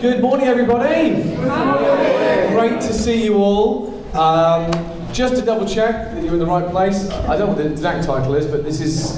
Good 0.00 0.22
morning, 0.22 0.46
everybody. 0.46 1.22
Great 2.52 2.80
to 2.82 2.92
see 2.92 3.24
you 3.24 3.34
all. 3.34 3.92
Um, 4.16 4.70
just 5.12 5.34
to 5.34 5.42
double 5.42 5.66
check 5.66 6.14
that 6.14 6.22
you're 6.22 6.34
in 6.34 6.38
the 6.38 6.46
right 6.46 6.70
place, 6.70 7.10
I 7.10 7.36
don't 7.36 7.40
know 7.40 7.46
what 7.46 7.58
the 7.58 7.68
exact 7.68 8.04
title 8.06 8.36
is, 8.36 8.46
but 8.46 8.62
this 8.62 8.80
is 8.80 9.16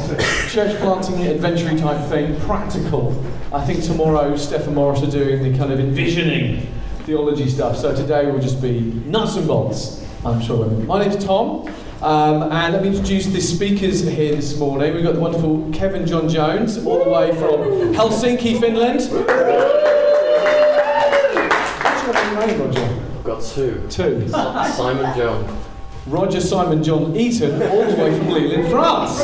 church 0.51 0.75
planting 0.81 1.27
adventure 1.27 1.77
type 1.77 2.09
thing, 2.09 2.41
practical. 2.41 3.23
I 3.53 3.63
think 3.67 3.85
tomorrow 3.85 4.35
Steph 4.37 4.69
Morris 4.69 5.03
are 5.03 5.11
doing 5.11 5.43
the 5.43 5.59
kind 5.59 5.71
of 5.71 5.81
envisioning 5.81 6.67
theology 7.01 7.51
stuff, 7.51 7.77
so 7.77 7.95
today 7.95 8.31
will 8.31 8.41
just 8.41 8.63
be 8.63 8.81
nuts 9.05 9.37
and 9.37 9.47
bolts, 9.47 10.03
I'm 10.25 10.41
sure. 10.41 10.67
My 10.67 11.05
name's 11.05 11.23
Tom. 11.23 11.69
Um, 12.01 12.45
and 12.45 12.73
let 12.73 12.83
me 12.83 12.89
introduce 12.89 13.27
the 13.27 13.43
speakers 13.43 14.01
here 14.01 14.35
this 14.35 14.59
morning. 14.59 14.95
We've 14.95 15.05
got 15.05 15.13
the 15.13 15.21
wonderful 15.21 15.71
Kevin 15.75 16.07
John 16.07 16.27
Jones, 16.27 16.79
all 16.87 17.05
the 17.05 17.11
way 17.11 17.33
from 17.35 17.93
Helsinki, 17.93 18.59
Finland. 18.59 19.03
What's 22.11 22.25
your 22.25 22.47
name, 22.47 22.61
Roger? 22.61 22.81
I've 22.81 23.25
got 23.41 23.49
two. 23.49 23.87
Two. 23.89 24.29
Simon 24.29 25.17
John. 25.17 25.59
Roger 26.07 26.41
Simon 26.41 26.83
John 26.83 27.15
Eaton, 27.17 27.63
all 27.63 27.85
the 27.85 27.97
way 27.97 28.17
from 28.19 28.29
Lille 28.29 28.53
in 28.53 28.71
France. 28.71 29.23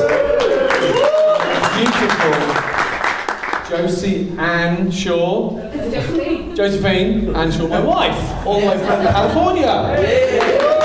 Beautiful. 1.77 2.37
Josie 3.69 4.31
Ann 4.39 4.91
Shaw. 4.91 5.59
Josephine 6.55 7.35
Ann 7.35 7.51
Shaw, 7.51 7.67
my 7.69 7.81
wife, 7.81 8.47
all 8.47 8.61
the 8.61 8.67
way 8.67 8.79
from 8.79 9.03
California. 9.03 10.73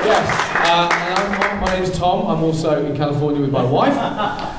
Yes. 0.00 0.56
Uh, 0.56 0.88
and 0.90 1.44
I'm, 1.44 1.60
my 1.60 1.72
name's 1.74 1.96
Tom. 1.96 2.26
I'm 2.26 2.42
also 2.42 2.84
in 2.84 2.96
California 2.96 3.40
with 3.42 3.50
my 3.50 3.62
wife. 3.62 3.94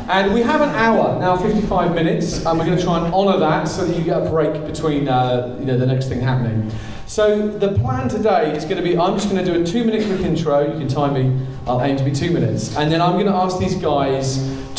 And 0.08 0.34
we 0.34 0.42
have 0.44 0.62
an 0.62 0.70
hour, 0.70 1.20
now 1.20 1.36
55 1.36 1.96
minutes, 1.96 2.46
and 2.46 2.58
we're 2.60 2.66
going 2.66 2.78
to 2.78 2.84
try 2.84 3.04
and 3.04 3.14
honour 3.14 3.38
that 3.40 3.68
so 3.68 3.84
that 3.84 3.98
you 3.98 4.04
get 4.04 4.22
a 4.22 4.30
break 4.30 4.54
between 4.66 5.10
uh, 5.10 5.58
you 5.60 5.66
know, 5.66 5.78
the 5.78 5.86
next 5.86 6.10
thing 6.10 6.22
happening. 6.22 6.72
So 7.12 7.46
the 7.46 7.74
plan 7.80 8.08
today 8.08 8.56
is 8.56 8.64
going 8.64 8.78
to 8.78 8.82
be, 8.82 8.98
I'm 8.98 9.16
just 9.16 9.30
going 9.30 9.44
to 9.46 9.54
do 9.54 9.62
a 9.62 9.66
two 9.66 9.84
minute 9.84 10.06
quick 10.08 10.22
intro. 10.22 10.72
You 10.72 10.80
can 10.80 10.88
time 10.88 11.14
me, 11.14 11.46
I'll 11.68 11.82
aim 11.82 11.98
to 11.98 12.06
be 12.06 12.12
two 12.14 12.32
minutes. 12.32 12.78
And 12.78 12.90
then 12.90 13.02
I'm 13.02 13.16
going 13.16 13.26
to 13.26 13.34
ask 13.34 13.60
these 13.60 13.76
guys 13.76 14.38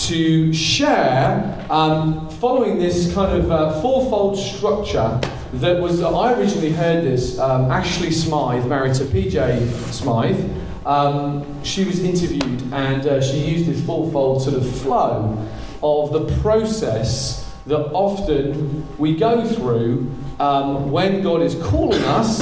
to 0.09 0.51
share, 0.55 1.67
um, 1.69 2.31
following 2.31 2.79
this 2.79 3.13
kind 3.13 3.37
of 3.37 3.51
uh, 3.51 3.79
fourfold 3.83 4.39
structure 4.39 5.21
that 5.53 5.79
was, 5.79 6.01
I 6.01 6.33
originally 6.33 6.73
heard 6.73 7.05
this, 7.05 7.39
um, 7.39 7.71
Ashley 7.71 8.11
Smyth, 8.11 8.65
married 8.65 8.95
to 8.95 9.05
PJ 9.05 9.71
Smyth. 9.93 10.43
Um, 10.87 11.63
she 11.63 11.85
was 11.85 12.03
interviewed 12.03 12.63
and 12.73 13.07
uh, 13.07 13.21
she 13.21 13.41
used 13.41 13.67
this 13.67 13.85
fourfold 13.85 14.41
sort 14.41 14.57
of 14.57 14.77
flow 14.79 15.37
of 15.83 16.13
the 16.15 16.35
process 16.41 17.47
that 17.67 17.93
often 17.93 18.87
we 18.97 19.17
go 19.17 19.47
through 19.47 20.11
um, 20.41 20.91
when 20.91 21.23
God 21.23 21.43
is 21.43 21.55
calling 21.63 22.03
us 22.03 22.41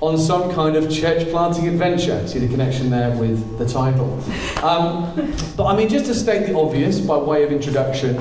on 0.00 0.16
some 0.18 0.52
kind 0.52 0.76
of 0.76 0.90
church 0.90 1.28
planting 1.30 1.68
adventure. 1.68 2.26
See 2.26 2.38
the 2.38 2.48
connection 2.48 2.90
there 2.90 3.10
with 3.16 3.58
the 3.58 3.66
title. 3.66 4.22
Um, 4.62 5.34
but 5.56 5.66
I 5.66 5.76
mean, 5.76 5.88
just 5.88 6.06
to 6.06 6.14
state 6.14 6.46
the 6.46 6.56
obvious 6.56 7.00
by 7.00 7.16
way 7.16 7.44
of 7.44 7.52
introduction, 7.52 8.20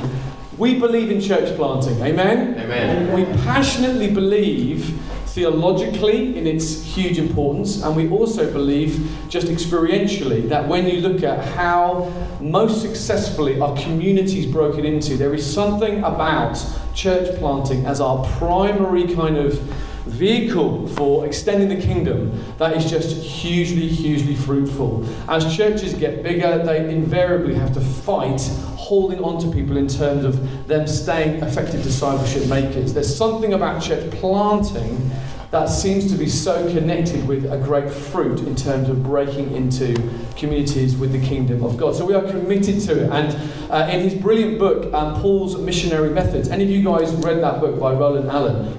we 0.57 0.77
believe 0.77 1.09
in 1.09 1.21
church 1.21 1.55
planting. 1.55 2.01
Amen? 2.01 2.59
Amen. 2.59 3.13
We 3.13 3.25
passionately 3.43 4.13
believe 4.13 4.99
theologically 5.39 6.37
in 6.37 6.45
its 6.45 6.83
huge 6.83 7.17
importance, 7.17 7.81
and 7.81 7.95
we 7.95 8.09
also 8.09 8.51
believe 8.51 9.09
just 9.29 9.47
experientially 9.47 10.49
that 10.49 10.67
when 10.67 10.85
you 10.85 10.99
look 10.99 11.23
at 11.23 11.39
how 11.55 12.11
most 12.41 12.81
successfully 12.81 13.57
our 13.61 13.73
communities 13.77 14.45
broken 14.45 14.83
into, 14.83 15.15
there 15.15 15.33
is 15.33 15.45
something 15.53 15.99
about 15.99 16.61
church 16.93 17.33
planting 17.39 17.85
as 17.85 18.01
our 18.01 18.25
primary 18.37 19.15
kind 19.15 19.37
of 19.37 19.57
vehicle 20.09 20.87
for 20.89 21.25
extending 21.25 21.69
the 21.69 21.81
kingdom 21.81 22.43
that 22.57 22.75
is 22.75 22.89
just 22.89 23.15
hugely, 23.15 23.87
hugely 23.87 24.35
fruitful. 24.35 25.05
As 25.29 25.55
churches 25.55 25.93
get 25.93 26.23
bigger, 26.23 26.63
they 26.65 26.91
invariably 26.91 27.53
have 27.53 27.73
to 27.73 27.81
fight 27.81 28.41
holding 28.75 29.23
on 29.23 29.39
to 29.39 29.51
people 29.51 29.77
in 29.77 29.87
terms 29.87 30.25
of 30.25 30.67
them 30.67 30.87
staying 30.87 31.41
effective 31.43 31.83
discipleship 31.83 32.47
makers. 32.47 32.93
There's 32.93 33.15
something 33.15 33.53
about 33.53 33.81
church 33.81 34.09
planting 34.11 35.11
that 35.51 35.65
seems 35.65 36.11
to 36.11 36.17
be 36.17 36.29
so 36.29 36.71
connected 36.71 37.27
with 37.27 37.51
a 37.51 37.57
great 37.57 37.89
fruit 37.89 38.39
in 38.41 38.55
terms 38.55 38.87
of 38.87 39.01
breaking 39.03 39.51
into 39.55 39.95
communities 40.35 40.95
with 40.95 41.11
the 41.11 41.19
kingdom 41.27 41.63
of 41.63 41.75
God. 41.75 41.95
So 41.95 42.05
we 42.05 42.13
are 42.13 42.21
committed 42.21 42.79
to 42.81 43.05
it. 43.05 43.09
And 43.09 43.71
uh, 43.71 43.89
in 43.91 44.01
his 44.01 44.13
brilliant 44.13 44.59
book, 44.59 44.93
um, 44.93 45.19
Paul's 45.21 45.57
Missionary 45.57 46.11
Methods, 46.11 46.49
any 46.49 46.63
of 46.65 46.69
you 46.69 46.83
guys 46.83 47.11
read 47.15 47.41
that 47.41 47.59
book 47.59 47.79
by 47.79 47.93
Roland 47.93 48.29
Allen? 48.29 48.77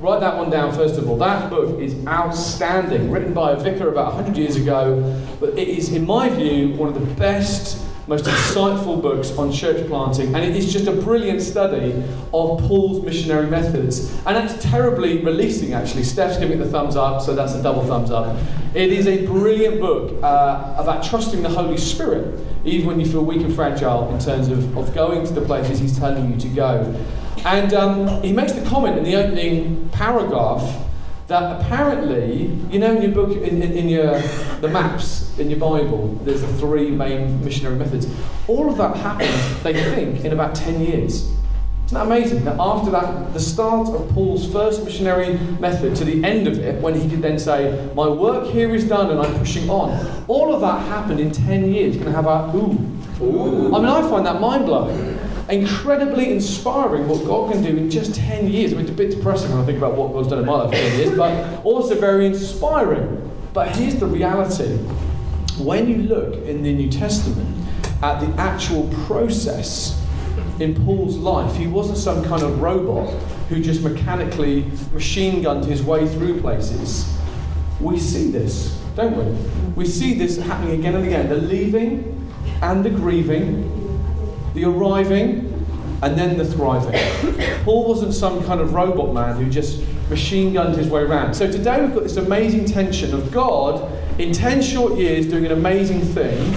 Write 0.00 0.20
that 0.20 0.34
one 0.34 0.48
down 0.48 0.72
first 0.72 0.96
of 0.96 1.10
all. 1.10 1.18
That 1.18 1.50
book 1.50 1.78
is 1.78 1.94
outstanding, 2.06 3.10
written 3.10 3.34
by 3.34 3.52
a 3.52 3.56
vicar 3.56 3.90
about 3.90 4.14
100 4.14 4.34
years 4.34 4.56
ago, 4.56 5.22
but 5.38 5.50
it 5.50 5.68
is, 5.68 5.92
in 5.92 6.06
my 6.06 6.30
view, 6.30 6.70
one 6.70 6.88
of 6.88 6.94
the 6.94 7.14
best 7.16 7.84
most 8.06 8.24
insightful 8.24 9.00
books 9.00 9.30
on 9.38 9.52
church 9.52 9.86
planting, 9.86 10.34
and 10.34 10.42
it 10.42 10.56
is 10.56 10.72
just 10.72 10.88
a 10.88 10.92
brilliant 10.92 11.40
study 11.40 11.92
of 12.32 12.58
Paul's 12.60 13.04
missionary 13.04 13.46
methods. 13.46 14.10
And 14.26 14.34
that's 14.34 14.60
terribly 14.64 15.22
releasing, 15.22 15.74
actually. 15.74 16.02
Steph's 16.02 16.38
giving 16.38 16.58
it 16.58 16.64
the 16.64 16.70
thumbs 16.70 16.96
up, 16.96 17.22
so 17.22 17.36
that's 17.36 17.52
a 17.54 17.62
double 17.62 17.84
thumbs 17.84 18.10
up. 18.10 18.36
It 18.74 18.90
is 18.90 19.06
a 19.06 19.26
brilliant 19.26 19.80
book 19.80 20.20
uh, 20.24 20.74
about 20.76 21.04
trusting 21.04 21.42
the 21.42 21.50
Holy 21.50 21.76
Spirit, 21.76 22.40
even 22.64 22.88
when 22.88 22.98
you 22.98 23.06
feel 23.06 23.24
weak 23.24 23.42
and 23.42 23.54
fragile, 23.54 24.12
in 24.12 24.18
terms 24.18 24.48
of, 24.48 24.76
of 24.76 24.92
going 24.92 25.24
to 25.26 25.32
the 25.32 25.42
places 25.42 25.78
He's 25.78 25.96
telling 25.96 26.32
you 26.32 26.40
to 26.40 26.48
go. 26.48 27.06
And 27.44 27.72
um, 27.72 28.22
he 28.22 28.32
makes 28.32 28.52
the 28.52 28.64
comment 28.66 28.98
in 28.98 29.04
the 29.04 29.16
opening 29.16 29.88
paragraph 29.90 30.86
that 31.28 31.60
apparently, 31.60 32.46
you 32.70 32.78
know, 32.78 32.94
in 32.94 33.02
your 33.02 33.12
book, 33.12 33.30
in, 33.30 33.62
in, 33.62 33.72
in, 33.72 33.88
your 33.88 34.20
the 34.60 34.68
maps 34.68 35.38
in 35.38 35.48
your 35.48 35.60
Bible, 35.60 36.08
there's 36.24 36.40
the 36.42 36.52
three 36.54 36.90
main 36.90 37.42
missionary 37.44 37.76
methods. 37.76 38.08
All 38.48 38.68
of 38.68 38.76
that 38.78 38.96
happened, 38.96 39.32
they 39.62 39.72
think, 39.72 40.24
in 40.24 40.32
about 40.32 40.54
10 40.56 40.80
years. 40.84 41.30
Isn't 41.86 41.98
that 41.98 42.06
amazing? 42.06 42.44
That 42.44 42.56
after 42.58 42.90
that, 42.90 43.32
the 43.32 43.40
start 43.40 43.88
of 43.88 44.08
Paul's 44.10 44.50
first 44.52 44.84
missionary 44.84 45.38
method 45.60 45.96
to 45.96 46.04
the 46.04 46.22
end 46.24 46.46
of 46.46 46.58
it, 46.58 46.80
when 46.82 46.94
he 46.94 47.08
could 47.08 47.22
then 47.22 47.38
say, 47.38 47.90
My 47.94 48.08
work 48.08 48.52
here 48.52 48.74
is 48.74 48.88
done 48.88 49.10
and 49.10 49.20
I'm 49.20 49.38
pushing 49.38 49.70
on, 49.70 50.24
all 50.28 50.52
of 50.52 50.60
that 50.60 50.86
happened 50.88 51.20
in 51.20 51.30
10 51.30 51.72
years. 51.72 51.94
You're 51.94 52.04
going 52.04 52.14
to 52.14 52.22
have 52.22 52.26
a 52.26 52.56
ooh. 52.56 53.24
ooh. 53.24 53.74
I 53.74 53.78
mean, 53.78 53.88
I 53.88 54.02
find 54.02 54.26
that 54.26 54.40
mind 54.40 54.66
blowing 54.66 55.18
incredibly 55.50 56.32
inspiring 56.32 57.08
what 57.08 57.24
God 57.24 57.52
can 57.52 57.62
do 57.62 57.76
in 57.76 57.90
just 57.90 58.14
10 58.14 58.48
years. 58.48 58.72
It's 58.72 58.90
a 58.90 58.92
bit 58.92 59.10
depressing 59.10 59.50
when 59.50 59.60
I 59.60 59.66
think 59.66 59.78
about 59.78 59.96
what 59.96 60.12
God's 60.12 60.28
done 60.28 60.38
in 60.40 60.46
my 60.46 60.64
life 60.64 60.72
in 60.72 60.90
10 60.90 60.98
years, 60.98 61.16
but 61.16 61.64
also 61.64 61.98
very 61.98 62.26
inspiring. 62.26 63.30
But 63.52 63.74
here's 63.76 63.96
the 63.96 64.06
reality 64.06 64.76
when 65.58 65.88
you 65.88 65.98
look 66.04 66.34
in 66.46 66.62
the 66.62 66.72
New 66.72 66.90
Testament 66.90 67.56
at 68.02 68.20
the 68.20 68.40
actual 68.40 68.88
process 69.06 70.00
in 70.58 70.74
Paul's 70.84 71.16
life, 71.16 71.54
he 71.56 71.66
wasn't 71.66 71.98
some 71.98 72.24
kind 72.24 72.42
of 72.42 72.60
robot 72.60 73.10
who 73.48 73.60
just 73.60 73.82
mechanically 73.82 74.64
machine 74.92 75.42
gunned 75.42 75.64
his 75.64 75.82
way 75.82 76.08
through 76.08 76.40
places. 76.40 77.12
We 77.80 77.98
see 77.98 78.30
this, 78.30 78.80
don't 78.94 79.16
we? 79.16 79.72
We 79.74 79.86
see 79.86 80.14
this 80.14 80.38
happening 80.38 80.78
again 80.78 80.94
and 80.94 81.06
again 81.06 81.28
the 81.28 81.36
leaving 81.36 82.30
and 82.62 82.84
the 82.84 82.90
grieving 82.90 83.79
the 84.54 84.64
arriving, 84.64 85.60
and 86.02 86.16
then 86.16 86.38
the 86.38 86.44
thriving. 86.44 86.98
Paul 87.64 87.88
wasn't 87.88 88.14
some 88.14 88.42
kind 88.44 88.60
of 88.60 88.72
robot 88.72 89.12
man 89.12 89.36
who 89.36 89.50
just 89.50 89.82
machine 90.08 90.52
gunned 90.52 90.76
his 90.76 90.88
way 90.88 91.02
around. 91.02 91.34
So 91.34 91.50
today 91.50 91.80
we've 91.80 91.94
got 91.94 92.02
this 92.02 92.16
amazing 92.16 92.64
tension 92.64 93.14
of 93.14 93.30
God 93.30 93.90
in 94.18 94.32
10 94.32 94.62
short 94.62 94.98
years 94.98 95.26
doing 95.26 95.46
an 95.46 95.52
amazing 95.52 96.00
thing, 96.00 96.52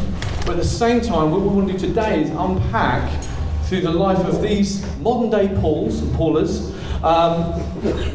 but 0.46 0.52
at 0.52 0.58
the 0.58 0.66
same 0.66 1.02
time, 1.02 1.32
what 1.32 1.42
we 1.42 1.48
want 1.48 1.68
to 1.68 1.74
do 1.74 1.80
today 1.80 2.24
is 2.24 2.30
unpack 2.32 3.24
through 3.66 3.82
the 3.82 3.92
life 3.92 4.20
of 4.20 4.42
these 4.42 4.86
modern 5.00 5.30
day 5.30 5.54
Pauls 5.60 6.02
and 6.02 6.14
Paulas. 6.16 6.72
Um, 7.04 7.44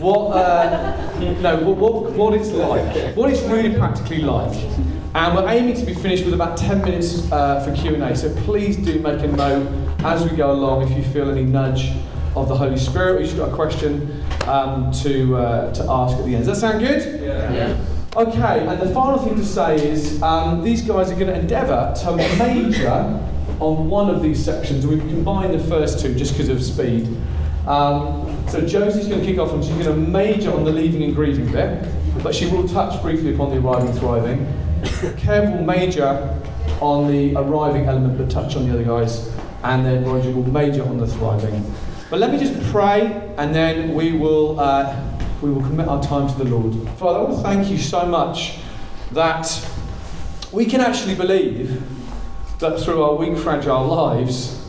what, 0.00 0.33
uh, 0.33 1.19
no, 1.41 1.57
what, 1.59 1.77
what, 1.77 2.13
what 2.13 2.34
it's 2.34 2.51
like, 2.51 3.16
what 3.16 3.31
it's 3.31 3.42
really 3.42 3.77
practically 3.77 4.22
like. 4.22 4.54
And 5.15 5.34
we're 5.34 5.49
aiming 5.49 5.75
to 5.75 5.87
be 5.87 5.95
finished 5.95 6.25
with 6.25 6.34
about 6.34 6.57
10 6.59 6.83
minutes 6.83 7.31
uh, 7.33 7.65
for 7.65 7.75
Q&A. 7.75 8.15
So 8.15 8.34
please 8.43 8.77
do 8.77 9.01
make 9.01 9.21
a 9.22 9.27
note 9.27 9.66
as 10.01 10.28
we 10.28 10.37
go 10.37 10.53
along 10.53 10.83
if 10.83 10.97
you 10.97 11.03
feel 11.03 11.31
any 11.31 11.45
nudge 11.45 11.93
of 12.37 12.49
the 12.49 12.57
Holy 12.57 12.78
Spirit 12.78 13.16
or 13.16 13.25
you've 13.25 13.37
got 13.37 13.51
a 13.51 13.55
question 13.55 14.22
um, 14.47 14.93
to, 14.93 15.37
uh, 15.37 15.75
to 15.75 15.84
ask 15.91 16.16
at 16.16 16.25
the 16.25 16.34
end. 16.34 16.45
Does 16.45 16.47
that 16.47 16.57
sound 16.57 16.81
good? 16.81 17.22
Yeah. 17.22 17.53
yeah. 17.53 17.84
Okay, 18.16 18.66
and 18.66 18.81
the 18.81 18.93
final 18.93 19.19
thing 19.19 19.37
to 19.37 19.45
say 19.45 19.77
is 19.77 20.21
um, 20.22 20.63
these 20.63 20.83
guys 20.83 21.10
are 21.10 21.15
going 21.15 21.28
to 21.28 21.39
endeavour 21.39 21.95
to 22.03 22.16
major 22.39 23.21
on 23.60 23.89
one 23.89 24.10
of 24.10 24.22
these 24.22 24.43
sections. 24.43 24.87
We've 24.87 25.01
combined 25.01 25.55
the 25.55 25.65
first 25.65 26.01
two 26.01 26.15
just 26.15 26.33
because 26.33 26.49
of 26.49 26.63
speed. 26.63 27.07
Um, 27.66 28.47
so 28.49 28.65
Josie's 28.66 29.09
going 29.09 29.21
to 29.21 29.27
kick 29.27 29.39
off 29.39 29.53
and 29.53 29.63
she's 29.63 29.75
going 29.75 29.84
to 29.84 30.10
major 30.10 30.53
on 30.53 30.65
the 30.65 30.72
leaving 30.72 31.03
and 31.03 31.15
grieving 31.15 31.51
bit, 31.53 31.87
but 32.22 32.34
she 32.34 32.47
will 32.47 32.66
touch 32.66 33.01
briefly 33.03 33.34
upon 33.34 33.51
the 33.51 33.59
arriving 33.59 33.89
and 33.89 33.99
thriving. 33.99 34.67
Will 35.27 35.63
major 35.65 36.41
on 36.80 37.09
the 37.09 37.34
arriving 37.36 37.86
element 37.86 38.19
but 38.19 38.30
touch 38.30 38.57
on 38.57 38.69
the 38.69 38.75
other 38.75 38.84
guys, 38.84 39.33
and 39.65 39.84
then 39.84 40.04
Roger 40.04 40.30
will 40.30 40.48
major 40.48 40.84
on 40.84 40.98
the 40.98 41.07
thriving. 41.07 41.75
But 42.10 42.21
let 42.21 42.33
me 42.33 42.39
just 42.39 42.59
pray, 42.71 43.34
and 43.36 43.54
then 43.54 43.95
we 43.95 44.13
will 44.13 44.59
uh, 44.59 44.97
we 45.42 45.51
will 45.51 45.63
commit 45.63 45.89
our 45.89 46.03
time 46.03 46.28
to 46.28 46.34
the 46.34 46.45
Lord. 46.45 46.75
Father, 46.98 47.19
I 47.19 47.22
want 47.22 47.36
to 47.36 47.42
thank 47.42 47.69
you 47.69 47.78
so 47.78 48.07
much 48.07 48.59
that 49.13 49.47
we 50.53 50.65
can 50.65 50.81
actually 50.81 51.15
believe 51.15 51.83
that 52.59 52.81
through 52.81 53.03
our 53.03 53.15
weak, 53.15 53.36
fragile 53.36 53.86
lives, 53.86 54.66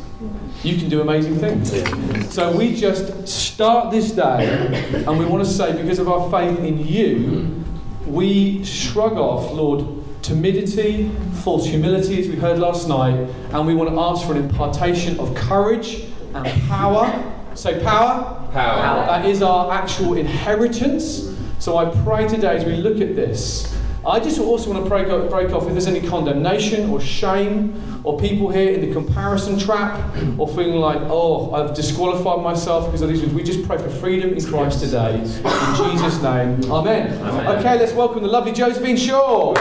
you 0.64 0.78
can 0.78 0.90
do 0.90 1.02
amazing 1.02 1.38
things. 1.38 2.34
So 2.34 2.56
we 2.56 2.76
just 2.76 3.28
start 3.28 3.92
this 3.92 4.12
day, 4.12 5.04
and 5.08 5.18
we 5.18 5.26
want 5.26 5.44
to 5.44 5.50
say, 5.50 5.80
because 5.82 6.00
of 6.00 6.08
our 6.10 6.30
faith 6.30 6.60
in 6.60 6.86
you, 6.86 7.64
we 8.06 8.64
shrug 8.66 9.14
off, 9.14 9.52
Lord, 9.52 9.99
timidity, 10.30 11.10
false 11.42 11.66
humility, 11.66 12.22
as 12.22 12.28
we 12.28 12.36
heard 12.36 12.60
last 12.60 12.88
night, 12.88 13.16
and 13.52 13.66
we 13.66 13.74
want 13.74 13.90
to 13.90 14.00
ask 14.00 14.28
for 14.28 14.34
an 14.34 14.44
impartation 14.44 15.20
of 15.20 15.34
courage 15.34 16.04
and 16.36 16.46
power. 16.70 17.08
Say 17.56 17.84
power. 17.84 18.48
Power. 18.54 19.06
That 19.08 19.26
is 19.26 19.42
our 19.42 19.74
actual 19.74 20.14
inheritance. 20.18 21.36
So 21.58 21.78
I 21.78 21.90
pray 22.04 22.28
today 22.28 22.56
as 22.58 22.64
we 22.64 22.76
look 22.76 23.02
at 23.02 23.16
this, 23.16 23.76
I 24.06 24.20
just 24.20 24.40
also 24.40 24.72
want 24.72 24.84
to 24.84 24.90
break, 24.90 25.10
off, 25.10 25.30
break 25.30 25.52
off 25.52 25.64
if 25.64 25.72
there's 25.72 25.88
any 25.88 26.08
condemnation 26.08 26.90
or 26.90 27.02
shame 27.02 28.02
or 28.06 28.18
people 28.18 28.50
here 28.50 28.72
in 28.72 28.82
the 28.82 28.94
comparison 28.94 29.60
trap 29.60 30.00
or 30.38 30.48
feeling 30.48 30.76
like, 30.76 31.00
oh, 31.04 31.52
I've 31.52 31.76
disqualified 31.76 32.42
myself 32.42 32.86
because 32.86 33.02
of 33.02 33.10
these. 33.10 33.20
things. 33.20 33.34
We 33.34 33.44
just 33.44 33.68
pray 33.68 33.78
for 33.78 33.90
freedom 33.90 34.34
in 34.34 34.44
Christ 34.46 34.80
today. 34.80 35.16
In 35.16 35.26
Jesus' 35.26 36.22
name, 36.22 36.72
amen. 36.72 37.22
Amen. 37.22 37.58
Okay, 37.58 37.78
let's 37.78 37.92
welcome 37.92 38.24
the 38.24 38.30
lovely 38.30 38.54
Josephine 38.54 38.96
Shaw. 38.96 39.54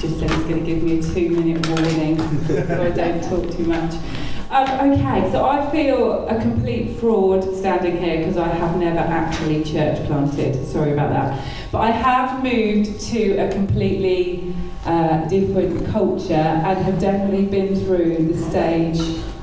just 0.00 0.18
said 0.18 0.30
he's 0.30 0.44
going 0.44 0.64
to 0.64 0.66
give 0.66 0.82
me 0.82 0.98
a 0.98 1.02
two 1.02 1.30
minute 1.30 1.66
warning 1.68 2.18
so 2.46 2.82
I 2.82 2.90
don't 2.90 3.22
talk 3.22 3.56
too 3.56 3.64
much. 3.64 3.94
Um, 4.54 4.92
okay, 4.92 5.32
so 5.32 5.44
I 5.46 5.68
feel 5.72 6.28
a 6.28 6.40
complete 6.40 6.96
fraud 7.00 7.42
standing 7.56 7.96
here 7.98 8.18
because 8.18 8.36
I 8.36 8.46
have 8.46 8.76
never 8.76 9.00
actually 9.00 9.64
church 9.64 10.06
planted. 10.06 10.64
Sorry 10.64 10.92
about 10.92 11.10
that. 11.10 11.44
But 11.72 11.78
I 11.78 11.90
have 11.90 12.40
moved 12.40 13.00
to 13.08 13.36
a 13.38 13.50
completely 13.50 14.54
uh, 14.84 15.26
different 15.26 15.84
culture 15.88 16.34
and 16.34 16.78
have 16.84 17.00
definitely 17.00 17.46
been 17.46 17.74
through 17.74 18.28
the 18.28 18.38
stage 18.48 19.00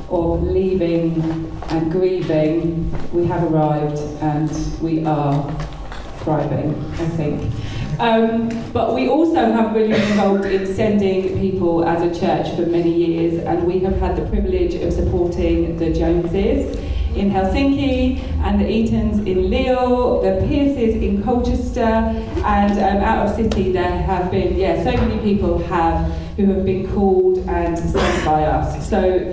of 0.10 0.44
leaving 0.44 1.22
and 1.68 1.92
grieving. 1.92 2.90
We 3.12 3.26
have 3.26 3.44
arrived 3.52 4.00
and 4.22 4.50
we 4.80 5.04
are 5.06 5.44
thriving, 6.20 6.74
I 6.94 7.08
think. 7.10 7.52
Um, 8.02 8.50
but 8.74 8.96
we 8.96 9.08
also 9.08 9.52
have 9.52 9.76
really 9.76 9.92
been 9.94 10.12
involved 10.14 10.46
in 10.46 10.66
sending 10.74 11.40
people 11.40 11.86
as 11.86 12.02
a 12.02 12.20
church 12.20 12.56
for 12.56 12.64
many 12.66 12.92
years, 12.92 13.44
and 13.44 13.64
we 13.64 13.78
have 13.82 13.96
had 14.00 14.16
the 14.16 14.26
privilege 14.26 14.74
of 14.74 14.92
supporting 14.92 15.78
the 15.78 15.94
Joneses 15.94 16.80
in 17.16 17.30
Helsinki, 17.30 18.18
and 18.44 18.60
the 18.60 18.66
Eatons 18.66 19.20
in 19.28 19.52
Lille, 19.52 20.20
the 20.24 20.44
Pierces 20.48 20.96
in 20.96 21.22
Colchester, 21.22 21.84
and 21.84 22.72
um, 22.72 23.04
out 23.04 23.28
of 23.28 23.36
city 23.36 23.72
there 23.72 24.02
have 24.02 24.32
been, 24.32 24.58
yeah, 24.58 24.84
so 24.84 24.94
many 24.94 25.22
people 25.22 25.60
have 25.66 26.12
who 26.38 26.46
have 26.48 26.66
been 26.66 26.92
called 26.96 27.38
and 27.50 27.78
sent 27.78 28.26
by 28.26 28.46
us. 28.46 28.90
So 28.90 29.32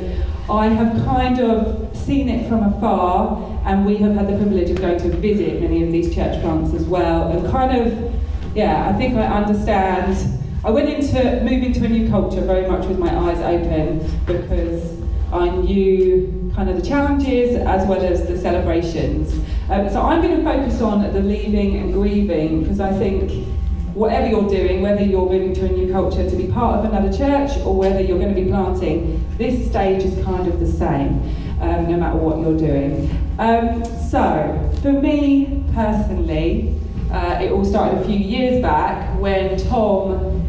I 0.50 0.67
have 0.67 1.06
kind 1.06 1.41
of 1.41 1.97
seen 1.97 2.29
it 2.29 2.47
from 2.50 2.65
afar, 2.65 3.61
and 3.65 3.87
we 3.87 3.97
have 3.97 4.15
had 4.15 4.29
the 4.29 4.37
privilege 4.37 4.69
of 4.69 4.79
going 4.79 4.99
to 4.99 5.09
visit 5.17 5.62
many 5.62 5.82
of 5.85 5.91
these 5.91 6.15
church 6.15 6.38
plants 6.43 6.75
as 6.75 6.85
well, 6.85 7.29
and 7.29 7.50
kind 7.50 7.75
of 7.81 8.15
yeah, 8.54 8.88
I 8.88 8.92
think 8.98 9.16
I 9.16 9.26
understand. 9.26 10.38
I 10.64 10.70
went 10.70 10.88
into 10.88 11.40
moving 11.42 11.72
to 11.74 11.84
a 11.84 11.88
new 11.88 12.08
culture 12.08 12.40
very 12.40 12.68
much 12.68 12.86
with 12.86 12.98
my 12.98 13.14
eyes 13.16 13.38
open 13.38 13.98
because 14.26 14.98
I 15.32 15.48
knew 15.50 16.52
kind 16.54 16.68
of 16.68 16.76
the 16.76 16.82
challenges 16.82 17.56
as 17.56 17.86
well 17.86 18.00
as 18.00 18.26
the 18.26 18.36
celebrations. 18.36 19.32
Um, 19.70 19.88
so 19.88 20.00
I'm 20.00 20.22
going 20.22 20.36
to 20.36 20.42
focus 20.42 20.80
on 20.80 21.02
the 21.12 21.20
leaving 21.20 21.76
and 21.76 21.92
grieving 21.92 22.62
because 22.62 22.80
I 22.80 22.92
think 22.98 23.46
whatever 23.94 24.26
you're 24.26 24.48
doing, 24.48 24.80
whether 24.80 25.02
you're 25.02 25.28
moving 25.28 25.54
to 25.54 25.66
a 25.66 25.68
new 25.68 25.92
culture 25.92 26.28
to 26.28 26.36
be 26.36 26.46
part 26.46 26.78
of 26.78 26.92
another 26.92 27.16
church 27.16 27.56
or 27.64 27.76
whether 27.76 28.00
you're 28.00 28.18
going 28.18 28.34
to 28.34 28.40
be 28.40 28.48
planting, 28.48 29.24
this 29.36 29.68
stage 29.68 30.02
is 30.02 30.24
kind 30.24 30.48
of 30.48 30.60
the 30.60 30.66
same, 30.66 31.20
um, 31.60 31.90
no 31.90 31.96
matter 31.96 32.16
what 32.16 32.38
you're 32.38 32.56
doing. 32.56 33.10
Um, 33.38 33.84
so, 33.84 34.72
for 34.82 34.92
me 34.92 35.64
personally, 35.74 36.78
uh, 37.10 37.38
it 37.40 37.52
all 37.52 37.64
started 37.64 38.00
a 38.00 38.05
few 38.05 38.19
years 38.19 38.60
back 38.62 39.19
when 39.19 39.56
Tom 39.69 40.44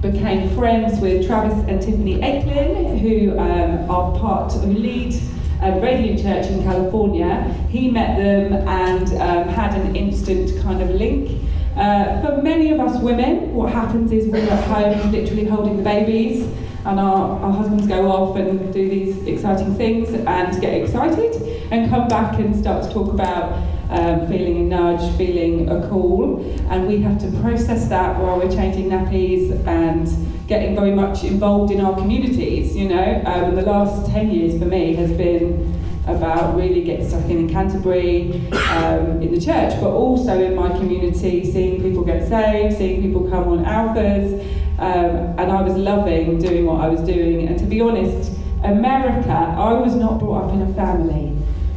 became 0.00 0.54
friends 0.56 1.00
with 1.00 1.26
Travis 1.26 1.54
and 1.68 1.80
Tiffany 1.80 2.20
Eklund, 2.20 3.00
who 3.00 3.38
um, 3.38 3.88
are 3.88 4.18
part, 4.18 4.54
of 4.54 4.64
lead 4.64 5.14
a 5.62 5.80
Radiant 5.80 6.20
Church 6.20 6.46
in 6.46 6.64
California. 6.64 7.44
He 7.70 7.88
met 7.88 8.18
them 8.18 8.52
and 8.66 9.08
um, 9.20 9.48
had 9.54 9.78
an 9.78 9.94
instant 9.94 10.60
kind 10.62 10.82
of 10.82 10.90
link. 10.90 11.40
Uh, 11.76 12.20
for 12.20 12.42
many 12.42 12.72
of 12.72 12.80
us 12.80 13.00
women, 13.00 13.54
what 13.54 13.72
happens 13.72 14.10
is 14.10 14.26
we're 14.26 14.38
at 14.38 14.64
home 14.64 15.12
literally 15.12 15.44
holding 15.44 15.76
the 15.76 15.82
babies, 15.82 16.44
and 16.84 16.98
our, 16.98 17.38
our 17.38 17.52
husbands 17.52 17.86
go 17.86 18.10
off 18.10 18.36
and 18.36 18.72
do 18.72 18.88
these 18.88 19.24
exciting 19.24 19.74
things 19.76 20.12
and 20.12 20.60
get 20.60 20.74
excited 20.74 21.40
and 21.70 21.88
come 21.88 22.08
back 22.08 22.40
and 22.40 22.56
start 22.56 22.82
to 22.82 22.92
talk 22.92 23.12
about 23.12 23.52
um, 23.92 24.26
feeling 24.28 24.56
a 24.58 24.62
nudge, 24.62 25.16
feeling 25.16 25.68
a 25.68 25.86
call, 25.88 26.44
and 26.70 26.86
we 26.86 27.00
have 27.02 27.18
to 27.20 27.40
process 27.40 27.88
that 27.88 28.18
while 28.18 28.38
we're 28.38 28.50
changing 28.50 28.88
nappies 28.90 29.50
and 29.66 30.08
getting 30.48 30.74
very 30.74 30.92
much 30.92 31.24
involved 31.24 31.72
in 31.72 31.80
our 31.80 31.94
communities. 31.94 32.76
You 32.76 32.88
know, 32.88 33.22
um, 33.26 33.54
the 33.54 33.62
last 33.62 34.10
10 34.10 34.30
years 34.30 34.58
for 34.58 34.66
me 34.66 34.94
has 34.94 35.12
been 35.12 35.80
about 36.06 36.56
really 36.56 36.82
getting 36.82 37.08
stuck 37.08 37.24
in 37.26 37.38
in 37.38 37.48
Canterbury, 37.48 38.48
um, 38.70 39.22
in 39.22 39.32
the 39.32 39.40
church, 39.40 39.72
but 39.80 39.90
also 39.90 40.40
in 40.42 40.54
my 40.54 40.68
community, 40.70 41.50
seeing 41.50 41.80
people 41.80 42.04
get 42.04 42.28
saved, 42.28 42.76
seeing 42.76 43.02
people 43.02 43.28
come 43.30 43.48
on 43.48 43.64
alphas, 43.64 44.40
um, 44.78 45.38
and 45.38 45.52
I 45.52 45.62
was 45.62 45.74
loving 45.74 46.38
doing 46.38 46.66
what 46.66 46.80
I 46.80 46.88
was 46.88 47.00
doing. 47.02 47.46
And 47.46 47.58
to 47.58 47.64
be 47.64 47.80
honest, 47.80 48.32
America, 48.64 49.30
I 49.30 49.72
was 49.74 49.94
not 49.94 50.18
brought 50.18 50.44
up 50.44 50.54
in 50.54 50.62
a 50.62 50.74
family 50.74 51.28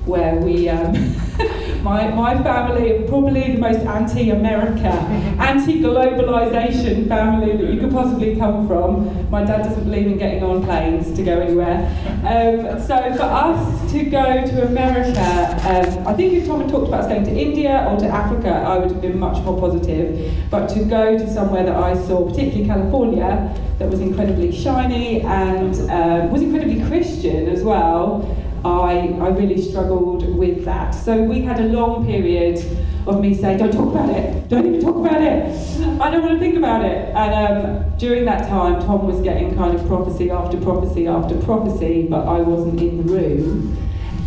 where 0.06 0.35
we, 0.38 0.69
um, 0.69 0.94
my, 1.86 2.10
my 2.10 2.34
family 2.42 2.94
are 2.94 3.08
probably 3.08 3.52
the 3.52 3.60
most 3.60 3.82
anti-America, 3.82 4.88
anti-globalization 5.40 7.08
family 7.08 7.56
that 7.56 7.72
you 7.72 7.80
could 7.80 7.92
possibly 7.92 8.36
come 8.36 8.68
from. 8.68 9.30
My 9.30 9.44
dad 9.44 9.62
doesn't 9.62 9.84
believe 9.84 10.08
in 10.08 10.18
getting 10.18 10.42
on 10.42 10.64
planes 10.64 11.16
to 11.16 11.24
go 11.24 11.40
anywhere. 11.40 11.86
Um, 12.26 12.82
so 12.82 12.98
for 13.16 13.22
us 13.22 13.92
to 13.92 14.04
go 14.04 14.24
to 14.24 14.65
America, 14.65 15.22
um, 15.22 16.08
I 16.08 16.13
think 16.15 16.34
if 16.34 16.48
Tom 16.48 16.62
had 16.62 16.72
talked 16.72 16.88
about 16.88 17.01
us 17.01 17.08
going 17.08 17.24
to 17.24 17.32
India 17.32 17.88
or 17.88 18.00
to 18.00 18.08
Africa, 18.08 18.50
I 18.50 18.80
would 18.80 18.89
have 18.89 19.01
been 19.01 19.20
much 19.20 19.38
more 19.44 19.60
positive. 19.60 20.34
But 20.50 20.65
to 20.70 20.86
go 20.86 21.20
to 21.20 21.32
somewhere 21.32 21.65
that 21.65 21.75
I 21.75 21.94
saw, 22.08 22.27
particularly 22.27 22.65
California, 22.65 23.56
that 23.77 23.89
was 23.89 24.00
incredibly 24.00 24.51
shiny 24.51 25.22
and 25.22 25.75
um, 25.92 26.32
was 26.32 26.42
incredibly 26.42 26.84
Christian 26.88 27.48
as 27.48 27.62
well, 27.62 28.24
I, 28.65 29.15
I 29.22 29.29
really 29.29 29.62
struggled 29.62 30.36
with 30.36 30.65
that. 30.65 30.91
So 30.91 31.22
we 31.22 31.41
had 31.41 31.60
a 31.60 31.67
long 31.67 32.05
period 32.05 32.57
of 33.05 33.22
me 33.22 33.36
saying, 33.36 33.60
don't 33.60 33.72
talk 33.72 33.93
about 33.93 34.10
it, 34.10 34.50
don't 34.50 34.65
even 34.65 34.81
talk 34.81 34.95
about 34.95 35.22
it, 35.22 36.01
I 36.01 36.10
don't 36.10 36.24
want 36.24 36.34
to 36.34 36.39
think 36.39 36.57
about 36.57 36.84
it. 36.84 37.10
And 37.15 37.86
um, 37.86 37.98
during 37.98 38.25
that 38.25 38.48
time, 38.50 38.81
Tom 38.81 39.05
was 39.05 39.22
getting 39.22 39.55
kind 39.55 39.77
of 39.77 39.86
prophecy 39.88 40.31
after 40.31 40.60
prophecy 40.60 41.05
after 41.07 41.39
prophecy, 41.41 42.07
but 42.10 42.27
I 42.27 42.41
wasn't 42.41 42.81
in 42.81 43.05
the 43.05 43.13
room. 43.13 43.77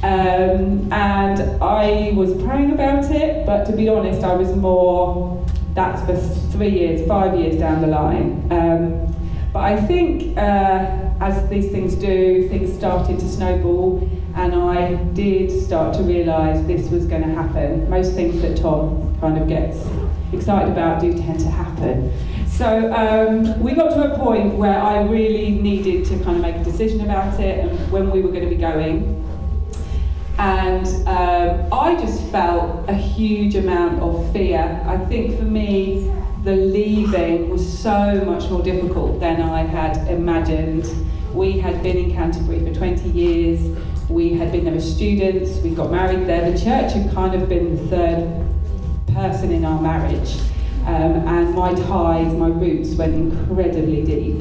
Um, 0.04 0.92
and 0.92 1.60
I 1.60 2.12
was 2.14 2.40
praying 2.44 2.70
about 2.70 3.10
it, 3.10 3.44
but 3.44 3.64
to 3.64 3.72
be 3.72 3.88
honest, 3.88 4.22
I 4.22 4.36
was 4.36 4.54
more, 4.54 5.44
that's 5.74 6.00
for 6.06 6.16
three 6.52 6.70
years, 6.70 7.06
five 7.08 7.36
years 7.36 7.58
down 7.58 7.80
the 7.80 7.88
line. 7.88 8.46
Um, 8.52 9.14
but 9.52 9.64
I 9.64 9.80
think 9.80 10.38
uh, 10.38 11.08
as 11.20 11.48
these 11.48 11.72
things 11.72 11.96
do, 11.96 12.48
things 12.48 12.72
started 12.72 13.18
to 13.18 13.28
snowball, 13.28 14.08
and 14.38 14.54
I 14.54 14.94
did 15.14 15.50
start 15.50 15.96
to 15.96 16.02
realise 16.04 16.64
this 16.68 16.88
was 16.92 17.06
going 17.06 17.22
to 17.22 17.34
happen. 17.34 17.90
Most 17.90 18.14
things 18.14 18.40
that 18.42 18.56
Tom 18.56 19.18
kind 19.20 19.36
of 19.36 19.48
gets 19.48 19.84
excited 20.32 20.70
about 20.70 21.00
do 21.00 21.12
tend 21.12 21.40
to 21.40 21.50
happen. 21.50 22.12
So 22.46 22.92
um, 22.92 23.60
we 23.60 23.74
got 23.74 23.88
to 23.94 24.14
a 24.14 24.16
point 24.16 24.54
where 24.54 24.80
I 24.80 25.02
really 25.02 25.50
needed 25.50 26.06
to 26.06 26.22
kind 26.22 26.36
of 26.36 26.42
make 26.42 26.54
a 26.54 26.62
decision 26.62 27.00
about 27.00 27.40
it 27.40 27.66
and 27.66 27.92
when 27.92 28.12
we 28.12 28.22
were 28.22 28.30
going 28.30 28.44
to 28.44 28.48
be 28.48 28.60
going. 28.60 29.24
And 30.38 30.86
um, 31.08 31.72
I 31.72 31.96
just 31.96 32.22
felt 32.30 32.88
a 32.88 32.94
huge 32.94 33.56
amount 33.56 34.00
of 34.00 34.32
fear. 34.32 34.84
I 34.86 34.98
think 35.06 35.36
for 35.36 35.46
me, 35.46 36.14
the 36.44 36.54
leaving 36.54 37.50
was 37.50 37.78
so 37.80 38.22
much 38.24 38.48
more 38.50 38.62
difficult 38.62 39.18
than 39.18 39.42
I 39.42 39.64
had 39.64 39.96
imagined. 40.06 40.86
We 41.34 41.58
had 41.58 41.82
been 41.82 41.96
in 41.96 42.12
Canterbury 42.12 42.64
for 42.64 42.72
20 42.72 43.08
years. 43.08 43.76
We 44.08 44.32
had 44.32 44.52
been 44.52 44.64
there 44.64 44.74
as 44.74 44.94
students. 44.94 45.58
We 45.58 45.70
got 45.70 45.90
married 45.90 46.26
there. 46.26 46.50
The 46.50 46.58
church 46.58 46.92
had 46.94 47.12
kind 47.12 47.34
of 47.34 47.48
been 47.48 47.76
the 47.76 47.86
third 47.88 49.14
person 49.14 49.52
in 49.52 49.64
our 49.64 49.80
marriage. 49.80 50.38
Um, 50.86 51.26
and 51.28 51.54
my 51.54 51.74
ties, 51.74 52.32
my 52.32 52.48
roots 52.48 52.94
went 52.94 53.14
incredibly 53.14 54.02
deep. 54.02 54.40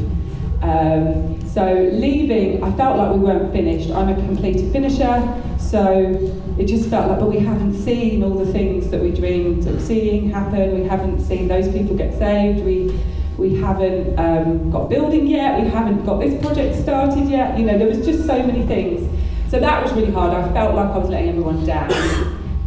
Um, 0.62 1.42
so 1.46 1.90
leaving, 1.92 2.64
I 2.64 2.72
felt 2.78 2.98
like 2.98 3.14
we 3.14 3.20
weren't 3.20 3.52
finished. 3.52 3.90
I'm 3.92 4.08
a 4.08 4.16
completed 4.16 4.72
finisher, 4.72 5.44
so 5.60 6.56
it 6.58 6.66
just 6.68 6.90
felt 6.90 7.10
like, 7.10 7.20
but 7.20 7.30
we 7.30 7.40
haven't 7.40 7.74
seen 7.74 8.24
all 8.24 8.38
the 8.38 8.52
things 8.52 8.90
that 8.90 9.02
we 9.02 9.12
dreamed 9.12 9.68
of 9.68 9.82
seeing 9.82 10.30
happen. 10.30 10.80
We 10.80 10.88
haven't 10.88 11.22
seen 11.22 11.48
those 11.50 11.68
people 11.68 11.98
get 11.98 12.18
saved. 12.18 12.64
We 12.64 12.98
we 13.38 13.56
haven't 13.56 14.18
um, 14.18 14.72
got 14.72 14.90
building 14.90 15.28
yet. 15.28 15.62
We 15.62 15.68
haven't 15.68 16.06
got 16.06 16.20
this 16.20 16.42
project 16.42 16.76
started 16.82 17.30
yet. 17.30 17.60
You 17.60 17.66
know, 17.66 17.78
there 17.78 17.88
was 17.88 18.04
just 18.04 18.26
so 18.26 18.42
many 18.42 18.66
things. 18.66 19.08
So 19.50 19.60
that 19.62 19.82
was 19.82 19.94
really 19.94 20.12
hard. 20.12 20.34
I 20.34 20.52
felt 20.52 20.76
like 20.76 20.90
I 20.90 20.98
was 20.98 21.10
letting 21.10 21.30
everyone 21.30 21.66
down. 21.66 21.92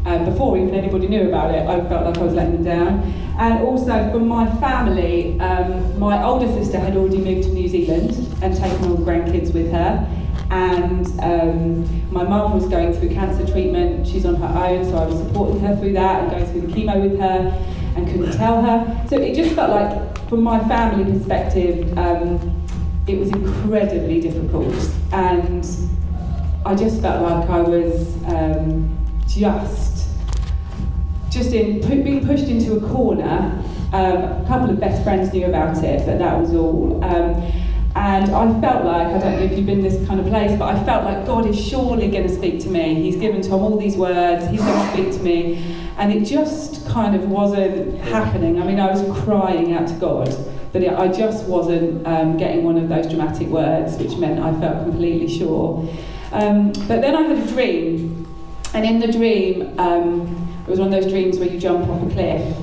Um, 0.07 0.25
before 0.25 0.57
even 0.57 0.75
anybody 0.75 1.09
knew 1.09 1.29
about 1.29 1.55
it, 1.55 1.67
I 1.67 1.87
felt 1.89 2.07
like 2.07 2.17
I 2.17 2.23
was 2.23 2.33
letting 2.33 2.63
them 2.63 2.65
down. 2.65 3.03
And 3.39 3.63
also 3.63 4.11
from 4.11 4.27
my 4.27 4.51
family, 4.57 5.39
um, 5.41 5.99
my 5.99 6.23
older 6.23 6.47
sister 6.47 6.79
had 6.79 6.97
already 6.97 7.19
moved 7.19 7.45
to 7.49 7.53
New 7.53 7.69
Zealand 7.69 8.13
and 8.43 8.57
taken 8.57 8.83
all 8.87 8.97
the 8.97 9.05
grandkids 9.05 9.53
with 9.53 9.71
her. 9.73 10.09
And 10.51 11.07
um, 11.21 12.13
my 12.13 12.25
mum 12.25 12.55
was 12.55 12.67
going 12.67 12.95
through 12.95 13.11
cancer 13.11 13.47
treatment. 13.47 14.07
She's 14.07 14.25
on 14.25 14.37
her 14.37 14.47
own, 14.47 14.85
so 14.85 14.97
I 14.97 15.07
was 15.07 15.19
supporting 15.19 15.61
her 15.61 15.77
through 15.77 15.93
that 15.93 16.23
and 16.23 16.31
going 16.31 16.47
through 16.47 16.63
the 16.63 16.73
chemo 16.73 17.01
with 17.01 17.21
her 17.21 17.67
and 17.95 18.09
couldn't 18.09 18.33
tell 18.33 18.63
her. 18.63 19.07
So 19.09 19.19
it 19.19 19.35
just 19.35 19.55
felt 19.55 19.71
like, 19.71 20.29
from 20.31 20.43
my 20.43 20.59
family 20.67 21.13
perspective, 21.13 21.97
um, 21.99 22.65
it 23.07 23.19
was 23.19 23.29
incredibly 23.29 24.21
difficult. 24.21 24.75
And 25.13 25.65
I 26.71 26.77
just 26.77 27.03
felt 27.03 27.21
like 27.29 27.51
I 27.51 27.61
was 27.63 28.15
um, 28.27 28.97
just 29.27 30.07
just 31.29 31.53
in 31.53 31.81
being 32.05 32.25
pushed 32.25 32.45
into 32.45 32.77
a 32.77 32.89
corner. 32.93 33.61
Um, 33.93 34.17
a 34.23 34.45
couple 34.47 34.71
of 34.71 34.79
best 34.79 35.03
friends 35.03 35.33
knew 35.33 35.47
about 35.47 35.83
it, 35.83 36.07
but 36.07 36.21
that 36.21 36.39
was 36.39 36.55
all. 36.55 37.05
Um, 37.05 37.35
and 37.97 38.31
I 38.31 38.61
felt 38.61 38.85
like, 38.85 39.09
I 39.09 39.19
don't 39.19 39.33
know 39.33 39.43
if 39.43 39.51
you've 39.51 39.67
been 39.67 39.81
in 39.81 39.83
this 39.83 40.07
kind 40.07 40.21
of 40.21 40.27
place, 40.27 40.57
but 40.57 40.73
I 40.73 40.85
felt 40.85 41.05
like 41.05 41.27
God 41.27 41.45
is 41.45 41.61
surely 41.61 42.09
going 42.09 42.29
to 42.29 42.33
speak 42.33 42.61
to 42.61 42.69
me. 42.69 42.95
He's 43.03 43.17
given 43.17 43.43
Tom 43.43 43.63
all 43.63 43.77
these 43.77 43.97
words, 43.97 44.47
he's 44.47 44.61
going 44.61 44.81
to 44.81 44.93
speak 44.93 45.13
to 45.19 45.25
me. 45.25 45.91
And 45.99 46.13
it 46.13 46.25
just 46.25 46.87
kind 46.87 47.17
of 47.17 47.29
wasn't 47.29 47.99
happening. 48.03 48.63
I 48.63 48.65
mean, 48.65 48.79
I 48.79 48.93
was 48.93 49.03
crying 49.25 49.73
out 49.73 49.89
to 49.89 49.95
God, 49.95 50.33
but 50.73 50.85
it, 50.85 50.93
I 50.93 51.09
just 51.09 51.47
wasn't 51.47 52.07
um, 52.07 52.37
getting 52.37 52.63
one 52.63 52.77
of 52.77 52.89
those 52.89 53.09
dramatic 53.09 53.49
words, 53.49 53.97
which 53.97 54.17
meant 54.19 54.39
I 54.39 54.53
felt 54.61 54.85
completely 54.85 55.27
sure. 55.27 55.85
Um, 56.33 56.73
but 56.89 57.01
then 57.01 57.17
I 57.17 57.23
had 57.23 57.39
a 57.39 57.53
dream, 57.53 58.27
and 58.75 58.85
in 58.85 59.01
the 59.01 59.11
dream, 59.11 59.79
um, 59.79 60.49
it 60.67 60.71
was 60.71 60.79
one 60.79 60.93
of 60.93 61.03
those 61.03 61.11
dreams 61.11 61.39
where 61.39 61.49
you 61.49 61.59
jump 61.59 61.89
off 61.89 62.03
a 62.07 62.11
cliff. 62.11 62.57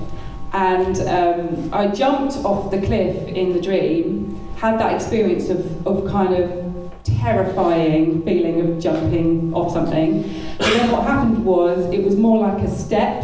And 0.54 0.98
um, 1.02 1.74
I 1.74 1.88
jumped 1.88 2.38
off 2.38 2.72
the 2.72 2.80
cliff 2.80 3.28
in 3.28 3.54
the 3.54 3.62
dream, 3.62 4.40
had 4.56 4.80
that 4.80 4.94
experience 4.94 5.50
of, 5.50 5.86
of 5.86 6.10
kind 6.10 6.34
of 6.34 6.68
terrifying 7.04 8.24
feeling 8.24 8.62
of 8.62 8.80
jumping 8.82 9.54
off 9.54 9.74
something. 9.74 10.24
And 10.24 10.60
then 10.60 10.92
what 10.92 11.04
happened 11.04 11.46
was 11.46 11.94
it 11.94 12.04
was 12.04 12.16
more 12.16 12.48
like 12.48 12.64
a 12.64 12.70
step 12.70 13.24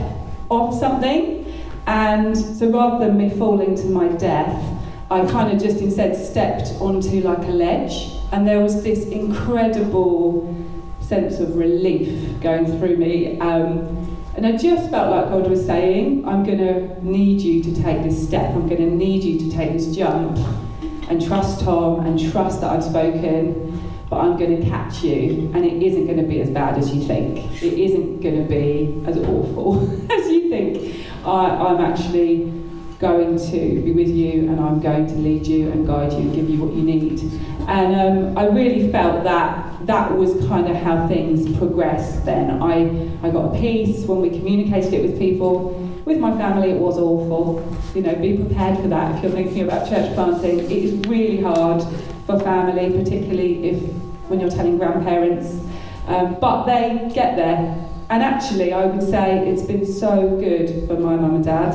off 0.49 0.77
something. 0.77 1.45
And 1.87 2.37
so 2.37 2.69
rather 2.69 3.05
than 3.05 3.17
me 3.17 3.29
falling 3.29 3.75
to 3.75 3.85
my 3.85 4.09
death, 4.09 4.61
I 5.09 5.25
kind 5.25 5.55
of 5.55 5.61
just 5.61 5.81
instead 5.81 6.15
stepped 6.15 6.69
onto 6.81 7.21
like 7.21 7.45
a 7.47 7.51
ledge. 7.51 8.11
And 8.33 8.47
there 8.47 8.59
was 8.59 8.81
this 8.81 9.05
incredible 9.05 10.55
sense 10.99 11.39
of 11.39 11.55
relief 11.55 12.41
going 12.41 12.65
through 12.65 12.97
me. 12.97 13.39
Um, 13.39 14.17
and 14.35 14.47
I 14.47 14.57
just 14.57 14.89
felt 14.89 15.11
like 15.11 15.29
God 15.29 15.47
was 15.47 15.63
saying, 15.63 16.27
I'm 16.27 16.43
going 16.43 16.57
to 16.57 17.05
need 17.05 17.41
you 17.41 17.61
to 17.61 17.83
take 17.83 18.01
this 18.01 18.27
step. 18.27 18.55
I'm 18.55 18.67
going 18.67 18.81
to 18.81 18.89
need 18.89 19.23
you 19.23 19.37
to 19.47 19.55
take 19.55 19.73
this 19.73 19.95
jump 19.95 20.39
and 21.09 21.23
trust 21.23 21.61
Tom 21.61 22.07
and 22.07 22.19
trust 22.31 22.61
that 22.61 22.71
I've 22.71 22.83
spoken, 22.83 23.79
but 24.09 24.21
I'm 24.21 24.35
going 24.35 24.59
to 24.59 24.67
catch 24.67 25.03
you. 25.03 25.51
And 25.53 25.63
it 25.63 25.83
isn't 25.83 26.07
going 26.07 26.17
to 26.17 26.27
be 26.27 26.41
as 26.41 26.49
bad 26.49 26.79
as 26.79 26.91
you 26.91 27.03
think. 27.03 27.61
It 27.61 27.73
isn't 27.73 28.21
going 28.21 28.41
to 28.41 28.49
be 28.49 28.99
as 29.05 29.17
awful 29.17 29.91
as 30.11 30.27
you 30.31 30.49
think. 30.49 31.05
I, 31.23 31.49
I'm 31.49 31.79
actually 31.79 32.62
going 33.03 33.37
to 33.37 33.81
be 33.81 33.91
with 33.91 34.07
you 34.07 34.49
and 34.49 34.61
I'm 34.61 34.79
going 34.79 35.05
to 35.07 35.13
lead 35.15 35.45
you 35.45 35.69
and 35.71 35.85
guide 35.85 36.13
you 36.13 36.19
and 36.19 36.33
give 36.33 36.49
you 36.49 36.63
what 36.63 36.73
you 36.73 36.83
need. 36.83 37.21
And 37.67 37.93
um, 38.03 38.37
I 38.37 38.45
really 38.47 38.89
felt 38.93 39.25
that 39.25 39.85
that 39.85 40.17
was 40.17 40.31
kind 40.47 40.69
of 40.69 40.77
how 40.77 41.05
things 41.09 41.57
progressed 41.57 42.23
then. 42.23 42.63
I, 42.63 43.09
I 43.21 43.29
got 43.29 43.53
a 43.53 43.59
peace 43.59 44.05
when 44.05 44.21
we 44.21 44.29
communicated 44.29 44.93
it 44.93 45.01
with 45.01 45.19
people. 45.19 45.73
With 46.05 46.17
my 46.17 46.31
family, 46.37 46.69
it 46.69 46.79
was 46.79 46.97
awful. 46.97 47.45
You 47.93 48.03
know, 48.03 48.15
be 48.15 48.37
prepared 48.37 48.79
for 48.79 48.87
that 48.87 49.15
if 49.15 49.23
you're 49.23 49.33
thinking 49.33 49.63
about 49.63 49.89
church 49.89 50.13
planting. 50.13 50.59
It 50.59 50.71
is 50.71 50.93
really 51.05 51.41
hard 51.41 51.83
for 52.25 52.39
family, 52.39 52.89
particularly 52.97 53.69
if 53.69 53.83
when 54.29 54.39
you're 54.39 54.49
telling 54.49 54.77
grandparents. 54.77 55.59
Um, 56.07 56.37
but 56.39 56.63
they 56.63 57.11
get 57.13 57.35
there. 57.35 57.89
And 58.09 58.23
actually, 58.23 58.71
I 58.71 58.85
would 58.85 59.03
say 59.03 59.45
it's 59.49 59.63
been 59.63 59.85
so 59.85 60.37
good 60.37 60.87
for 60.87 60.93
my 60.93 61.17
mum 61.17 61.35
and 61.35 61.43
dad. 61.43 61.73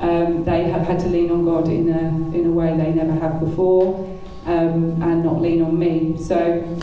Um, 0.00 0.44
they 0.44 0.64
have 0.64 0.82
had 0.86 0.98
to 1.00 1.06
lean 1.06 1.30
on 1.30 1.44
God 1.44 1.68
in 1.68 1.88
a, 1.88 2.36
in 2.36 2.46
a 2.46 2.50
way 2.50 2.76
they 2.76 2.92
never 2.92 3.12
have 3.12 3.40
before. 3.40 4.10
Um, 4.46 5.02
and 5.02 5.24
not 5.24 5.40
lean 5.40 5.62
on 5.62 5.78
me. 5.78 6.22
So 6.22 6.36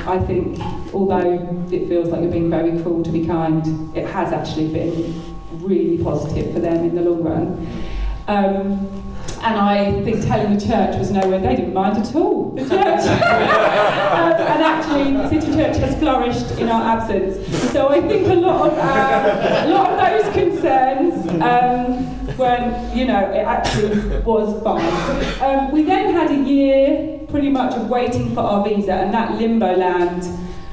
I 0.07 0.17
think, 0.17 0.59
although 0.95 1.67
it 1.71 1.87
feels 1.87 2.07
like 2.07 2.21
you're 2.21 2.31
being 2.31 2.49
very 2.49 2.81
cruel 2.81 3.03
to 3.03 3.11
be 3.11 3.27
kind, 3.27 3.95
it 3.95 4.07
has 4.07 4.33
actually 4.33 4.73
been 4.73 5.37
really 5.59 6.03
positive 6.03 6.51
for 6.55 6.59
them 6.59 6.77
in 6.85 6.95
the 6.95 7.01
long 7.03 7.21
run. 7.21 7.83
Um, 8.27 9.01
and 9.43 9.59
I 9.59 10.03
think 10.03 10.23
telling 10.25 10.55
the 10.55 10.63
church 10.63 10.97
was 10.97 11.09
nowhere, 11.09 11.39
they 11.39 11.55
didn't 11.55 11.73
mind 11.73 11.97
at 11.97 12.13
all, 12.15 12.51
the 12.51 12.61
church. 12.61 12.71
um, 12.77 14.33
and 14.37 14.63
actually, 14.63 15.29
City 15.29 15.51
Church 15.53 15.77
has 15.77 15.97
flourished 15.97 16.51
in 16.59 16.69
our 16.69 16.97
absence. 16.97 17.47
So 17.71 17.89
I 17.89 18.01
think 18.01 18.27
a 18.27 18.35
lot 18.35 18.69
of, 18.69 18.77
a 18.77 19.67
lot 19.69 19.91
of 19.93 20.23
those 20.23 20.33
concerns 20.33 21.27
um, 21.41 22.20
when, 22.41 22.97
you 22.97 23.05
know, 23.05 23.31
it 23.31 23.45
actually 23.45 24.19
was 24.25 24.61
fine. 24.63 25.41
Um, 25.41 25.71
we 25.71 25.83
then 25.83 26.13
had 26.13 26.31
a 26.31 26.49
year 26.49 27.19
pretty 27.29 27.49
much 27.49 27.75
of 27.75 27.89
waiting 27.89 28.33
for 28.33 28.41
our 28.41 28.63
visa, 28.67 28.93
and 28.93 29.13
that 29.13 29.39
limbo 29.39 29.75
land 29.77 30.23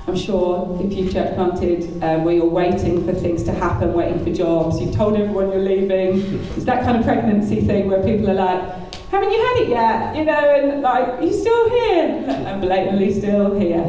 I'm 0.09 0.17
sure 0.17 0.81
if 0.81 0.91
you've 0.91 1.13
church 1.13 1.35
planted, 1.35 2.03
um, 2.03 2.25
where 2.25 2.35
you're 2.35 2.47
waiting 2.47 3.05
for 3.05 3.13
things 3.13 3.43
to 3.43 3.53
happen, 3.53 3.93
waiting 3.93 4.25
for 4.25 4.33
jobs, 4.33 4.81
you've 4.81 4.97
told 4.97 5.17
everyone 5.17 5.53
you're 5.53 5.61
leaving. 5.61 6.43
It's 6.57 6.65
that 6.65 6.83
kind 6.83 6.97
of 6.97 7.05
pregnancy 7.05 7.61
thing 7.61 7.91
where 7.91 8.03
people 8.03 8.31
are 8.31 8.35
like, 8.35 8.95
haven't 9.11 9.31
you 9.31 9.39
had 9.39 9.57
it 9.59 9.69
yet? 9.69 10.17
You 10.17 10.25
know, 10.25 10.33
and 10.33 10.81
like, 10.81 11.23
you 11.23 11.31
still 11.31 11.69
here? 11.69 12.25
I'm 12.49 12.61
blatantly 12.63 13.13
still 13.13 13.61
here. 13.61 13.85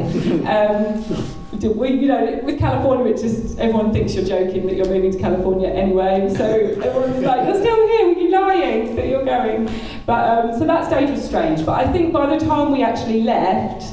Um, 0.46 1.39
you 1.62 2.08
know, 2.08 2.40
with 2.42 2.58
California, 2.58 3.12
it 3.12 3.20
just 3.20 3.58
everyone 3.58 3.92
thinks 3.92 4.14
you're 4.14 4.24
joking 4.24 4.66
that 4.66 4.76
you're 4.76 4.86
moving 4.86 5.10
to 5.10 5.18
California 5.18 5.68
anyway. 5.68 6.32
So 6.36 6.44
everyone's 6.44 7.18
like, 7.24 7.46
"You're 7.46 7.60
still 7.60 7.88
here? 7.88 8.06
Were 8.06 8.20
you 8.20 8.30
lying 8.30 8.96
that 8.96 9.06
you're 9.06 9.24
going?" 9.24 9.70
But 10.06 10.28
um, 10.28 10.58
so 10.58 10.66
that 10.66 10.86
stage 10.86 11.10
was 11.10 11.24
strange. 11.24 11.64
But 11.64 11.78
I 11.78 11.92
think 11.92 12.12
by 12.12 12.26
the 12.36 12.44
time 12.44 12.72
we 12.72 12.82
actually 12.82 13.22
left, 13.22 13.92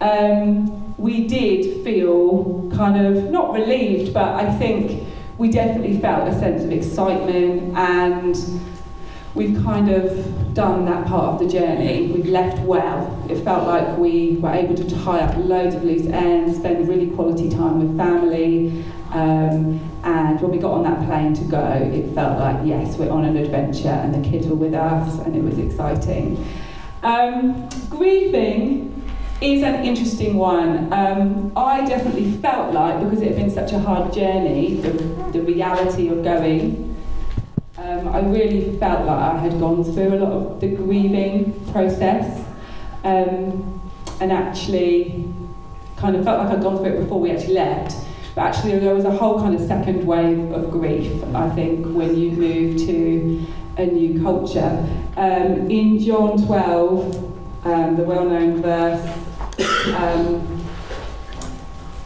um, 0.00 0.96
we 0.98 1.26
did 1.26 1.84
feel 1.84 2.70
kind 2.74 3.04
of 3.04 3.30
not 3.30 3.52
relieved, 3.52 4.12
but 4.14 4.34
I 4.34 4.52
think 4.58 5.06
we 5.38 5.50
definitely 5.50 5.98
felt 5.98 6.28
a 6.28 6.38
sense 6.38 6.62
of 6.62 6.70
excitement 6.70 7.76
and 7.76 8.36
we've 9.34 9.62
kind 9.62 9.90
of 9.90 10.54
done 10.54 10.84
that 10.84 11.06
part 11.06 11.34
of 11.34 11.38
the 11.40 11.48
journey. 11.48 12.12
We've 12.12 12.26
left 12.26 12.58
well. 12.60 13.26
It 13.30 13.42
felt 13.42 13.66
like 13.66 13.96
we 13.96 14.36
were 14.36 14.52
able 14.52 14.74
to 14.74 14.90
tie 15.02 15.20
up 15.20 15.36
loads 15.38 15.74
of 15.74 15.82
loose 15.84 16.06
ends, 16.06 16.58
spend 16.58 16.88
really 16.88 17.08
quality 17.10 17.48
time 17.48 17.80
with 17.80 17.96
family. 17.96 18.84
Um, 19.12 19.80
and 20.04 20.40
when 20.40 20.50
we 20.50 20.58
got 20.58 20.72
on 20.72 20.82
that 20.84 21.06
plane 21.06 21.34
to 21.34 21.44
go, 21.44 21.90
it 21.92 22.14
felt 22.14 22.38
like, 22.38 22.66
yes, 22.66 22.96
we're 22.96 23.10
on 23.10 23.24
an 23.24 23.36
adventure, 23.36 23.88
and 23.88 24.14
the 24.14 24.28
kids 24.28 24.46
were 24.46 24.56
with 24.56 24.74
us, 24.74 25.18
and 25.20 25.36
it 25.36 25.42
was 25.42 25.58
exciting. 25.58 26.44
Um, 27.02 27.68
grieving 27.88 28.88
is 29.40 29.62
an 29.62 29.84
interesting 29.84 30.36
one. 30.36 30.92
Um, 30.92 31.52
I 31.56 31.84
definitely 31.84 32.32
felt 32.32 32.72
like, 32.72 33.02
because 33.02 33.20
it 33.20 33.28
had 33.28 33.36
been 33.36 33.50
such 33.50 33.72
a 33.72 33.78
hard 33.78 34.12
journey, 34.12 34.76
the, 34.76 34.90
the 35.32 35.42
reality 35.42 36.08
of 36.08 36.22
going, 36.22 36.91
um, 37.82 38.08
I 38.08 38.20
really 38.20 38.76
felt 38.78 39.06
like 39.06 39.18
I 39.18 39.38
had 39.38 39.58
gone 39.58 39.82
through 39.82 40.14
a 40.14 40.18
lot 40.18 40.32
of 40.32 40.60
the 40.60 40.68
grieving 40.68 41.52
process 41.72 42.46
um, 43.02 43.80
and 44.20 44.30
actually 44.30 45.28
kind 45.96 46.14
of 46.14 46.24
felt 46.24 46.44
like 46.44 46.56
I'd 46.56 46.62
gone 46.62 46.76
through 46.78 46.94
it 46.94 47.00
before 47.00 47.20
we 47.20 47.32
actually 47.32 47.54
left. 47.54 47.96
But 48.34 48.42
actually, 48.42 48.78
there 48.78 48.94
was 48.94 49.04
a 49.04 49.10
whole 49.10 49.40
kind 49.40 49.54
of 49.54 49.60
second 49.66 50.06
wave 50.06 50.52
of 50.52 50.70
grief, 50.70 51.22
I 51.34 51.50
think, 51.50 51.86
when 51.86 52.16
you 52.16 52.30
move 52.30 52.78
to 52.86 53.46
a 53.76 53.86
new 53.86 54.22
culture. 54.22 54.88
Um, 55.16 55.70
in 55.70 55.98
John 55.98 56.42
12, 56.46 57.66
um, 57.66 57.96
the 57.96 58.04
well 58.04 58.28
known 58.28 58.62
verse, 58.62 59.18
um, 59.96 60.51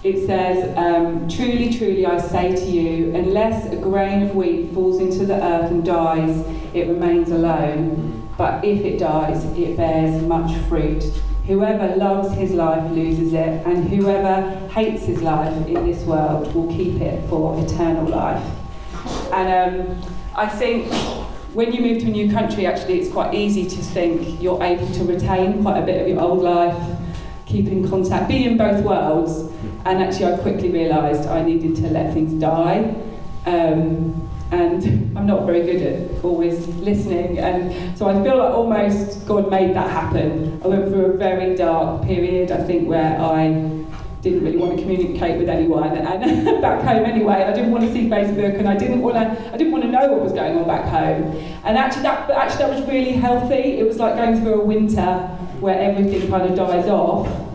it 0.07 0.25
says, 0.25 0.77
um, 0.77 1.29
Truly, 1.29 1.77
truly, 1.77 2.07
I 2.07 2.19
say 2.19 2.55
to 2.55 2.65
you, 2.65 3.13
unless 3.15 3.73
a 3.73 3.77
grain 3.77 4.23
of 4.23 4.37
wheat 4.37 4.73
falls 4.73 5.01
into 5.01 5.27
the 5.27 5.35
earth 5.35 5.71
and 5.73 5.85
dies, 5.85 6.47
it 6.75 6.87
remains 6.87 7.31
alone. 7.31 8.29
But 8.39 8.65
if 8.65 8.85
it 8.85 8.99
dies, 8.99 9.45
it 9.59 9.77
bears 9.77 10.23
much 10.23 10.57
fruit. 10.69 11.03
Whoever 11.47 11.97
loves 11.97 12.35
his 12.35 12.53
life 12.53 12.89
loses 12.93 13.33
it, 13.33 13.67
and 13.67 13.89
whoever 13.89 14.69
hates 14.69 15.05
his 15.05 15.23
life 15.23 15.67
in 15.67 15.87
this 15.87 16.05
world 16.05 16.55
will 16.55 16.69
keep 16.69 17.01
it 17.01 17.29
for 17.29 17.59
eternal 17.65 18.07
life. 18.07 18.45
And 19.33 19.81
um, 19.81 20.13
I 20.37 20.47
think 20.47 20.93
when 21.53 21.73
you 21.73 21.81
move 21.81 22.03
to 22.03 22.07
a 22.07 22.11
new 22.11 22.31
country, 22.31 22.67
actually, 22.67 23.01
it's 23.01 23.11
quite 23.11 23.35
easy 23.35 23.69
to 23.69 23.77
think 23.77 24.41
you're 24.41 24.63
able 24.63 24.87
to 24.87 25.05
retain 25.05 25.63
quite 25.63 25.79
a 25.79 25.87
bit 25.87 26.03
of 26.03 26.09
your 26.09 26.21
old 26.21 26.43
life, 26.43 26.99
keep 27.47 27.67
in 27.69 27.89
contact, 27.89 28.29
be 28.29 28.45
in 28.45 28.57
both 28.57 28.85
worlds. 28.85 29.51
And 29.87 30.03
actually, 30.03 30.33
I 30.33 30.37
quickly 30.39 30.69
realised 30.69 31.29
I 31.29 31.43
needed 31.43 31.77
to 31.77 31.89
let 31.91 32.13
things 32.13 32.41
die. 32.41 32.93
Um, 33.47 34.29
and 34.51 34.83
I'm 35.17 35.27
not 35.27 35.47
very 35.47 35.63
good 35.63 35.81
at 35.81 36.25
always 36.25 36.67
listening. 36.67 37.39
And 37.39 37.97
so 37.97 38.09
I 38.09 38.21
feel 38.21 38.37
like 38.37 38.53
almost 38.53 39.25
God 39.29 39.49
made 39.49 39.77
that 39.77 39.89
happen. 39.89 40.61
I 40.65 40.67
went 40.67 40.89
through 40.89 41.05
a 41.05 41.17
very 41.17 41.55
dark 41.55 42.03
period, 42.03 42.51
I 42.51 42.65
think, 42.65 42.89
where 42.89 43.17
I 43.21 43.77
didn't 44.23 44.43
really 44.43 44.57
want 44.57 44.77
to 44.77 44.83
communicate 44.83 45.39
with 45.39 45.49
anyone 45.49 45.97
and 45.97 46.61
back 46.61 46.83
home 46.83 47.05
anyway 47.05 47.45
I 47.45 47.53
didn't 47.53 47.71
want 47.71 47.85
to 47.85 47.93
see 47.93 48.09
Facebook 48.09 48.59
and 48.59 48.69
I 48.69 48.77
didn't 48.77 49.01
want 49.01 49.15
to 49.15 49.53
I 49.53 49.57
didn't 49.57 49.71
want 49.71 49.85
to 49.85 49.91
know 49.91 50.09
what 50.11 50.21
was 50.21 50.33
going 50.33 50.59
on 50.59 50.67
back 50.67 50.85
home 50.87 51.37
and 51.65 51.79
actually 51.79 52.03
that 52.03 52.29
actually 52.31 52.65
that 52.65 52.71
was 52.71 52.89
really 52.89 53.13
healthy 53.13 53.79
it 53.79 53.87
was 53.87 53.99
like 53.99 54.17
going 54.17 54.41
through 54.41 54.63
a 54.63 54.65
winter 54.65 55.19
where 55.61 55.79
everything 55.79 56.29
kind 56.29 56.51
of 56.51 56.57
dies 56.57 56.89
off 56.89 57.46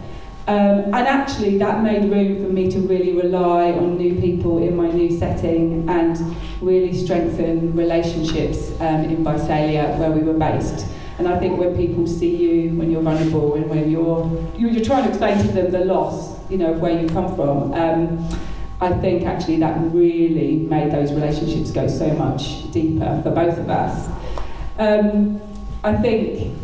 Um, 0.51 0.93
and 0.93 1.08
actually, 1.08 1.58
that 1.60 1.81
made 1.81 2.12
room 2.12 2.43
for 2.43 2.51
me 2.51 2.70
to 2.72 2.79
really 2.79 3.13
rely 3.13 3.72
on 3.72 3.98
new 3.98 4.20
people 4.20 4.62
in 4.62 4.75
my 4.75 4.89
new 4.91 5.10
setting 5.17 5.88
and 5.89 6.17
really 6.62 6.93
strengthen 6.93 7.74
relationships 7.74 8.72
um, 8.81 9.05
in 9.05 9.24
Visalia, 9.24 9.96
where 9.98 10.12
we 10.12 10.20
were 10.20 10.34
based. 10.34 10.88
And 11.20 11.29
I 11.29 11.39
think 11.39 11.58
when 11.58 11.77
people 11.77 12.05
see 12.05 12.36
you, 12.36 12.77
when 12.77 12.91
you're 12.91 13.01
vulnerable, 13.01 13.55
and 13.55 13.70
when 13.70 13.89
you're, 13.89 14.29
you're 14.58 14.84
trying 14.84 15.03
to 15.03 15.10
explain 15.10 15.38
to 15.38 15.53
them 15.53 15.72
the 15.72 15.86
loss, 15.86 16.38
you 16.50 16.58
know, 16.58 16.74
of 16.74 16.81
where 16.81 17.00
you 17.01 17.08
come 17.08 17.34
from, 17.34 17.74
um, 17.74 18.29
I 18.81 18.91
think 19.00 19.25
actually 19.25 19.58
that 19.60 19.79
really 19.93 20.58
made 20.58 20.91
those 20.91 21.13
relationships 21.13 21.72
go 21.72 21.88
so 21.88 22.13
much 22.15 22.70
deeper 22.72 23.22
for 23.24 23.31
both 23.31 23.58
of 23.58 23.70
us. 23.70 24.10
Um, 24.77 25.39
I 25.81 25.93
think 25.93 26.58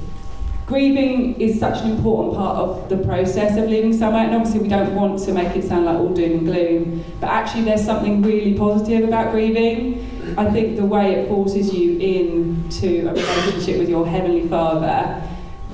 grieving 0.68 1.40
is 1.42 1.60
such 1.60 1.82
an 1.82 1.92
important 1.92 2.36
part 2.36 2.58
of 2.58 2.90
the 2.90 2.98
process 2.98 3.58
of 3.58 3.68
leaving 3.70 3.98
somewhere, 3.98 4.26
and 4.26 4.36
obviously 4.36 4.60
we 4.60 4.68
don't 4.68 4.94
want 4.94 5.20
to 5.24 5.34
make 5.34 5.56
it 5.56 5.64
sound 5.64 5.86
like 5.86 5.98
all 5.98 6.14
doom 6.14 6.40
and 6.40 6.46
gloom, 6.46 7.04
but 7.20 7.32
actually 7.32 7.64
there's 7.64 7.84
something 7.84 8.22
really 8.22 8.54
positive 8.54 9.08
about 9.08 9.32
grieving. 9.32 10.06
I 10.38 10.52
think 10.52 10.76
the 10.76 10.86
way 10.86 11.14
it 11.16 11.30
forces 11.30 11.74
you 11.74 11.98
into 11.98 13.10
a 13.10 13.14
relationship 13.14 13.80
with 13.80 13.90
your 13.90 14.06
Heavenly 14.06 14.48
Father 14.48 15.24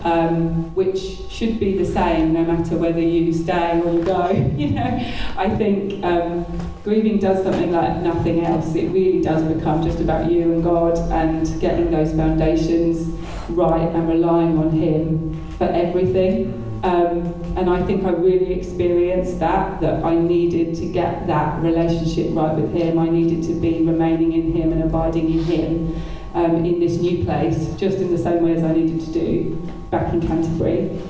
um, 0.03 0.73
which 0.75 1.29
should 1.29 1.59
be 1.59 1.77
the 1.77 1.85
same 1.85 2.33
no 2.33 2.43
matter 2.43 2.77
whether 2.77 2.99
you 2.99 3.33
stay 3.33 3.81
or 3.81 3.93
you 3.93 4.03
go. 4.03 4.29
you 4.57 4.71
know, 4.71 5.13
I 5.37 5.49
think 5.49 6.03
um, 6.03 6.45
grieving 6.83 7.17
does 7.17 7.43
something 7.43 7.71
like 7.71 7.97
nothing 7.97 8.45
else. 8.45 8.75
It 8.75 8.89
really 8.89 9.21
does 9.21 9.41
become 9.43 9.83
just 9.83 9.99
about 9.99 10.29
you 10.29 10.41
and 10.51 10.63
God 10.63 10.97
and 11.11 11.61
getting 11.61 11.91
those 11.91 12.13
foundations 12.13 13.07
right 13.49 13.87
and 13.87 14.07
relying 14.09 14.57
on 14.57 14.69
Him 14.71 15.47
for 15.57 15.65
everything. 15.65 16.59
Um, 16.83 17.33
and 17.55 17.69
I 17.69 17.81
think 17.83 18.03
I 18.03 18.09
really 18.09 18.53
experienced 18.53 19.39
that, 19.39 19.79
that 19.79 20.03
I 20.03 20.15
needed 20.15 20.75
to 20.75 20.85
get 20.85 21.27
that 21.27 21.61
relationship 21.61 22.35
right 22.35 22.53
with 22.53 22.73
Him. 22.73 22.99
I 22.99 23.07
needed 23.07 23.43
to 23.43 23.53
be 23.53 23.85
remaining 23.85 24.33
in 24.33 24.51
Him 24.51 24.73
and 24.73 24.83
abiding 24.83 25.31
in 25.31 25.43
Him 25.45 26.01
um, 26.33 26.65
in 26.65 26.81
this 26.81 26.97
new 26.97 27.23
place, 27.23 27.73
just 27.75 27.99
in 27.99 28.11
the 28.11 28.17
same 28.17 28.43
way 28.43 28.55
as 28.55 28.63
I 28.63 28.73
needed 28.73 28.99
to 29.05 29.13
do 29.13 29.55
back 29.89 30.11
in 30.13 30.19
Canterbury. 30.27 31.01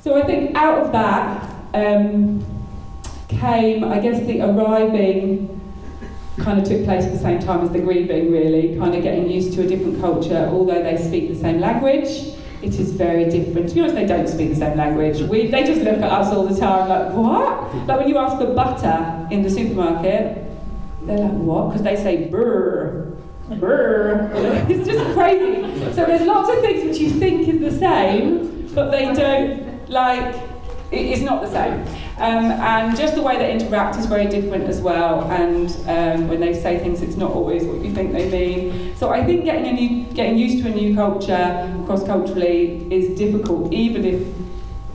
So 0.00 0.20
I 0.20 0.26
think 0.26 0.56
out 0.56 0.78
of 0.78 0.92
that 0.92 1.56
um, 1.74 2.44
came, 3.38 3.84
I 3.84 4.00
guess, 4.00 4.24
the 4.26 4.40
arriving 4.42 5.52
kind 6.38 6.60
of 6.60 6.68
took 6.68 6.84
place 6.84 7.04
at 7.04 7.12
the 7.12 7.18
same 7.18 7.40
time 7.40 7.64
as 7.64 7.70
the 7.70 7.78
grieving, 7.78 8.30
really, 8.30 8.76
kind 8.78 8.94
of 8.94 9.02
getting 9.02 9.30
used 9.30 9.54
to 9.54 9.62
a 9.62 9.66
different 9.66 10.00
culture, 10.00 10.48
although 10.52 10.82
they 10.82 10.96
speak 10.96 11.28
the 11.28 11.38
same 11.38 11.60
language. 11.60 12.34
It 12.62 12.74
is 12.80 12.92
very 12.92 13.26
different. 13.26 13.68
To 13.68 13.74
be 13.74 13.80
honest, 13.80 13.94
they 13.94 14.06
don't 14.06 14.26
speak 14.28 14.50
the 14.50 14.56
same 14.56 14.76
language. 14.76 15.20
We, 15.20 15.46
they 15.48 15.64
just 15.64 15.82
look 15.82 15.98
at 15.98 16.10
us 16.10 16.32
all 16.32 16.46
the 16.46 16.58
time 16.58 16.88
like, 16.88 17.12
what? 17.12 17.74
Like 17.86 18.00
when 18.00 18.08
you 18.08 18.18
ask 18.18 18.38
for 18.38 18.52
butter 18.54 19.28
in 19.30 19.42
the 19.42 19.50
supermarket, 19.50 20.42
they're 21.02 21.18
like, 21.18 21.32
what? 21.32 21.68
Because 21.68 21.82
they 21.82 21.96
say 21.96 22.28
brr. 22.28 23.12
Brr. 23.58 24.30
It's 24.68 24.88
just 24.88 25.14
crazy. 25.14 25.62
So 25.92 26.04
there's 26.06 26.26
lots 26.26 26.50
of 26.50 26.60
things 26.60 26.84
which 26.84 26.98
you 26.98 27.10
think 27.10 27.46
is 27.48 27.60
the 27.60 27.78
same, 27.78 28.68
but 28.74 28.90
they 28.90 29.12
don't, 29.14 29.88
like, 29.88 30.34
it's 30.90 31.22
not 31.22 31.42
the 31.42 31.50
same. 31.50 32.05
Um, 32.18 32.46
and 32.50 32.96
just 32.96 33.14
the 33.14 33.22
way 33.22 33.36
they 33.36 33.52
interact 33.52 33.96
is 33.96 34.06
very 34.06 34.26
different 34.26 34.64
as 34.64 34.80
well. 34.80 35.30
And 35.30 35.68
um, 35.86 36.28
when 36.28 36.40
they 36.40 36.54
say 36.54 36.78
things, 36.78 37.02
it's 37.02 37.16
not 37.16 37.32
always 37.32 37.64
what 37.64 37.84
you 37.84 37.92
think 37.92 38.12
they 38.12 38.30
mean. 38.30 38.96
So 38.96 39.10
I 39.10 39.22
think 39.24 39.44
getting, 39.44 39.66
a 39.66 39.72
new, 39.72 40.04
getting 40.14 40.38
used 40.38 40.64
to 40.64 40.70
a 40.70 40.74
new 40.74 40.94
culture 40.94 41.82
cross-culturally 41.84 42.86
is 42.90 43.18
difficult, 43.18 43.72
even 43.72 44.04
if 44.04 44.26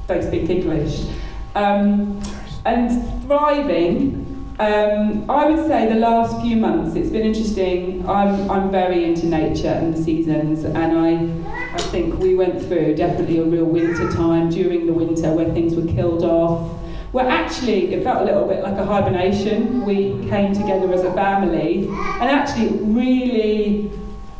they 0.08 0.22
speak 0.22 0.50
English. 0.50 1.06
Um, 1.54 2.22
and 2.66 3.24
thriving 3.24 4.22
um, 4.62 5.28
I 5.28 5.50
would 5.50 5.66
say 5.66 5.92
the 5.92 6.00
last 6.00 6.40
few 6.44 6.56
months 6.56 6.96
it's 6.96 7.10
been 7.10 7.26
interesting. 7.26 8.08
I'm, 8.08 8.52
I'm 8.52 8.70
very 8.70 9.06
into 9.06 9.26
nature 9.26 9.70
and 9.70 9.92
the 9.92 10.04
seasons, 10.04 10.66
and 10.66 10.78
I, 10.78 11.74
I 11.74 11.78
think 11.90 12.20
we 12.20 12.36
went 12.36 12.62
through 12.68 12.94
definitely 12.94 13.40
a 13.40 13.44
real 13.44 13.66
winter 13.66 14.12
time 14.12 14.52
during 14.52 14.86
the 14.86 14.94
winter 14.94 15.34
where 15.34 15.52
things 15.52 15.74
were 15.74 15.92
killed 15.92 16.24
off. 16.24 16.78
Where 17.12 17.28
actually 17.28 17.94
it 17.94 18.04
felt 18.04 18.22
a 18.22 18.26
little 18.26 18.48
bit 18.48 18.64
like 18.64 18.78
a 18.78 18.86
hibernation. 18.86 19.84
We 19.86 20.28
came 20.30 20.54
together 20.54 20.92
as 20.94 21.04
a 21.04 21.14
family, 21.14 21.88
and 21.88 22.30
actually 22.30 22.68
it 22.68 22.82
really 22.84 23.92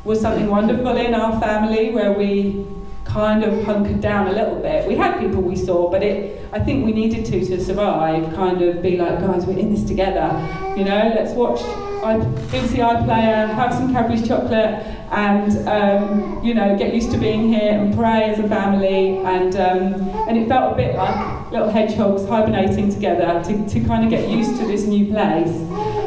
was 0.06 0.22
something 0.22 0.48
wonderful 0.48 0.96
in 0.96 1.14
our 1.14 1.40
family 1.42 1.92
where 1.92 2.14
we 2.14 2.66
kind 3.04 3.44
of 3.44 3.64
hunkered 3.66 4.00
down 4.00 4.28
a 4.28 4.32
little 4.32 4.56
bit. 4.56 4.88
We 4.88 4.96
had 4.96 5.20
people 5.20 5.42
we 5.42 5.58
saw, 5.58 5.90
but 5.92 6.02
it, 6.02 6.42
I 6.54 6.60
think 6.60 6.86
we 6.86 6.94
needed 6.94 7.26
to 7.26 7.46
to 7.46 7.64
survive, 7.64 8.34
kind 8.34 8.62
of 8.62 8.82
be 8.82 8.98
like, 8.98 9.20
guys, 9.20 9.46
we're 9.46 9.60
in 9.60 9.74
this 9.74 9.84
together. 9.84 10.30
You 10.78 10.86
know, 10.86 11.14
let's 11.14 11.34
watch 11.34 11.60
iPlayer, 12.02 13.54
have 13.54 13.74
some 13.74 13.92
Cadbury's 13.94 14.28
chocolate, 14.28 14.84
and 15.12 15.68
um, 15.68 16.44
you 16.44 16.54
know, 16.54 16.78
get 16.78 16.94
used 16.94 17.12
to 17.12 17.18
being 17.18 17.52
here 17.52 17.72
and 17.72 17.94
pray 17.94 18.24
as 18.24 18.40
a 18.40 18.48
family. 18.48 19.18
And 19.20 19.56
um, 19.56 20.10
and 20.28 20.38
it 20.38 20.48
felt 20.48 20.74
a 20.74 20.76
bit 20.76 20.96
like 20.96 21.52
little 21.52 21.70
hedgehogs 21.70 22.28
hibernating 22.28 22.92
together 22.92 23.44
to, 23.44 23.70
to 23.70 23.80
kind 23.86 24.04
of 24.04 24.10
get 24.10 24.30
used 24.30 24.60
to 24.60 24.68
this 24.68 24.84
new 24.84 25.12
place. 25.12 25.52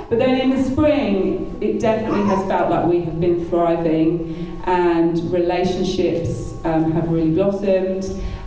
But 0.08 0.18
then 0.18 0.40
in 0.40 0.50
the 0.50 0.62
spring, 0.62 1.56
it 1.60 1.80
definitely 1.80 2.24
has 2.24 2.46
felt 2.46 2.70
like 2.70 2.86
we 2.86 3.00
have 3.02 3.20
been 3.20 3.48
thriving, 3.48 4.60
and 4.66 5.32
relationships 5.32 6.54
um, 6.64 6.92
have 6.92 7.08
really 7.08 7.30
blossomed. 7.30 8.04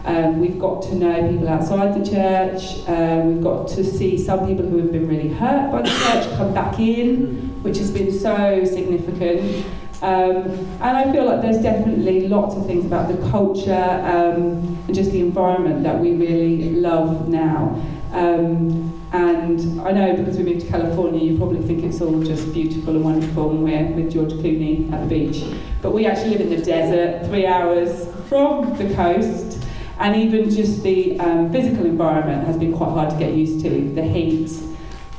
Um, 0.08 0.40
we've 0.40 0.58
got 0.58 0.82
to 0.84 0.96
know 0.96 1.30
people 1.30 1.50
outside 1.50 1.94
the 1.94 2.10
church. 2.10 2.88
Um, 2.88 3.36
we've 3.36 3.44
got 3.44 3.68
to 3.68 3.84
see 3.84 4.18
some 4.18 4.48
people 4.48 4.66
who 4.66 4.78
have 4.78 4.92
been 4.94 5.06
really 5.06 5.28
hurt 5.28 5.70
by 5.70 5.82
the 5.82 5.90
church 5.90 6.38
come 6.38 6.54
back 6.54 6.80
in, 6.80 7.62
which 7.62 7.78
has 7.78 7.92
been 7.92 8.18
so 8.18 8.64
significant. 8.64 9.66
Um, 10.02 10.50
and 10.80 10.98
I 10.98 11.12
feel 11.12 11.26
like 11.26 11.42
there's 11.42 11.62
definitely 11.62 12.30
lots 12.30 12.56
of 12.56 12.66
things 12.66 12.86
about 12.86 13.10
the 13.10 13.30
culture 13.30 13.74
um, 13.74 14.78
and 14.86 14.96
just 14.96 15.12
the 15.12 15.20
environment 15.20 15.84
that 15.84 16.00
we 16.00 16.14
really 16.14 16.72
love 16.72 17.28
now. 17.28 17.84
Um, 18.14 18.94
and 19.12 19.82
I 19.82 19.92
know 19.92 20.16
because 20.16 20.38
we 20.38 20.44
moved 20.44 20.62
to 20.62 20.68
California, 20.68 21.22
you 21.22 21.38
probably 21.38 21.62
think 21.68 21.84
it's 21.84 22.00
all 22.00 22.24
just 22.24 22.54
beautiful 22.54 22.96
and 22.96 23.04
wonderful 23.04 23.52
and 23.52 23.64
we're 23.64 23.88
with 23.88 24.14
George 24.14 24.32
Clooney 24.34 24.92
at 24.94 25.02
the 25.02 25.08
beach. 25.08 25.44
But 25.82 25.92
we 25.92 26.06
actually 26.06 26.32
live 26.32 26.42
in 26.42 26.50
the 26.50 26.64
desert, 26.64 27.28
three 27.28 27.46
hours 27.46 28.08
from 28.30 28.78
the 28.78 28.94
coast, 28.96 29.67
and 30.00 30.16
even 30.16 30.50
just 30.50 30.84
the 30.84 31.20
um, 31.20 31.52
physical 31.52 31.86
environment 31.86 32.46
has 32.46 32.58
been 32.58 32.76
quite 32.76 32.92
hard 32.92 33.10
to 33.10 33.18
get 33.18 33.34
used 33.34 33.62
to. 33.66 33.94
The 33.94 34.04
heat 34.04 34.52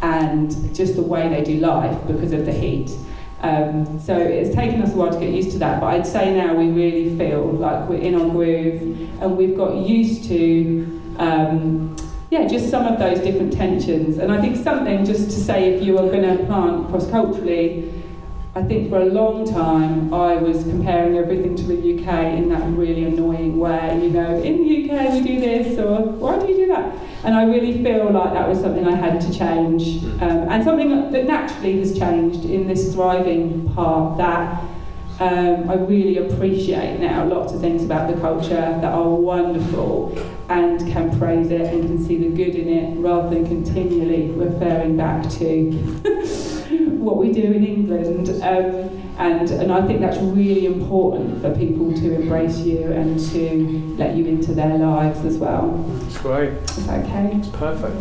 and 0.03 0.75
just 0.75 0.95
the 0.95 1.03
way 1.03 1.29
they 1.29 1.43
do 1.43 1.59
life 1.59 2.07
because 2.07 2.33
of 2.33 2.47
the 2.47 2.53
heat. 2.53 2.91
Um, 3.41 4.01
so 4.01 4.17
it's 4.17 4.55
taken 4.55 4.83
us 4.83 4.93
a 4.93 4.97
while 4.97 5.13
to 5.13 5.19
get 5.19 5.31
used 5.31 5.53
to 5.53 5.59
that, 5.59 5.81
but 5.81 5.87
I'd 5.89 6.07
say 6.07 6.35
now 6.35 6.55
we 6.55 6.69
really 6.71 7.17
feel 7.17 7.53
like 7.53 7.89
we're 7.89 7.99
in 7.99 8.15
our 8.15 8.29
groove 8.29 8.83
and 9.21 9.37
we've 9.37 9.57
got 9.57 9.77
used 9.87 10.25
to 10.25 11.01
um, 11.19 11.97
yeah, 12.31 12.47
just 12.47 12.71
some 12.71 12.87
of 12.87 12.99
those 12.99 13.21
different 13.21 13.53
tensions. 13.53 14.19
And 14.19 14.31
I 14.31 14.41
think 14.41 14.57
something 14.57 15.05
just 15.05 15.31
to 15.31 15.37
say 15.37 15.75
if 15.75 15.83
you 15.83 15.99
are 15.99 16.09
going 16.09 16.37
to 16.37 16.45
plant 16.45 16.89
cross 16.89 17.11
culturally, 17.11 17.98
I 18.59 18.65
think 18.65 18.91
for 18.91 18.99
a 18.99 19.05
long 19.05 19.49
time 19.49 20.13
I 20.13 20.35
was 20.35 20.65
comparing 20.65 21.17
everything 21.17 21.55
to 21.55 21.63
the 21.63 21.77
UK 21.77 22.35
in 22.35 22.49
that 22.49 22.69
really 22.77 23.05
annoying 23.05 23.57
way. 23.57 24.01
You 24.03 24.11
know, 24.11 24.43
in 24.43 24.67
the 24.67 24.83
UK 24.83 25.13
we 25.13 25.21
do 25.21 25.41
this, 25.41 25.79
or 25.79 26.01
why 26.01 26.41
do 26.41 26.49
you 26.49 26.57
do 26.57 26.67
that? 26.67 26.93
And 27.23 27.37
I 27.37 27.45
really 27.45 27.85
feel 27.85 28.11
like 28.11 28.33
that 28.33 28.49
was 28.49 28.59
something 28.59 28.85
I 28.85 28.97
had 28.97 29.21
to 29.21 29.33
change, 29.33 30.03
um, 30.21 30.49
and 30.51 30.65
something 30.65 31.13
that 31.13 31.25
naturally 31.27 31.79
has 31.79 31.97
changed 31.97 32.47
in 32.47 32.67
this 32.67 32.93
thriving 32.93 33.73
part 33.75 34.19
that 34.19 34.61
um, 35.21 35.71
I 35.71 35.75
really 35.75 36.19
appreciate 36.19 36.99
now 36.99 37.27
lots 37.27 37.53
of 37.53 37.61
things 37.61 37.85
about 37.85 38.13
the 38.13 38.21
culture 38.21 38.57
that 38.57 38.93
are 38.93 39.09
wonderful 39.09 40.19
and 40.49 40.81
can 40.81 41.17
praise 41.17 41.53
it 41.53 41.61
and 41.61 41.85
can 41.85 42.05
see 42.05 42.17
the 42.17 42.31
good 42.31 42.57
in 42.57 42.69
it 42.69 42.99
rather 42.99 43.31
than 43.31 43.47
continually 43.47 44.33
referring 44.33 44.97
back 44.97 45.31
to 45.31 46.58
what 46.99 47.17
we 47.17 47.33
do 47.33 47.43
in 47.43 47.65
England. 47.65 48.29
Um, 48.43 49.05
and, 49.19 49.51
and 49.51 49.73
I 49.73 49.85
think 49.87 50.01
that's 50.01 50.19
really 50.19 50.67
important 50.67 51.43
for 51.43 51.55
people 51.57 51.93
to 51.93 52.15
embrace 52.15 52.59
you 52.59 52.85
and 52.93 53.19
to 53.31 53.97
let 53.99 54.15
you 54.17 54.27
into 54.27 54.55
their 54.55 54.79
lives 54.79 55.25
as 55.25 55.39
well. 55.39 55.85
It's 56.07 56.19
great. 56.19 56.53
Is 56.53 56.87
that 56.87 57.05
okay? 57.05 57.33
It's 57.35 57.49
perfect. 57.49 57.97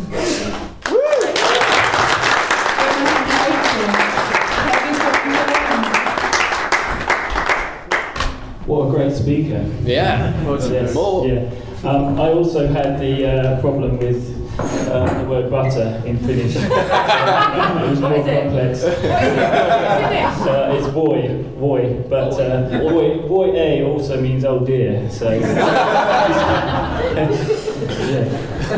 What 8.66 8.88
a 8.88 8.90
great 8.90 9.12
speaker. 9.16 9.66
Yeah. 9.82 10.38
Yes, 10.44 10.94
More. 10.94 11.26
Yeah. 11.26 11.50
Um, 11.84 12.20
I 12.20 12.28
also 12.28 12.68
had 12.68 13.00
the 13.00 13.26
uh, 13.26 13.60
problem 13.60 13.98
with 13.98 14.47
uh, 14.58 15.22
the 15.22 15.28
word 15.28 15.50
butter 15.50 16.02
in 16.04 16.18
Finnish. 16.18 16.56
it 16.56 17.90
was 17.90 18.00
more 18.00 18.10
What 18.10 18.20
is 18.20 18.26
it? 18.26 18.42
complex. 18.44 18.82
What 18.82 18.92
is 18.92 19.02
it? 19.02 20.44
So 20.44 20.52
it's 20.76 20.86
voi, 20.88 21.42
voi, 21.58 22.04
but 22.08 22.32
uh, 22.40 22.68
voi, 22.82 23.18
voi 23.28 23.48
A 23.56 23.82
also 23.84 24.20
means 24.20 24.44
oh 24.44 24.60
dear. 24.64 25.08
So 25.10 25.30
yeah, 25.40 25.48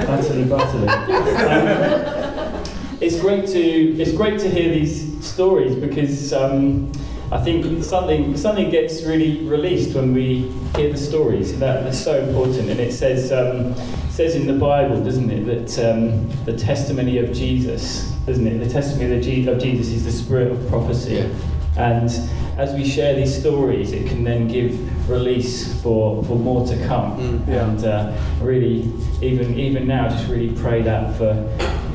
utterly 0.09 0.45
butterly. 0.45 0.89
Um, 0.89 2.63
it's 3.01 3.19
great 3.21 3.47
to 3.49 3.61
it's 3.99 4.13
great 4.13 4.39
to 4.41 4.49
hear 4.51 4.71
these 4.73 5.25
stories 5.25 5.75
because 5.75 6.33
um, 6.33 6.93
I 7.33 7.39
think 7.39 7.85
something 7.85 8.37
something 8.37 8.71
gets 8.71 9.05
really 9.05 9.47
released 9.47 9.95
when 9.95 10.13
we 10.13 10.51
hear 10.75 10.91
the 10.91 10.99
stories. 10.99 11.57
That 11.61 11.87
is 11.87 12.03
so 12.03 12.21
important, 12.21 12.71
and 12.71 12.81
it 12.81 12.93
says 12.93 13.31
um, 13.31 13.75
says 14.11 14.35
in 14.35 14.47
the 14.47 14.59
Bible, 14.59 15.03
doesn't 15.03 15.31
it, 15.31 15.45
that 15.47 15.93
um, 15.93 16.29
the 16.45 16.57
testimony 16.57 17.19
of 17.19 17.33
Jesus, 17.33 18.11
doesn't 18.27 18.47
it? 18.47 18.59
The 18.59 18.69
testimony 18.69 19.17
of, 19.17 19.23
Je- 19.23 19.47
of 19.47 19.61
Jesus 19.61 19.89
is 19.89 20.05
the 20.05 20.13
spirit 20.13 20.51
of 20.51 20.69
prophecy. 20.69 21.15
Yeah. 21.15 21.29
And 21.77 22.11
as 22.59 22.75
we 22.75 22.85
share 22.85 23.15
these 23.15 23.39
stories, 23.39 23.93
it 23.93 24.09
can 24.09 24.25
then 24.25 24.49
give 24.49 25.09
release 25.09 25.81
for, 25.83 26.23
for 26.25 26.37
more 26.37 26.67
to 26.67 26.77
come. 26.87 27.17
Mm. 27.17 27.49
Yeah. 27.49 27.71
And 27.71 27.85
uh, 27.85 28.21
really, 28.43 28.93
even 29.23 29.57
even 29.57 29.87
now, 29.87 30.09
just 30.09 30.29
really 30.29 30.53
pray 30.61 30.83
that 30.83 31.17
for 31.17 31.35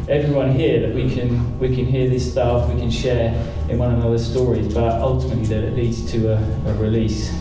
everyone 0.08 0.54
here 0.54 0.80
that 0.82 0.96
we 0.96 1.10
can 1.10 1.60
we 1.60 1.76
can 1.76 1.86
hear 1.86 2.10
this 2.10 2.32
stuff, 2.32 2.72
we 2.72 2.80
can 2.80 2.92
share 2.92 3.34
in 3.70 3.78
one 3.78 3.94
another's 3.94 4.30
stories, 4.30 4.74
but 4.74 5.02
ultimately 5.02 5.46
that 5.46 5.64
it 5.64 5.76
leads 5.76 6.10
to 6.12 6.34
a, 6.34 6.38
a 6.70 6.74
release 6.76 7.34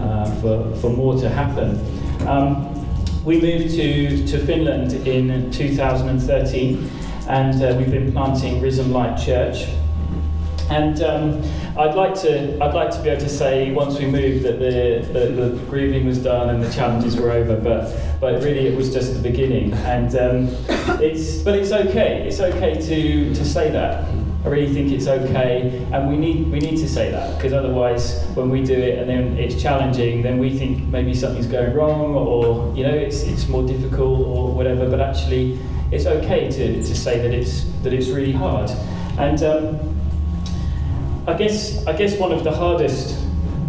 uh, 0.00 0.38
for, 0.40 0.74
for 0.76 0.90
more 0.90 1.18
to 1.18 1.28
happen. 1.28 1.80
Um, 2.26 2.70
we 3.24 3.40
moved 3.40 3.74
to, 3.74 4.26
to 4.26 4.46
Finland 4.46 4.92
in 5.06 5.50
2013 5.50 6.90
and 7.28 7.62
uh, 7.62 7.74
we've 7.78 7.90
been 7.90 8.12
planting 8.12 8.60
Risen 8.60 8.92
Light 8.92 9.16
Church. 9.16 9.66
And 10.70 11.02
um, 11.02 11.42
I'd 11.76 11.94
like 11.94 12.14
to 12.22 12.58
I'd 12.62 12.74
like 12.74 12.90
to 12.90 13.02
be 13.02 13.10
able 13.10 13.20
to 13.20 13.28
say 13.28 13.72
once 13.72 13.98
we 13.98 14.06
moved 14.06 14.44
that 14.44 14.58
the, 14.58 15.06
the, 15.12 15.26
the 15.42 15.66
grieving 15.66 16.06
was 16.06 16.18
done 16.18 16.48
and 16.48 16.62
the 16.62 16.72
challenges 16.72 17.16
were 17.16 17.30
over, 17.30 17.56
but 17.56 18.20
but 18.20 18.42
really 18.42 18.66
it 18.66 18.76
was 18.76 18.92
just 18.92 19.12
the 19.14 19.20
beginning. 19.20 19.72
And 19.72 20.14
um, 20.16 20.48
it's 21.00 21.42
but 21.42 21.54
it's 21.54 21.72
okay. 21.72 22.26
It's 22.26 22.40
okay 22.40 22.74
to, 22.74 23.34
to 23.34 23.44
say 23.44 23.70
that. 23.70 24.08
I 24.44 24.48
really 24.48 24.72
think 24.74 24.92
it's 24.92 25.06
okay, 25.06 25.86
and 25.90 26.10
we 26.10 26.18
need 26.18 26.50
we 26.50 26.58
need 26.58 26.76
to 26.76 26.88
say 26.88 27.10
that 27.10 27.36
because 27.36 27.54
otherwise, 27.54 28.22
when 28.34 28.50
we 28.50 28.62
do 28.62 28.74
it 28.74 28.98
and 28.98 29.08
then 29.08 29.38
it's 29.38 29.60
challenging, 29.60 30.22
then 30.22 30.38
we 30.38 30.56
think 30.58 30.84
maybe 30.88 31.14
something's 31.14 31.46
going 31.46 31.74
wrong, 31.74 32.14
or 32.14 32.74
you 32.76 32.82
know 32.82 32.94
it's 32.94 33.22
it's 33.22 33.48
more 33.48 33.66
difficult 33.66 34.20
or 34.26 34.52
whatever. 34.52 34.88
But 34.88 35.00
actually, 35.00 35.58
it's 35.90 36.04
okay 36.04 36.50
to, 36.50 36.74
to 36.74 36.94
say 36.94 37.20
that 37.22 37.32
it's 37.32 37.64
that 37.82 37.94
it's 37.94 38.08
really 38.08 38.32
hard. 38.32 38.70
And 39.18 39.42
um, 39.42 39.93
I 41.26 41.32
guess 41.32 41.86
I 41.86 41.96
guess 41.96 42.18
one 42.18 42.32
of 42.32 42.44
the 42.44 42.52
hardest 42.52 43.18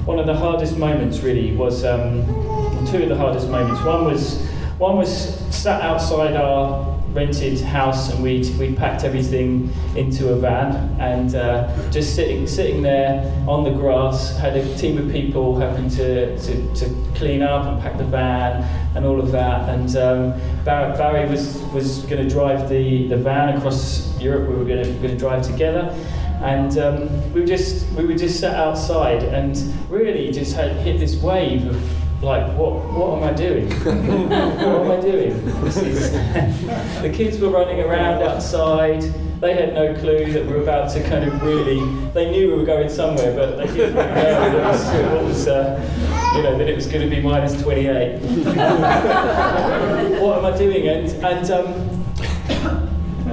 one 0.05 0.19
of 0.19 0.25
the 0.25 0.35
hardest 0.35 0.77
moments 0.77 1.21
really 1.21 1.55
was 1.55 1.85
um, 1.85 2.25
two 2.91 3.03
of 3.03 3.09
the 3.09 3.15
hardest 3.15 3.47
moments. 3.49 3.81
One 3.81 4.03
was 4.03 4.45
one 4.77 4.97
was 4.97 5.39
sat 5.55 5.81
outside 5.81 6.35
our 6.35 6.93
rented 7.13 7.61
house 7.61 8.11
and 8.11 8.21
we'd, 8.21 8.45
we'd 8.59 8.75
packed 8.75 9.05
everything 9.05 9.71
into 9.95 10.33
a 10.33 10.35
van 10.35 10.99
and 10.99 11.33
uh, 11.33 11.89
just 11.89 12.13
sitting 12.13 12.45
sitting 12.45 12.81
there 12.81 13.23
on 13.47 13.63
the 13.63 13.71
grass 13.71 14.37
had 14.37 14.57
a 14.57 14.77
team 14.77 14.97
of 14.97 15.09
people 15.09 15.57
helping 15.57 15.87
to, 15.87 16.37
to, 16.39 16.75
to 16.75 16.93
clean 17.15 17.41
up 17.41 17.67
and 17.67 17.81
pack 17.81 17.97
the 17.97 18.03
van 18.03 18.63
and 18.97 19.05
all 19.05 19.17
of 19.17 19.31
that. 19.31 19.69
And 19.69 19.95
um, 19.95 20.65
Barry, 20.65 20.97
Barry 20.97 21.29
was, 21.29 21.57
was 21.73 21.99
going 22.07 22.21
to 22.21 22.29
drive 22.29 22.67
the, 22.67 23.07
the 23.07 23.15
van 23.15 23.57
across 23.57 24.19
Europe. 24.19 24.49
We 24.49 24.55
were 24.57 24.65
going 24.65 25.01
to 25.01 25.17
drive 25.17 25.41
together 25.41 25.95
and 26.43 26.77
um, 26.77 27.33
we 27.33 27.41
were 27.41 27.47
just 27.47 27.91
we 27.93 28.05
were 28.05 28.15
just 28.15 28.39
sat 28.39 28.55
outside 28.55 29.23
and 29.23 29.57
really 29.89 30.31
just 30.31 30.55
had 30.55 30.71
hit 30.77 30.99
this 30.99 31.21
wave 31.21 31.67
of 31.67 32.23
like 32.23 32.47
what 32.57 32.73
what 32.91 33.17
am 33.17 33.23
I 33.23 33.33
doing? 33.33 33.69
what 33.83 33.95
am 33.95 34.91
I 34.91 35.01
doing? 35.01 35.45
This 35.63 35.77
is 35.77 36.11
the 37.01 37.11
kids 37.13 37.39
were 37.39 37.49
running 37.49 37.81
around 37.81 38.23
outside. 38.23 39.01
They 39.41 39.53
had 39.53 39.73
no 39.73 39.93
clue 39.99 40.31
that 40.31 40.45
we 40.45 40.53
were 40.53 40.61
about 40.61 40.91
to 40.93 41.03
kind 41.07 41.25
of 41.25 41.43
really. 41.43 41.81
They 42.11 42.31
knew 42.31 42.47
we 42.47 42.53
were 42.55 42.65
going 42.65 42.89
somewhere, 42.89 43.35
but 43.35 43.57
they 43.57 43.67
didn't 43.67 43.95
really 43.95 44.15
know 44.15 44.23
that 44.23 44.55
it 44.55 44.63
was, 44.63 44.85
what 45.11 45.23
was 45.23 45.47
uh, 45.47 45.77
you 46.35 46.43
know 46.43 46.57
that 46.57 46.67
it 46.67 46.75
was 46.75 46.87
going 46.87 47.07
to 47.07 47.15
be 47.15 47.21
minus 47.21 47.61
28. 47.61 48.21
what 50.21 50.37
am 50.39 50.45
I 50.45 50.57
doing? 50.57 50.87
And 50.87 51.25
and. 51.25 51.51
Um, 51.51 51.91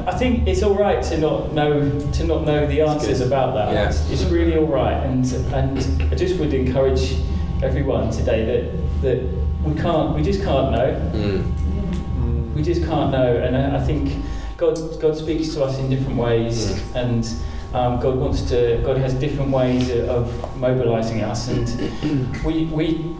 I 0.07 0.13
think 0.19 0.47
it's 0.49 0.63
all 0.63 0.75
right 0.75 1.03
to 1.05 1.19
not 1.19 1.53
know 1.53 1.89
to 2.13 2.25
not 2.25 2.45
know 2.45 2.67
the 2.67 2.81
answers 2.83 3.21
about 3.21 3.55
that. 3.55 3.73
Yeah. 3.73 3.89
It's, 3.89 4.11
it's 4.11 4.25
really 4.25 4.57
all 4.57 4.67
right, 4.67 4.95
and 5.07 5.25
and 5.55 5.79
I 6.13 6.15
just 6.17 6.39
would 6.39 6.53
encourage 6.55 7.17
everyone 7.63 8.11
today 8.11 8.45
that 8.45 9.03
that 9.03 9.23
we 9.65 9.75
can't, 9.81 10.15
we 10.15 10.23
just 10.23 10.43
can't 10.43 10.73
know. 10.73 11.11
Mm. 11.15 12.53
We 12.55 12.63
just 12.63 12.83
can't 12.85 13.11
know, 13.13 13.37
and 13.37 13.57
I, 13.57 13.77
I 13.77 13.81
think 13.85 14.23
God 14.57 14.77
God 15.01 15.17
speaks 15.17 15.55
to 15.55 15.65
us 15.65 15.79
in 15.79 15.89
different 15.89 16.17
ways, 16.19 16.73
Mm. 16.73 16.95
and 17.03 17.75
um, 17.75 18.01
God 18.01 18.17
wants 18.17 18.43
to 18.51 18.81
God 18.85 18.99
has 18.99 19.15
different 19.15 19.51
ways 19.51 19.91
of 19.91 20.57
mobilising 20.57 21.23
us, 21.23 21.49
and 21.49 22.43
we 22.45 22.67
we. 22.67 23.17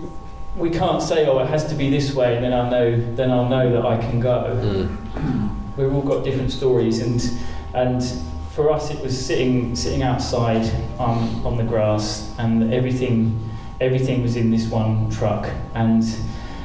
We 0.55 0.69
can't 0.69 1.01
say, 1.03 1.25
"Oh, 1.27 1.39
it 1.39 1.47
has 1.47 1.65
to 1.71 1.75
be 1.75 1.89
this 1.89 2.13
way," 2.15 2.37
and 2.37 2.45
then 2.45 2.53
I'll 2.53 2.71
know. 2.71 3.15
Then 3.15 3.31
I'll 3.31 3.49
know 3.49 3.73
that 3.73 3.87
I 3.87 3.97
can 3.97 4.21
go 4.21 4.53
Mm. 4.63 5.52
we've 5.77 5.93
all 5.93 6.03
got 6.03 6.25
different 6.25 6.51
stories 6.51 7.01
and 7.01 7.31
and 7.75 8.03
for 8.51 8.71
us 8.71 8.91
it 8.91 9.03
was 9.03 9.15
sitting 9.27 9.75
sitting 9.75 10.03
outside 10.03 10.65
um, 10.99 11.45
on 11.47 11.57
the 11.57 11.65
grass 11.65 12.35
and 12.39 12.73
everything 12.73 13.39
everything 13.83 14.23
was 14.23 14.37
in 14.37 14.51
this 14.51 14.69
one 14.69 15.11
truck. 15.11 15.49
And 15.75 16.05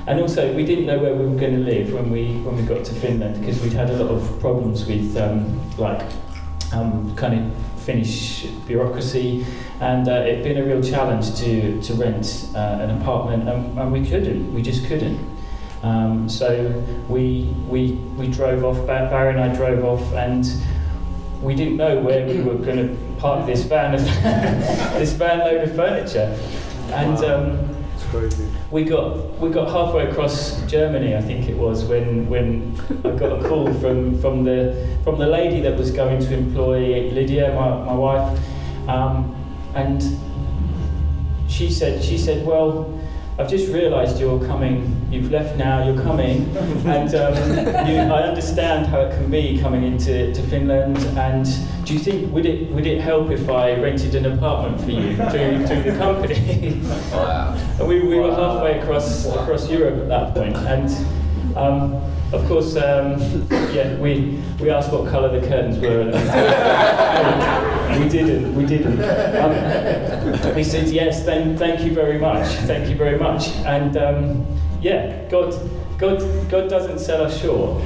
and 0.05 0.21
also 0.21 0.53
we 0.53 0.65
didn't 0.65 0.85
know 0.85 0.99
where 0.99 1.13
we 1.15 1.25
were 1.25 1.39
going 1.39 1.53
to 1.53 1.63
live 1.63 1.91
when 1.93 2.09
we 2.09 2.37
when 2.45 2.55
we 2.55 2.63
got 2.63 2.85
to 2.85 2.93
Finland 2.93 3.39
because 3.39 3.61
we'd 3.61 3.73
had 3.73 3.89
a 3.89 4.03
lot 4.03 4.11
of 4.11 4.39
problems 4.39 4.85
with 4.85 5.17
um, 5.17 5.59
like 5.77 6.01
um, 6.73 7.15
kind 7.15 7.33
of 7.39 7.81
Finnish 7.81 8.45
bureaucracy. 8.67 9.45
And 9.79 10.07
uh, 10.07 10.25
it'd 10.27 10.43
been 10.43 10.57
a 10.57 10.65
real 10.65 10.81
challenge 10.81 11.35
to 11.41 11.81
to 11.81 11.93
rent 11.95 12.49
uh, 12.55 12.83
an 12.83 13.01
apartment 13.01 13.49
and, 13.49 13.77
and 13.77 13.91
we 13.91 14.05
couldn't 14.05 14.53
we 14.53 14.61
just 14.61 14.85
couldn't. 14.85 15.36
Um, 15.87 16.27
so 16.27 16.69
we, 17.07 17.53
we, 17.67 17.93
we 18.17 18.27
drove 18.27 18.65
off, 18.65 18.85
Barry 18.85 19.31
and 19.31 19.39
I 19.39 19.55
drove 19.55 19.85
off, 19.85 20.13
and 20.13 20.45
we 21.41 21.55
didn't 21.55 21.77
know 21.77 21.99
where 21.99 22.27
we 22.27 22.41
were 22.41 22.55
going 22.55 22.77
to 22.77 23.19
park 23.19 23.45
this 23.45 23.63
van, 23.63 23.91
this 24.99 25.13
van 25.13 25.39
load 25.39 25.69
of 25.69 25.75
furniture. 25.75 26.37
And 26.91 27.17
um, 27.23 27.75
It's 27.95 28.03
crazy. 28.05 28.49
we 28.69 28.83
got 28.83 29.39
we 29.39 29.49
got 29.49 29.69
halfway 29.69 30.07
across 30.09 30.61
Germany, 30.69 31.15
I 31.15 31.21
think 31.21 31.47
it 31.47 31.55
was, 31.55 31.85
when 31.85 32.27
when 32.29 32.75
I 33.05 33.11
got 33.11 33.39
a 33.39 33.47
call 33.47 33.71
from, 33.75 34.19
from 34.19 34.43
the 34.43 34.97
from 35.03 35.17
the 35.19 35.27
lady 35.27 35.61
that 35.61 35.77
was 35.77 35.91
going 35.91 36.19
to 36.19 36.33
employ 36.33 37.09
Lydia, 37.11 37.53
my, 37.53 37.69
my 37.85 37.93
wife, 37.93 38.39
um, 38.89 39.33
and 39.73 40.01
she 41.49 41.71
said 41.71 42.03
she 42.03 42.17
said, 42.17 42.45
well. 42.45 42.93
I've 43.39 43.47
just 43.47 43.71
realised 43.71 44.19
you're 44.19 44.43
coming. 44.47 45.07
You've 45.11 45.29
left 45.29 45.57
now. 45.57 45.85
You're 45.85 46.01
coming, 46.01 46.49
and 46.87 47.13
um, 47.13 47.87
you, 47.87 47.97
I 47.97 48.23
understand 48.23 48.87
how 48.87 49.01
it 49.01 49.11
can 49.11 49.29
be 49.29 49.59
coming 49.59 49.83
into 49.83 50.33
to 50.33 50.41
Finland. 50.47 50.97
And 51.15 51.45
do 51.85 51.93
you 51.93 51.99
think 51.99 52.33
would 52.33 52.47
it 52.47 52.71
would 52.71 52.87
it 52.87 52.99
help 52.99 53.29
if 53.29 53.47
I 53.47 53.79
rented 53.79 54.15
an 54.15 54.25
apartment 54.25 54.81
for 54.81 54.89
you 54.89 55.15
through 55.15 55.67
through 55.67 55.83
the 55.83 55.97
company? 55.99 56.81
Wow. 57.11 57.53
And 57.79 57.87
we, 57.87 58.01
we 58.01 58.19
were 58.19 58.33
halfway 58.33 58.79
across 58.79 59.27
across 59.27 59.69
Europe 59.69 60.01
at 60.01 60.07
that 60.07 60.33
point, 60.33 60.55
and 60.55 60.89
um, 61.55 62.01
of 62.33 62.45
course, 62.47 62.75
um, 62.75 63.19
yeah, 63.73 63.95
we 63.97 64.41
we 64.59 64.69
asked 64.69 64.91
what 64.91 65.09
colour 65.09 65.39
the 65.39 65.47
curtains 65.47 65.79
were. 65.79 66.01
and 66.01 66.13
we 68.03 68.09
didn't. 68.09 68.53
We 68.55 68.65
didn't. 68.65 68.99
Um, 69.01 70.55
we 70.55 70.63
said 70.63 70.89
yes. 70.89 71.23
Then 71.23 71.57
thank 71.57 71.81
you 71.81 71.93
very 71.93 72.19
much. 72.19 72.47
Thank 72.65 72.89
you 72.89 72.95
very 72.95 73.17
much. 73.17 73.47
And 73.65 73.97
um, 73.97 74.45
yeah, 74.81 75.27
God 75.29 75.53
God, 75.97 76.19
God 76.49 76.69
doesn't 76.69 76.99
sell 76.99 77.23
us 77.23 77.41
short. 77.41 77.83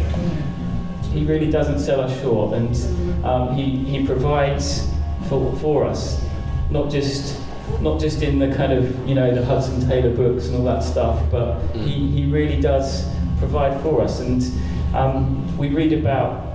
He 1.13 1.23
really 1.23 1.49
doesn't 1.49 1.79
sell 1.79 2.01
us 2.01 2.19
short, 2.21 2.53
and 2.53 3.25
um, 3.25 3.55
he, 3.55 3.77
he 3.85 4.05
provides 4.05 4.89
for, 5.29 5.55
for 5.57 5.85
us, 5.85 6.25
not 6.69 6.89
just 6.89 7.39
not 7.79 8.01
just 8.01 8.21
in 8.21 8.37
the 8.37 8.53
kind 8.53 8.73
of 8.73 9.07
you 9.07 9.15
know 9.15 9.33
the 9.33 9.45
Hudson 9.45 9.87
Taylor 9.87 10.13
books 10.13 10.47
and 10.47 10.57
all 10.57 10.65
that 10.65 10.83
stuff, 10.83 11.23
but 11.31 11.61
he, 11.73 12.09
he 12.09 12.25
really 12.25 12.59
does 12.59 13.05
provide 13.41 13.81
for 13.81 14.01
us. 14.01 14.19
And 14.21 14.41
um, 14.95 15.57
we 15.57 15.69
read 15.69 15.93
about 15.93 16.47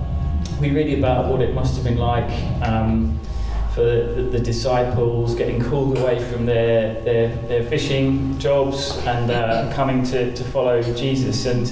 we 0.59 0.71
read 0.71 0.97
about 0.97 1.29
what 1.29 1.41
it 1.41 1.53
must 1.53 1.75
have 1.75 1.83
been 1.83 1.97
like 1.97 2.31
um, 2.63 3.19
for 3.75 3.83
the, 3.83 4.29
the, 4.31 4.39
disciples 4.39 5.35
getting 5.35 5.61
called 5.63 5.97
away 5.97 6.17
from 6.31 6.45
their 6.45 6.99
their, 7.03 7.35
their 7.47 7.63
fishing 7.63 8.37
jobs 8.39 8.97
and 9.05 9.29
uh, 9.29 9.71
coming 9.75 10.03
to, 10.03 10.33
to 10.33 10.43
follow 10.45 10.81
Jesus. 10.81 11.45
And 11.45 11.67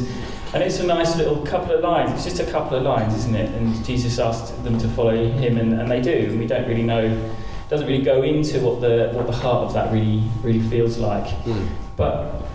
and 0.53 0.63
it's 0.63 0.79
a 0.79 0.87
nice 0.87 1.17
little 1.17 1.45
couple 1.45 1.73
of 1.75 1.81
lines. 1.81 2.11
It's 2.13 2.23
just 2.23 2.39
a 2.39 2.51
couple 2.51 2.77
of 2.77 2.83
lines, 2.83 3.13
isn't 3.15 3.35
it? 3.35 3.49
And 3.55 3.83
Jesus 3.85 4.19
asked 4.19 4.63
them 4.63 4.77
to 4.79 4.87
follow 4.89 5.15
him, 5.15 5.57
and, 5.57 5.73
and 5.73 5.89
they 5.89 6.01
do. 6.01 6.29
And 6.29 6.39
we 6.39 6.47
don't 6.47 6.67
really 6.67 6.83
know 6.83 7.33
doesn't 7.67 7.87
really 7.87 8.03
go 8.03 8.21
into 8.21 8.59
what 8.59 8.79
the 8.79 9.11
what 9.13 9.25
the 9.25 9.33
heart 9.33 9.65
of 9.65 9.73
that 9.73 9.91
really 9.91 10.23
really 10.43 10.61
feels 10.69 10.97
like. 10.97 11.25
Mm. 11.45 11.67
But 11.97 12.45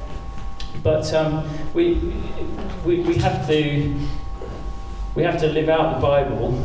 but 0.82 1.12
um, 1.14 1.48
we, 1.74 1.94
we 2.84 3.00
we 3.00 3.14
have 3.16 3.46
to 3.46 3.94
we 5.14 5.22
have 5.22 5.38
to 5.40 5.48
live 5.48 5.68
out 5.68 5.96
the 5.96 6.00
Bible 6.00 6.62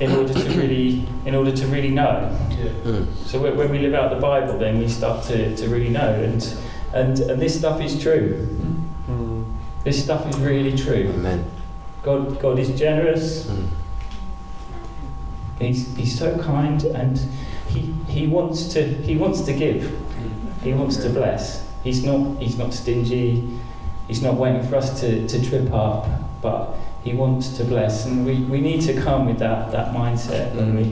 in 0.00 0.12
order 0.12 0.32
to 0.32 0.48
really 0.58 1.08
in 1.24 1.34
order 1.34 1.52
to 1.52 1.66
really 1.66 1.90
know. 1.90 2.36
Mm. 2.84 3.14
So 3.26 3.40
when 3.40 3.56
when 3.56 3.70
we 3.70 3.78
live 3.78 3.94
out 3.94 4.10
the 4.10 4.20
Bible, 4.20 4.58
then 4.58 4.78
we 4.78 4.88
start 4.88 5.24
to, 5.26 5.56
to 5.56 5.68
really 5.68 5.90
know. 5.90 6.12
And 6.12 6.56
and 6.92 7.18
and 7.20 7.40
this 7.40 7.58
stuff 7.58 7.80
is 7.80 8.00
true. 8.00 8.48
This 9.86 10.02
stuff 10.02 10.28
is 10.28 10.36
really 10.40 10.76
true. 10.76 11.12
Amen. 11.14 11.48
God 12.02 12.40
God 12.40 12.58
is 12.58 12.76
generous. 12.76 13.46
Mm. 13.46 13.68
He's, 15.60 15.96
he's 15.96 16.18
so 16.18 16.36
kind 16.38 16.82
and 16.82 17.18
he, 17.68 17.94
he 18.08 18.26
wants 18.26 18.66
to 18.74 18.82
he 18.82 19.16
wants 19.16 19.42
to 19.42 19.52
give. 19.52 19.96
He 20.64 20.72
wants 20.72 20.96
to 20.96 21.08
bless. 21.08 21.65
He's 21.86 22.02
not 22.02 22.42
he's 22.42 22.58
not 22.58 22.74
stingy. 22.74 23.48
He's 24.08 24.20
not 24.20 24.34
waiting 24.34 24.66
for 24.68 24.74
us 24.74 25.00
to, 25.00 25.26
to 25.26 25.48
trip 25.48 25.72
up, 25.72 26.08
but 26.42 26.74
he 27.04 27.12
wants 27.12 27.56
to 27.58 27.64
bless. 27.64 28.06
And 28.06 28.26
we, 28.26 28.40
we 28.42 28.60
need 28.60 28.80
to 28.82 29.00
come 29.00 29.26
with 29.26 29.38
that, 29.38 29.72
that 29.72 29.94
mindset 29.94 30.54
when 30.54 30.76
we 30.76 30.84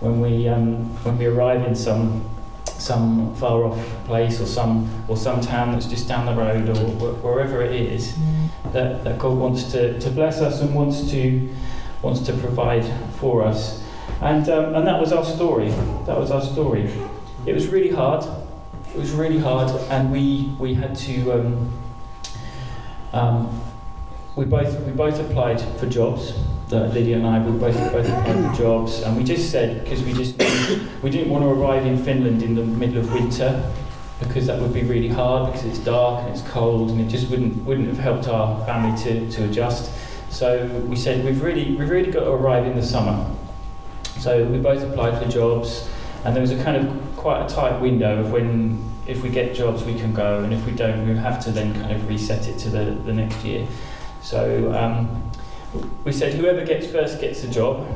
when 0.00 0.20
we 0.20 0.48
um, 0.48 0.84
when 1.04 1.18
we 1.18 1.26
arrive 1.26 1.66
in 1.66 1.74
some 1.74 2.24
some 2.64 3.34
far 3.34 3.64
off 3.64 3.78
place 4.06 4.40
or 4.40 4.46
some 4.46 4.88
or 5.08 5.16
some 5.16 5.42
town 5.42 5.72
that's 5.72 5.86
just 5.86 6.08
down 6.08 6.24
the 6.24 6.34
road 6.34 6.70
or 6.70 6.74
wh- 6.74 7.22
wherever 7.24 7.60
it 7.60 7.72
is 7.72 8.16
that, 8.72 9.04
that 9.04 9.18
God 9.18 9.36
wants 9.36 9.70
to, 9.72 9.98
to 10.00 10.10
bless 10.10 10.40
us 10.40 10.62
and 10.62 10.74
wants 10.74 11.10
to 11.10 11.54
wants 12.00 12.20
to 12.20 12.32
provide 12.32 12.84
for 13.18 13.44
us. 13.44 13.84
And, 14.22 14.48
um, 14.48 14.74
and 14.74 14.86
that 14.86 14.98
was 14.98 15.12
our 15.12 15.24
story. 15.24 15.68
That 16.06 16.18
was 16.18 16.30
our 16.30 16.42
story. 16.42 16.90
It 17.44 17.54
was 17.54 17.68
really 17.68 17.90
hard. 17.90 18.24
It 18.92 18.98
was 18.98 19.12
really 19.12 19.38
hard, 19.38 19.70
and 19.90 20.10
we, 20.10 20.52
we 20.58 20.74
had 20.74 20.96
to. 20.96 21.32
Um, 21.32 21.72
um, 23.12 23.62
we 24.34 24.44
both 24.44 24.80
we 24.80 24.92
both 24.92 25.20
applied 25.20 25.60
for 25.78 25.86
jobs. 25.86 26.32
Uh, 26.72 26.86
Lydia 26.86 27.16
and 27.16 27.26
I 27.26 27.38
we 27.44 27.56
both 27.56 27.76
both 27.92 28.08
applied 28.08 28.50
for 28.50 28.56
jobs, 28.56 29.02
and 29.02 29.16
we 29.16 29.22
just 29.22 29.50
said 29.50 29.84
because 29.84 30.02
we 30.02 30.12
just 30.12 30.38
we 31.02 31.10
didn't 31.10 31.30
want 31.30 31.44
to 31.44 31.48
arrive 31.48 31.86
in 31.86 32.02
Finland 32.02 32.42
in 32.42 32.54
the 32.54 32.64
middle 32.64 32.98
of 32.98 33.12
winter 33.12 33.70
because 34.18 34.46
that 34.46 34.60
would 34.60 34.74
be 34.74 34.82
really 34.82 35.08
hard 35.08 35.52
because 35.52 35.66
it's 35.66 35.78
dark 35.78 36.24
and 36.24 36.30
it's 36.30 36.42
cold 36.48 36.90
and 36.90 37.00
it 37.00 37.08
just 37.08 37.30
wouldn't 37.30 37.64
wouldn't 37.64 37.88
have 37.88 37.98
helped 37.98 38.28
our 38.28 38.64
family 38.66 38.96
to, 39.02 39.30
to 39.30 39.44
adjust. 39.44 39.90
So 40.30 40.66
we 40.88 40.96
said 40.96 41.24
we've 41.24 41.42
really 41.42 41.76
we've 41.76 41.90
really 41.90 42.10
got 42.10 42.24
to 42.24 42.30
arrive 42.30 42.66
in 42.66 42.76
the 42.76 42.84
summer. 42.84 43.28
So 44.18 44.44
we 44.44 44.58
both 44.58 44.82
applied 44.82 45.20
for 45.22 45.28
jobs, 45.28 45.88
and 46.24 46.34
there 46.34 46.42
was 46.42 46.50
a 46.50 46.62
kind 46.62 46.76
of 46.76 47.09
quite 47.20 47.44
a 47.44 47.54
tight 47.54 47.78
window 47.80 48.20
of 48.20 48.32
when, 48.32 48.82
if 49.06 49.22
we 49.22 49.28
get 49.28 49.54
jobs, 49.54 49.84
we 49.84 49.94
can 49.94 50.14
go, 50.14 50.42
and 50.42 50.54
if 50.54 50.64
we 50.64 50.72
don't, 50.72 51.06
we 51.06 51.14
have 51.16 51.38
to 51.44 51.50
then 51.50 51.74
kind 51.74 51.92
of 51.92 52.08
reset 52.08 52.48
it 52.48 52.58
to 52.58 52.70
the, 52.70 52.84
the 53.04 53.12
next 53.12 53.44
year. 53.44 53.66
So 54.22 54.72
um, 54.72 55.30
we 56.04 56.12
said 56.12 56.32
whoever 56.32 56.64
gets 56.64 56.86
first 56.86 57.20
gets 57.20 57.44
a 57.44 57.50
job. 57.50 57.86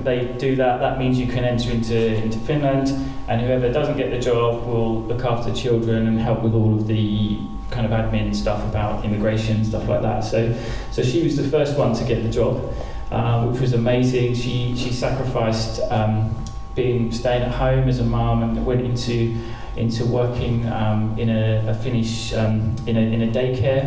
They 0.00 0.26
do 0.38 0.54
that. 0.56 0.78
That 0.80 0.98
means 0.98 1.18
you 1.18 1.26
can 1.26 1.44
enter 1.44 1.70
into 1.70 2.14
into 2.14 2.38
Finland, 2.38 2.88
and 3.26 3.40
whoever 3.40 3.72
doesn't 3.72 3.96
get 3.96 4.10
the 4.10 4.20
job 4.20 4.64
will 4.64 5.02
look 5.02 5.24
after 5.24 5.52
children 5.52 6.06
and 6.06 6.20
help 6.20 6.42
with 6.42 6.54
all 6.54 6.74
of 6.74 6.86
the 6.86 7.40
kind 7.70 7.84
of 7.84 7.92
admin 7.92 8.34
stuff 8.34 8.62
about 8.64 9.04
immigration 9.04 9.64
stuff 9.64 9.88
like 9.88 10.02
that. 10.02 10.20
So, 10.20 10.56
so 10.92 11.02
she 11.02 11.24
was 11.24 11.36
the 11.36 11.48
first 11.48 11.76
one 11.76 11.94
to 11.94 12.04
get 12.04 12.22
the 12.22 12.30
job 12.30 12.72
uh, 13.10 13.46
which 13.46 13.60
was 13.60 13.72
amazing. 13.72 14.34
She 14.34 14.76
she 14.76 14.92
sacrificed 14.92 15.80
um, 15.90 16.34
being 16.78 17.10
staying 17.10 17.42
at 17.42 17.50
home 17.50 17.88
as 17.88 17.98
a 17.98 18.04
mum 18.04 18.42
and 18.44 18.64
went 18.64 18.80
into 18.80 19.36
into 19.76 20.06
working 20.06 20.64
um, 20.66 21.18
in 21.18 21.28
a, 21.28 21.66
a 21.68 21.74
Finnish 21.74 22.32
um, 22.32 22.76
in 22.86 22.96
a 22.96 23.00
in 23.00 23.22
a 23.22 23.30
daycare. 23.38 23.86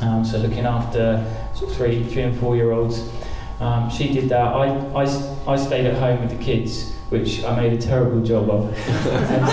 Um, 0.00 0.24
so 0.24 0.38
looking 0.38 0.64
after 0.64 1.02
sort 1.54 1.70
of 1.70 1.76
three 1.76 2.02
three 2.04 2.22
and 2.22 2.34
four 2.40 2.56
year 2.56 2.72
olds. 2.72 3.08
Um, 3.60 3.90
she 3.90 4.12
did 4.12 4.28
that. 4.28 4.54
I, 4.54 4.66
I, 4.94 5.04
I 5.52 5.56
stayed 5.56 5.84
at 5.84 5.96
home 5.96 6.20
with 6.20 6.30
the 6.30 6.42
kids, 6.42 6.94
which 7.10 7.42
I 7.42 7.56
made 7.56 7.72
a 7.72 7.78
terrible 7.78 8.20
job 8.20 8.50
of. 8.50 8.72
and, 8.88 9.48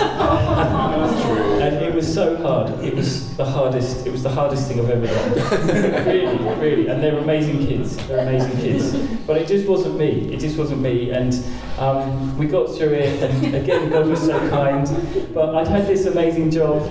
and 1.62 1.84
it 1.84 1.94
was 1.94 2.12
so 2.12 2.36
hard. 2.36 2.84
It 2.84 2.94
was 2.94 3.34
the 3.36 3.46
hardest. 3.46 4.06
It 4.06 4.12
was 4.12 4.22
the 4.22 4.30
hardest 4.30 4.68
thing 4.68 4.78
I've 4.80 4.90
ever 4.90 5.06
done. 5.06 5.66
really, 6.06 6.36
really. 6.60 6.88
And 6.88 7.02
they're 7.02 7.16
amazing 7.18 7.66
kids. 7.66 7.96
They're 8.08 8.26
amazing 8.26 8.60
kids. 8.60 8.94
But 9.26 9.38
it 9.38 9.48
just 9.48 9.66
wasn't 9.66 9.98
me. 9.98 10.32
It 10.32 10.40
just 10.40 10.58
wasn't 10.58 10.82
me. 10.82 11.10
And 11.10 11.42
um, 11.78 12.36
we 12.36 12.46
got 12.46 12.68
through 12.68 12.92
it. 12.92 13.22
And 13.22 13.54
again, 13.54 13.88
God 13.88 14.06
was 14.06 14.20
so 14.20 14.38
kind. 14.50 14.86
But 15.32 15.54
I'd 15.54 15.68
had 15.68 15.86
this 15.86 16.04
amazing 16.04 16.50
job 16.50 16.82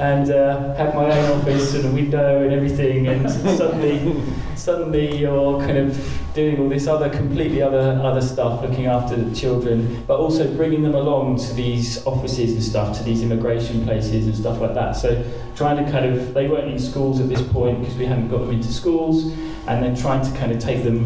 and 0.00 0.30
uh, 0.30 0.74
had 0.74 0.94
my 0.94 1.10
own 1.10 1.40
office 1.40 1.74
and 1.74 1.84
a 1.86 1.92
window 1.92 2.42
and 2.42 2.52
everything. 2.52 3.06
And 3.06 3.30
suddenly, 3.30 4.20
suddenly 4.56 5.16
you're 5.16 5.60
kind 5.60 5.78
of 5.78 6.27
doing 6.38 6.60
all 6.60 6.68
this 6.68 6.86
other 6.86 7.10
completely 7.10 7.60
other 7.60 8.00
other 8.04 8.20
stuff, 8.20 8.62
looking 8.62 8.86
after 8.86 9.16
the 9.16 9.34
children, 9.34 10.04
but 10.06 10.20
also 10.20 10.44
bringing 10.56 10.82
them 10.82 10.94
along 10.94 11.36
to 11.36 11.52
these 11.52 12.06
offices 12.06 12.52
and 12.52 12.62
stuff, 12.62 12.96
to 12.96 13.02
these 13.02 13.22
immigration 13.22 13.82
places 13.84 14.26
and 14.26 14.36
stuff 14.36 14.60
like 14.60 14.74
that. 14.74 14.92
So 14.92 15.08
trying 15.56 15.84
to 15.84 15.90
kind 15.90 16.06
of 16.06 16.34
they 16.34 16.46
weren't 16.46 16.70
in 16.70 16.78
schools 16.78 17.18
at 17.18 17.28
this 17.28 17.42
point 17.42 17.80
because 17.80 17.96
we 17.96 18.06
hadn't 18.06 18.28
got 18.28 18.38
them 18.38 18.52
into 18.52 18.72
schools, 18.72 19.32
and 19.66 19.82
then 19.82 19.96
trying 19.96 20.22
to 20.28 20.38
kind 20.38 20.52
of 20.52 20.60
take 20.60 20.84
them 20.84 21.00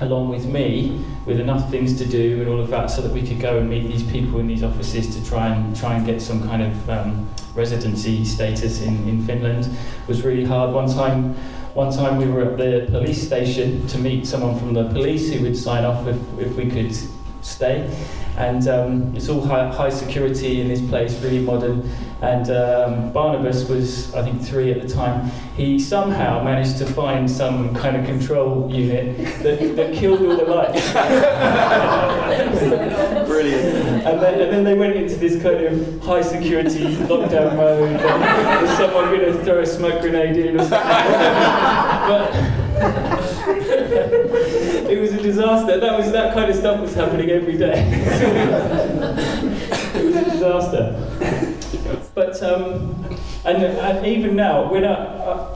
along 0.00 0.30
with 0.30 0.46
me 0.46 1.04
with 1.26 1.38
enough 1.38 1.70
things 1.70 1.96
to 1.98 2.06
do 2.06 2.40
and 2.40 2.48
all 2.48 2.60
of 2.60 2.68
that 2.68 2.90
so 2.90 3.00
that 3.00 3.12
we 3.12 3.22
could 3.22 3.40
go 3.40 3.58
and 3.58 3.68
meet 3.70 3.86
these 3.86 4.02
people 4.02 4.40
in 4.40 4.46
these 4.46 4.62
offices 4.62 5.14
to 5.14 5.24
try 5.24 5.48
and 5.48 5.76
try 5.76 5.94
and 5.94 6.06
get 6.06 6.20
some 6.20 6.40
kind 6.48 6.62
of 6.62 6.90
um, 6.90 7.28
residency 7.54 8.24
status 8.24 8.82
in, 8.82 9.08
in 9.08 9.24
Finland 9.24 9.68
was 10.08 10.24
really 10.24 10.44
hard. 10.44 10.74
One 10.74 10.88
time 10.92 11.36
one 11.74 11.92
time 11.92 12.18
we 12.18 12.26
were 12.26 12.42
at 12.52 12.56
the 12.56 12.86
police 12.90 13.26
station 13.26 13.84
to 13.88 13.98
meet 13.98 14.26
someone 14.26 14.56
from 14.58 14.74
the 14.74 14.84
police 14.90 15.32
who 15.32 15.42
would 15.42 15.56
sign 15.56 15.84
off 15.84 16.06
if, 16.06 16.16
if 16.38 16.54
we 16.56 16.70
could 16.70 16.96
stay. 17.42 17.92
And 18.36 18.66
um, 18.68 19.16
it's 19.16 19.28
all 19.28 19.44
high, 19.44 19.68
high 19.72 19.90
security 19.90 20.60
in 20.60 20.68
this 20.68 20.80
place, 20.88 21.20
really 21.20 21.40
modern. 21.40 21.88
And 22.22 22.48
um, 22.50 23.12
Barnabas 23.12 23.68
was, 23.68 24.14
I 24.14 24.22
think, 24.22 24.40
three 24.40 24.70
at 24.70 24.82
the 24.82 24.88
time. 24.88 25.30
He 25.56 25.78
somehow 25.78 26.42
managed 26.42 26.78
to 26.78 26.86
find 26.86 27.30
some 27.30 27.72
kind 27.76 27.96
of 27.96 28.04
control 28.04 28.68
unit 28.68 29.16
that, 29.44 29.76
that 29.76 29.94
killed 29.94 30.20
all 30.22 30.36
the 30.36 30.44
lights. 30.44 30.92
Brilliant. 33.28 34.04
And 34.04 34.20
then, 34.20 34.40
and 34.40 34.52
then 34.52 34.64
they 34.64 34.74
went 34.74 34.96
into 34.96 35.14
this 35.14 35.40
kind 35.40 35.64
of 35.64 36.02
high 36.02 36.22
security 36.22 36.96
lockdown 36.96 37.54
mode. 37.56 38.00
And 38.00 38.66
was 38.66 38.76
someone 38.76 39.16
going 39.16 39.20
to 39.20 39.44
throw 39.44 39.60
a 39.60 39.66
smoke 39.66 40.00
grenade 40.00 40.36
in 40.36 40.58
or 40.58 40.64
something? 40.64 40.80
but 42.08 42.34
it 44.90 45.00
was 45.00 45.12
a 45.12 45.22
disaster. 45.22 45.78
That 45.78 45.96
was 45.96 46.10
that 46.10 46.34
kind 46.34 46.50
of 46.50 46.56
stuff 46.56 46.80
was 46.80 46.94
happening 46.94 47.30
every 47.30 47.56
day. 47.56 47.74
it 49.94 50.04
was 50.04 50.16
a 50.16 50.24
disaster. 50.24 51.43
But 52.14 52.40
um, 52.44 52.94
and, 53.44 53.64
and 53.64 54.06
even 54.06 54.36
now, 54.36 54.70
when 54.70 54.84
I, 54.84 54.92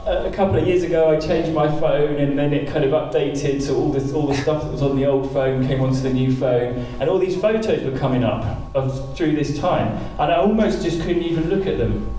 a 0.05 0.31
couple 0.33 0.57
of 0.57 0.67
years 0.67 0.83
ago 0.83 1.09
I 1.09 1.17
changed 1.17 1.53
my 1.53 1.67
phone 1.79 2.15
and 2.15 2.37
then 2.37 2.53
it 2.53 2.67
kind 2.67 2.83
of 2.83 2.91
updated, 2.91 3.61
so 3.61 3.77
all 3.77 3.93
this 3.93 4.11
all 4.11 4.27
the 4.27 4.35
stuff 4.35 4.63
that 4.63 4.71
was 4.71 4.81
on 4.81 4.97
the 4.97 5.05
old 5.05 5.31
phone 5.31 5.65
came 5.65 5.79
onto 5.79 6.01
the 6.01 6.11
new 6.11 6.35
phone, 6.35 6.85
and 6.99 7.09
all 7.09 7.17
these 7.17 7.39
photos 7.39 7.81
were 7.89 7.97
coming 7.97 8.25
up 8.25 8.43
of 8.75 9.17
through 9.17 9.37
this 9.37 9.57
time, 9.57 9.87
and 10.19 10.31
I 10.33 10.35
almost 10.35 10.83
just 10.83 11.01
couldn't 11.01 11.23
even 11.23 11.49
look 11.49 11.65
at 11.65 11.77
them 11.77 12.13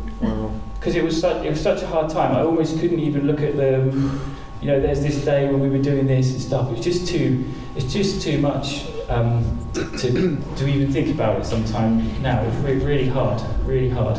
because 0.74 0.94
it 0.94 1.05
was 1.05 1.20
such 1.20 1.44
it 1.44 1.50
was 1.50 1.61
such 1.61 1.83
a 1.83 1.87
hard 1.87 2.11
time. 2.11 2.35
I 2.35 2.40
almost 2.40 2.81
couldn't 2.81 3.00
even 3.00 3.26
look 3.26 3.40
at 3.40 3.59
them. 3.59 4.35
You 4.62 4.68
know, 4.68 4.81
there's 4.81 5.03
this 5.03 5.22
day 5.24 5.46
when 5.50 5.61
we 5.61 5.68
were 5.68 5.83
doing 5.83 6.07
this 6.07 6.33
and 6.33 6.40
stuff. 6.40 6.70
It's 6.72 6.85
just 6.85 7.07
too 7.07 7.44
it's 7.76 7.92
just 7.92 8.22
too 8.22 8.38
much 8.38 8.87
um, 9.11 9.70
to 9.75 10.37
to 10.57 10.68
even 10.68 10.92
think 10.92 11.09
about 11.09 11.40
it. 11.40 11.44
Sometime 11.44 12.23
now, 12.23 12.42
it's 12.42 12.57
re- 12.59 12.79
really 12.79 13.09
hard, 13.09 13.42
really 13.66 13.90
hard. 13.90 14.18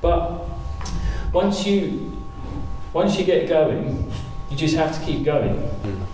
But 0.00 0.46
once 1.32 1.66
you 1.66 2.16
once 2.92 3.18
you 3.18 3.24
get 3.24 3.48
going, 3.48 4.10
you 4.50 4.56
just 4.56 4.76
have 4.76 4.98
to 4.98 5.04
keep 5.04 5.24
going. 5.24 5.56
Mm. 5.82 6.06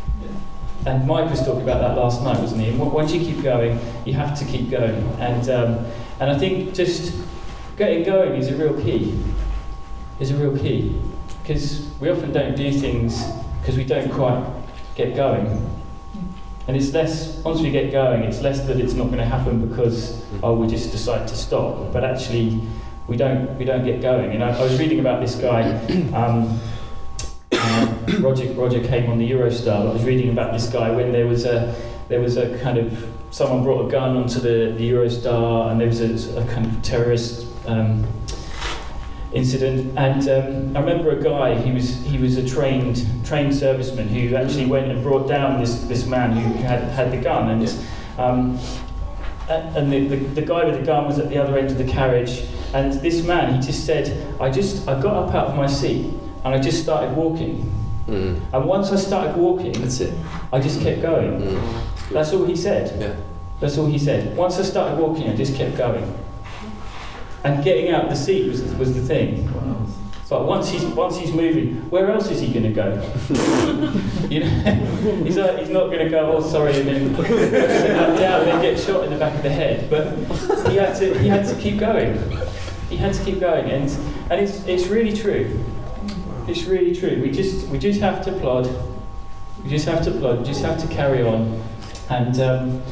And 0.86 1.06
Mike 1.06 1.30
was 1.30 1.40
talking 1.40 1.62
about 1.62 1.80
that 1.80 1.96
last 1.96 2.22
night, 2.22 2.38
wasn't 2.40 2.60
he? 2.62 2.68
And 2.68 2.78
once 2.78 3.12
you 3.12 3.20
keep 3.20 3.42
going, 3.42 3.78
you 4.04 4.12
have 4.14 4.38
to 4.38 4.44
keep 4.44 4.70
going. 4.70 4.96
And 5.18 5.48
um, 5.48 5.86
and 6.20 6.30
I 6.30 6.38
think 6.38 6.74
just 6.74 7.14
getting 7.76 8.04
going 8.04 8.34
is 8.34 8.48
a 8.48 8.56
real 8.56 8.78
key. 8.80 9.18
Is 10.20 10.30
a 10.30 10.36
real 10.36 10.56
key 10.56 11.00
because 11.42 11.90
we 12.00 12.08
often 12.08 12.32
don't 12.32 12.56
do 12.56 12.72
things 12.72 13.22
because 13.60 13.76
we 13.76 13.84
don't 13.84 14.10
quite 14.10 14.44
get 14.94 15.14
going. 15.14 15.73
And 16.66 16.76
it's 16.76 16.92
less 16.92 17.36
once 17.44 17.60
we 17.60 17.70
get 17.70 17.92
going, 17.92 18.22
it's 18.22 18.40
less 18.40 18.66
that 18.66 18.78
it's 18.78 18.94
not 18.94 19.04
going 19.04 19.18
to 19.18 19.24
happen 19.24 19.68
because 19.68 20.22
oh 20.42 20.54
we 20.54 20.66
just 20.66 20.90
decide 20.92 21.28
to 21.28 21.36
stop, 21.36 21.92
but 21.92 22.04
actually 22.04 22.60
we 23.06 23.16
don't 23.16 23.58
we 23.58 23.64
don't 23.64 23.84
get 23.84 24.00
going. 24.00 24.32
And 24.32 24.42
I, 24.42 24.58
I 24.58 24.62
was 24.62 24.78
reading 24.78 25.00
about 25.00 25.20
this 25.20 25.34
guy. 25.34 25.62
Um, 26.14 26.60
uh, 27.52 27.94
Roger 28.20 28.52
Roger 28.52 28.86
came 28.86 29.10
on 29.10 29.18
the 29.18 29.30
Eurostar. 29.30 29.88
I 29.88 29.92
was 29.92 30.04
reading 30.04 30.30
about 30.30 30.52
this 30.52 30.68
guy 30.68 30.90
when 30.90 31.12
there 31.12 31.26
was 31.26 31.44
a 31.44 31.74
there 32.08 32.20
was 32.20 32.36
a 32.36 32.58
kind 32.58 32.78
of 32.78 33.06
someone 33.30 33.62
brought 33.62 33.86
a 33.86 33.90
gun 33.90 34.16
onto 34.16 34.38
the, 34.38 34.74
the 34.78 34.90
Eurostar 34.90 35.70
and 35.70 35.80
there 35.80 35.88
was 35.88 36.00
a, 36.00 36.40
a 36.40 36.46
kind 36.46 36.66
of 36.66 36.82
terrorist 36.82 37.46
um, 37.66 38.06
incident. 39.34 39.96
And 39.98 40.22
um, 40.28 40.76
I 40.76 40.80
remember 40.80 41.10
a 41.10 41.22
guy. 41.22 41.54
He 41.60 41.72
was 41.72 42.02
he 42.04 42.18
was 42.18 42.36
a 42.36 42.48
trained 42.48 43.04
trained 43.24 43.52
serviceman 43.52 44.06
who 44.08 44.34
actually 44.36 44.66
went 44.66 44.90
and 44.90 45.02
brought 45.02 45.28
down 45.28 45.60
this 45.60 45.80
this 45.84 46.06
man 46.06 46.32
who 46.32 46.52
had 46.62 46.82
had 46.84 47.10
the 47.12 47.18
gun 47.18 47.50
and. 47.50 47.74
Um, 48.18 48.58
and 49.46 49.92
the, 49.92 50.06
the, 50.08 50.16
the 50.16 50.42
guy 50.42 50.64
with 50.64 50.78
the 50.80 50.86
gun 50.86 51.04
was 51.04 51.18
at 51.18 51.28
the 51.28 51.36
other 51.36 51.58
end 51.58 51.70
of 51.70 51.76
the 51.76 51.84
carriage 51.84 52.46
and 52.72 52.94
this 53.02 53.22
man 53.26 53.54
he 53.54 53.60
just 53.60 53.84
said 53.84 54.06
i 54.40 54.48
just 54.50 54.88
i 54.88 54.98
got 55.02 55.14
up 55.28 55.34
out 55.34 55.48
of 55.48 55.54
my 55.54 55.66
seat 55.66 56.06
and 56.44 56.54
i 56.54 56.58
just 56.58 56.82
started 56.82 57.14
walking 57.14 57.70
Mm. 58.06 58.40
and 58.54 58.64
once 58.66 58.90
i 58.90 58.96
started 58.96 59.36
walking 59.36 59.72
That's 59.72 60.00
it. 60.00 60.14
i 60.52 60.58
just 60.60 60.80
kept 60.80 61.02
going 61.02 61.40
Mm. 61.42 61.82
that's 62.10 62.32
all 62.32 62.44
he 62.46 62.56
said 62.56 62.98
Yeah. 62.98 63.14
that's 63.60 63.76
all 63.76 63.86
he 63.86 63.98
said 63.98 64.34
once 64.34 64.58
i 64.58 64.62
started 64.62 64.98
walking 64.98 65.28
i 65.28 65.36
just 65.36 65.54
kept 65.56 65.76
going 65.76 66.04
and 67.44 67.62
getting 67.62 67.90
out 67.90 68.04
of 68.04 68.10
the 68.10 68.16
seat 68.16 68.48
was, 68.48 68.62
was 68.74 68.94
the 68.94 69.02
thing. 69.02 69.48
But 70.34 70.46
once 70.46 70.68
he's 70.68 70.84
once 70.84 71.16
he's 71.16 71.32
moving 71.32 71.88
where 71.90 72.10
else 72.10 72.28
is 72.28 72.40
he 72.40 72.52
going 72.52 72.64
to 72.64 72.72
go? 72.72 74.00
You 74.24 74.40
know? 74.40 74.48
He's, 75.22 75.36
not, 75.36 75.58
he's 75.58 75.68
not 75.68 75.88
going 75.88 75.98
to 75.98 76.08
go 76.08 76.32
oh 76.32 76.40
sorry 76.40 76.80
and 76.80 76.88
then 76.88 77.12
down 78.18 78.40
and 78.40 78.48
then 78.48 78.62
get 78.62 78.80
shot 78.80 79.04
in 79.04 79.12
the 79.12 79.18
back 79.18 79.34
of 79.36 79.42
the 79.42 79.50
head. 79.50 79.88
But 79.88 80.16
he 80.68 80.76
had 80.76 80.96
to 80.96 81.16
he 81.18 81.28
had 81.28 81.46
to 81.46 81.54
keep 81.60 81.78
going. 81.78 82.16
He 82.88 82.96
had 82.96 83.14
to 83.14 83.22
keep 83.22 83.38
going. 83.38 83.70
And 83.70 83.90
and 84.30 84.40
it's 84.40 84.66
it's 84.66 84.88
really 84.88 85.14
true. 85.14 85.62
It's 86.48 86.64
really 86.64 86.96
true. 86.96 87.20
We 87.22 87.30
just 87.30 87.68
we 87.68 87.78
just 87.78 88.00
have 88.00 88.24
to 88.24 88.32
plod. 88.32 88.66
We 89.62 89.70
just 89.70 89.86
have 89.86 90.02
to 90.04 90.10
plod. 90.10 90.38
We 90.38 90.44
just 90.44 90.62
have 90.62 90.80
to 90.80 90.88
carry 90.88 91.22
on. 91.22 91.62
And 92.08 92.40
um, 92.40 92.82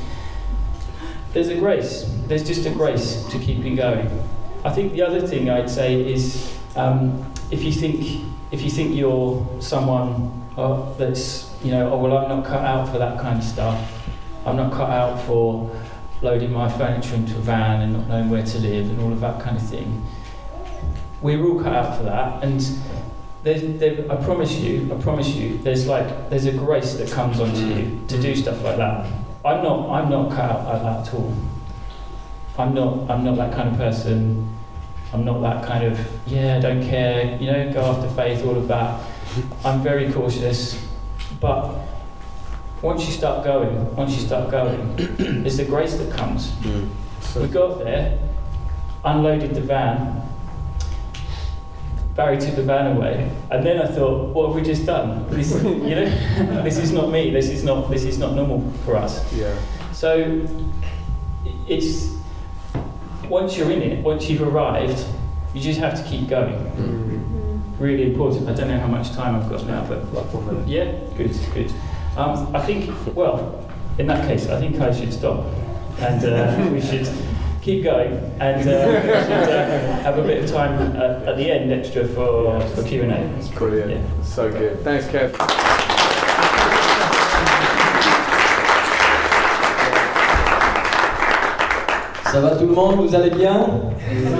there's 1.32 1.48
a 1.48 1.56
grace. 1.56 2.04
There's 2.28 2.46
just 2.46 2.66
a 2.66 2.70
grace 2.70 3.24
to 3.30 3.38
keeping 3.38 3.74
going 3.74 4.08
I 4.64 4.70
think 4.70 4.92
the 4.92 5.02
other 5.02 5.26
thing 5.26 5.50
I'd 5.50 5.68
say 5.68 6.12
is 6.12 6.56
um, 6.76 7.32
if 7.50 7.64
you 7.64 7.72
think 7.72 8.24
if 8.52 8.62
you 8.62 8.70
think 8.70 8.94
you're 8.94 9.44
someone 9.60 10.40
uh, 10.56 10.92
that's 10.94 11.52
you 11.64 11.72
know 11.72 11.92
oh 11.92 11.98
well 11.98 12.16
I'm 12.16 12.28
not 12.28 12.44
cut 12.44 12.64
out 12.64 12.88
for 12.88 12.98
that 12.98 13.20
kind 13.20 13.38
of 13.38 13.44
stuff. 13.44 13.98
I'm 14.46 14.56
not 14.56 14.72
cut 14.72 14.90
out 14.90 15.20
for 15.22 15.70
loading 16.20 16.52
my 16.52 16.70
furniture 16.70 17.14
into 17.14 17.36
a 17.36 17.40
van 17.40 17.82
and 17.82 17.92
not 17.92 18.08
knowing 18.08 18.30
where 18.30 18.44
to 18.44 18.58
live 18.58 18.88
and 18.88 19.00
all 19.00 19.12
of 19.12 19.20
that 19.20 19.40
kind 19.40 19.56
of 19.56 19.68
thing. 19.68 20.04
We're 21.20 21.44
all 21.44 21.60
cut 21.60 21.72
out 21.72 21.96
for 21.96 22.04
that. 22.04 22.42
And 22.44 22.60
there's, 23.42 23.78
there, 23.80 24.10
I 24.10 24.16
promise 24.16 24.54
you 24.54 24.92
I 24.94 25.02
promise 25.02 25.34
you 25.34 25.58
there's 25.58 25.88
like 25.88 26.30
there's 26.30 26.46
a 26.46 26.52
grace 26.52 26.94
that 26.94 27.10
comes 27.10 27.40
onto 27.40 27.66
you 27.66 28.00
to 28.06 28.20
do 28.20 28.36
stuff 28.36 28.62
like 28.62 28.76
that. 28.76 29.06
I'm 29.44 29.64
not 29.64 29.90
I'm 29.90 30.08
not 30.08 30.30
cut 30.30 30.50
out 30.50 30.64
like 30.66 30.82
that 30.82 31.08
at 31.08 31.14
all 31.14 31.34
I'm 32.58 32.74
not 32.74 33.10
I'm 33.10 33.24
not 33.24 33.36
that 33.36 33.54
kind 33.54 33.68
of 33.70 33.76
person 33.76 34.52
I'm 35.12 35.26
not 35.26 35.42
that 35.42 35.66
kind 35.66 35.84
of, 35.84 36.00
yeah, 36.26 36.56
I 36.56 36.60
don't 36.60 36.82
care, 36.82 37.36
you 37.36 37.52
know, 37.52 37.70
go 37.70 37.82
after 37.82 38.08
faith, 38.14 38.44
all 38.46 38.56
of 38.56 38.66
that. 38.68 38.98
I'm 39.64 39.82
very 39.82 40.10
cautious. 40.10 40.82
But 41.38 41.76
once 42.80 43.04
you 43.04 43.12
start 43.12 43.44
going, 43.44 43.94
once 43.94 44.14
you 44.14 44.20
start 44.20 44.50
going, 44.50 44.94
it's 45.44 45.58
the 45.58 45.66
grace 45.66 45.96
that 45.96 46.10
comes. 46.14 46.52
Mm. 46.62 46.88
We 47.36 47.48
got 47.48 47.78
there, 47.80 48.18
unloaded 49.04 49.54
the 49.54 49.60
van, 49.60 50.20
Barry 52.16 52.38
took 52.38 52.56
the 52.56 52.62
van 52.62 52.96
away, 52.96 53.30
and 53.50 53.64
then 53.64 53.80
I 53.80 53.86
thought, 53.86 54.34
what 54.34 54.48
have 54.48 54.56
we 54.56 54.62
just 54.62 54.84
done? 54.84 55.28
This, 55.30 55.52
you 55.62 55.94
know, 55.94 56.62
this 56.62 56.76
is 56.76 56.92
not 56.92 57.10
me. 57.10 57.30
This 57.30 57.48
is 57.48 57.64
not. 57.64 57.90
This 57.90 58.04
is 58.04 58.18
not 58.18 58.34
normal 58.34 58.70
for 58.84 58.96
us. 58.96 59.32
Yeah. 59.32 59.58
So 59.92 60.46
it's 61.66 62.12
once 63.32 63.56
you're 63.56 63.70
in 63.70 63.80
it, 63.80 64.04
once 64.04 64.28
you've 64.28 64.42
arrived, 64.42 65.04
you 65.54 65.60
just 65.60 65.80
have 65.80 65.96
to 65.96 66.08
keep 66.08 66.28
going. 66.28 66.54
Mm. 66.76 67.80
Really 67.80 68.12
important. 68.12 68.46
I 68.48 68.52
don't 68.52 68.68
know 68.68 68.78
how 68.78 68.86
much 68.86 69.10
time 69.12 69.34
I've 69.34 69.48
got 69.48 69.66
now, 69.66 69.84
but 69.88 70.12
Like 70.12 70.32
one 70.34 70.46
minute. 70.46 70.68
yeah, 70.68 70.92
good, 71.16 71.34
good. 71.54 71.72
Um, 72.16 72.54
I 72.54 72.60
think, 72.60 72.90
well, 73.16 73.66
in 73.98 74.06
that 74.08 74.28
case, 74.28 74.48
I 74.48 74.60
think 74.60 74.78
I 74.80 74.92
should 74.92 75.12
stop, 75.12 75.46
and 75.98 76.22
uh, 76.22 76.70
we 76.72 76.80
should 76.82 77.08
keep 77.62 77.82
going, 77.82 78.12
and 78.38 78.68
uh, 78.68 78.86
we 78.86 79.08
should 79.24 79.48
uh, 79.48 80.02
have 80.02 80.18
a 80.18 80.22
bit 80.22 80.44
of 80.44 80.50
time 80.50 80.74
at, 80.96 81.22
at 81.26 81.36
the 81.38 81.50
end 81.50 81.72
extra 81.72 82.06
for, 82.08 82.60
for 82.74 82.82
Q 82.84 83.02
and 83.04 83.12
A. 83.12 83.50
Brilliant. 83.56 83.92
Yeah. 83.92 84.22
So 84.24 84.52
good. 84.52 84.84
Thanks, 84.84 85.06
Kev. 85.06 85.81
Ça 92.32 92.40
va 92.40 92.56
tout 92.56 92.66
le 92.66 92.72
monde 92.72 93.06
Vous 93.06 93.14
allez 93.14 93.28
bien 93.28 93.68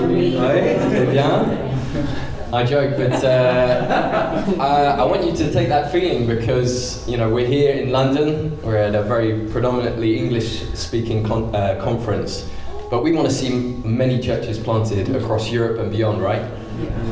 Oui, 0.09 0.35
très 0.35 1.05
bien. 1.11 1.45
I 2.51 2.65
joke, 2.65 2.97
but 2.97 3.23
uh, 3.23 3.85
I, 4.59 4.97
I 4.99 5.03
want 5.05 5.23
you 5.23 5.31
to 5.35 5.51
take 5.53 5.69
that 5.69 5.91
feeling 5.91 6.25
because 6.25 7.07
you 7.07 7.17
know 7.17 7.29
we're 7.29 7.45
here 7.47 7.73
in 7.73 7.91
London. 7.91 8.57
We're 8.63 8.77
at 8.77 8.95
a 8.95 9.03
very 9.03 9.47
predominantly 9.51 10.17
English-speaking 10.17 11.23
con- 11.23 11.53
uh, 11.53 11.79
conference, 11.83 12.49
but 12.89 13.03
we 13.03 13.11
want 13.11 13.27
to 13.27 13.33
see 13.33 13.51
many 13.85 14.19
churches 14.19 14.57
planted 14.57 15.15
across 15.15 15.51
Europe 15.51 15.79
and 15.79 15.91
beyond, 15.91 16.19
right? 16.23 16.41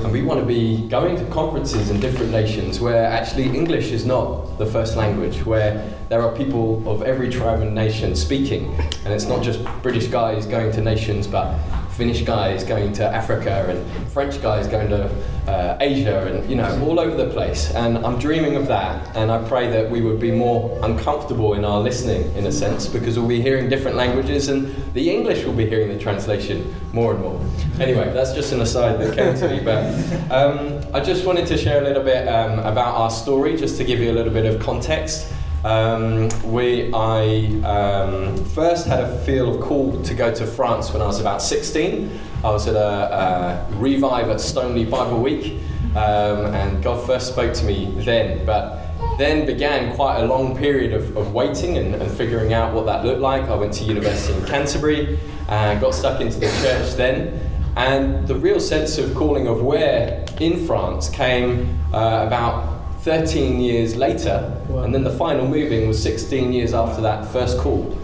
And 0.03 0.11
we 0.11 0.21
want 0.21 0.39
to 0.39 0.45
be 0.45 0.87
going 0.87 1.15
to 1.17 1.25
conferences 1.25 1.89
in 1.89 1.99
different 1.99 2.31
nations 2.31 2.79
where 2.79 3.05
actually 3.05 3.45
English 3.45 3.91
is 3.91 4.05
not 4.05 4.57
the 4.57 4.65
first 4.65 4.95
language, 4.95 5.45
where 5.45 5.87
there 6.09 6.21
are 6.21 6.35
people 6.35 6.87
of 6.89 7.03
every 7.03 7.29
tribe 7.29 7.61
and 7.61 7.73
nation 7.73 8.15
speaking, 8.15 8.73
and 9.05 9.13
it's 9.13 9.25
not 9.25 9.43
just 9.43 9.63
British 9.81 10.07
guys 10.07 10.45
going 10.45 10.71
to 10.71 10.81
nations, 10.81 11.27
but 11.27 11.57
Finnish 12.01 12.23
guys 12.23 12.63
going 12.63 12.91
to 12.91 13.05
Africa 13.05 13.63
and 13.69 14.11
French 14.11 14.41
guys 14.41 14.65
going 14.65 14.89
to 14.89 15.07
uh, 15.47 15.77
Asia 15.79 16.25
and 16.25 16.49
you 16.49 16.55
know 16.55 16.83
all 16.83 16.99
over 16.99 17.15
the 17.15 17.29
place. 17.31 17.71
And 17.75 17.99
I'm 17.99 18.17
dreaming 18.17 18.55
of 18.55 18.65
that, 18.69 19.15
and 19.15 19.31
I 19.31 19.47
pray 19.47 19.69
that 19.69 19.87
we 19.87 20.01
would 20.01 20.19
be 20.19 20.31
more 20.31 20.79
uncomfortable 20.81 21.53
in 21.53 21.63
our 21.63 21.79
listening, 21.79 22.35
in 22.35 22.47
a 22.47 22.51
sense, 22.51 22.87
because 22.87 23.19
we'll 23.19 23.27
be 23.27 23.39
hearing 23.39 23.69
different 23.69 23.97
languages, 23.97 24.47
and 24.47 24.73
the 24.95 25.11
English 25.11 25.45
will 25.45 25.53
be 25.53 25.69
hearing 25.69 25.89
the 25.89 25.99
translation 25.99 26.73
more 26.91 27.13
and 27.13 27.21
more. 27.21 27.39
Anyway, 27.79 28.11
that's 28.11 28.33
just 28.33 28.51
an 28.51 28.61
aside 28.61 28.99
that 28.99 29.15
came 29.15 29.35
to 29.35 29.47
me, 29.47 29.63
but 29.63 29.83
um, 30.31 30.83
I 30.95 31.01
just 31.01 31.23
wanted 31.23 31.45
to 31.45 31.55
share 31.55 31.83
a 31.83 31.85
little 31.87 32.03
bit 32.03 32.27
um, 32.27 32.57
about 32.61 32.95
our 32.95 33.11
story, 33.11 33.55
just 33.57 33.77
to 33.77 33.83
give 33.83 33.99
you 33.99 34.09
a 34.09 34.15
little 34.19 34.33
bit 34.33 34.47
of 34.51 34.59
context. 34.59 35.31
Um, 35.63 36.29
we, 36.43 36.91
I 36.91 37.45
um, 37.63 38.45
first 38.45 38.87
had 38.87 38.99
a 38.99 39.19
feel 39.25 39.55
of 39.55 39.61
call 39.61 40.01
to 40.01 40.13
go 40.13 40.33
to 40.33 40.45
France 40.47 40.91
when 40.91 41.01
I 41.01 41.05
was 41.05 41.19
about 41.19 41.41
16. 41.41 42.19
I 42.43 42.49
was 42.49 42.67
at 42.67 42.75
a, 42.75 43.69
a 43.71 43.75
revive 43.75 44.29
at 44.29 44.37
Stoneleigh 44.37 44.89
Bible 44.89 45.21
Week, 45.21 45.61
um, 45.95 46.47
and 46.55 46.81
God 46.83 47.05
first 47.05 47.31
spoke 47.31 47.53
to 47.53 47.65
me 47.65 47.93
then. 47.97 48.43
But 48.43 48.81
then 49.19 49.45
began 49.45 49.95
quite 49.95 50.21
a 50.21 50.25
long 50.25 50.57
period 50.57 50.93
of, 50.93 51.15
of 51.15 51.33
waiting 51.33 51.77
and, 51.77 51.93
and 51.93 52.11
figuring 52.11 52.53
out 52.53 52.73
what 52.73 52.87
that 52.87 53.05
looked 53.05 53.21
like. 53.21 53.43
I 53.43 53.55
went 53.55 53.73
to 53.73 53.83
university 53.83 54.33
in 54.33 54.45
Canterbury 54.45 55.19
and 55.47 55.79
got 55.79 55.93
stuck 55.93 56.21
into 56.21 56.39
the 56.39 56.47
church 56.47 56.95
then. 56.95 57.39
And 57.75 58.27
the 58.27 58.35
real 58.35 58.59
sense 58.59 58.97
of 58.97 59.13
calling 59.13 59.47
of 59.47 59.61
where 59.61 60.25
in 60.39 60.65
France 60.65 61.07
came 61.07 61.79
uh, 61.93 62.25
about 62.25 62.80
13 63.01 63.59
years 63.59 63.95
later, 63.95 64.55
and 64.69 64.93
then 64.93 65.03
the 65.03 65.11
final 65.11 65.47
moving 65.47 65.87
was 65.87 66.01
16 66.01 66.53
years 66.53 66.73
after 66.73 67.01
that 67.01 67.25
first 67.31 67.57
call. 67.57 67.97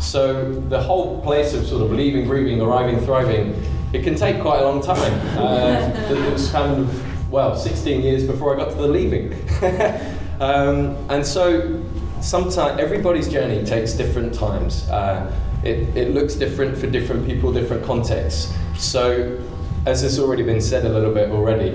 So 0.00 0.52
the 0.52 0.80
whole 0.80 1.22
place 1.22 1.54
of 1.54 1.66
sort 1.66 1.82
of 1.82 1.92
leaving, 1.92 2.26
grieving, 2.26 2.60
arriving, 2.60 2.98
thriving, 3.00 3.54
it 3.92 4.02
can 4.02 4.16
take 4.16 4.40
quite 4.40 4.60
a 4.60 4.64
long 4.64 4.82
time. 4.82 5.20
Uh, 5.40 5.90
it 6.10 6.32
was 6.32 6.50
kind 6.50 6.82
of, 6.82 7.30
well, 7.32 7.56
16 7.56 8.02
years 8.02 8.26
before 8.26 8.54
I 8.54 8.58
got 8.58 8.70
to 8.70 8.76
the 8.76 8.88
leaving. 8.88 9.32
um, 10.40 10.96
and 11.08 11.24
so 11.24 11.82
sometimes 12.20 12.78
everybody's 12.78 13.28
journey 13.28 13.64
takes 13.64 13.92
different 13.94 14.34
times. 14.34 14.88
Uh, 14.90 15.34
it, 15.64 15.96
it 15.96 16.12
looks 16.12 16.34
different 16.34 16.76
for 16.76 16.88
different 16.88 17.26
people, 17.26 17.52
different 17.52 17.84
contexts. 17.84 18.52
So, 18.76 19.38
as 19.86 20.02
has 20.02 20.18
already 20.18 20.42
been 20.42 20.60
said 20.60 20.84
a 20.84 20.88
little 20.88 21.14
bit 21.14 21.30
already, 21.30 21.70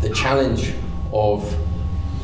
the 0.00 0.10
challenge 0.14 0.72
of 1.12 1.54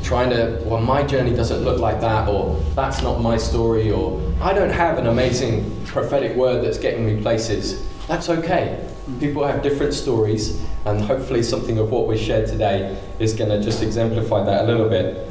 trying 0.05 0.29
to, 0.31 0.61
well, 0.67 0.81
my 0.81 1.03
journey 1.03 1.35
doesn't 1.35 1.65
look 1.65 1.81
like 1.81 2.01
that, 2.03 2.29
or 2.29 2.61
that's 2.75 3.03
not 3.03 3.21
my 3.21 3.39
story, 3.39 3.91
or 3.91 4.21
I 4.41 4.53
don't 4.53 4.71
have 4.71 4.99
an 4.99 5.07
amazing 5.07 5.85
prophetic 5.87 6.37
word 6.37 6.63
that's 6.63 6.79
getting 6.79 7.07
me 7.07 7.21
places. 7.23 7.89
That's 8.07 8.29
okay. 8.29 8.87
People 9.19 9.47
have 9.47 9.63
different 9.63 9.95
stories, 9.95 10.63
and 10.85 11.01
hopefully, 11.01 11.43
something 11.43 11.79
of 11.79 11.91
what 11.91 12.07
we 12.07 12.19
shared 12.19 12.47
today 12.47 13.01
is 13.19 13.33
going 13.33 13.51
to 13.51 13.63
just 13.63 13.83
exemplify 13.83 14.45
that 14.45 14.65
a 14.65 14.67
little 14.67 14.89
bit. 14.89 15.31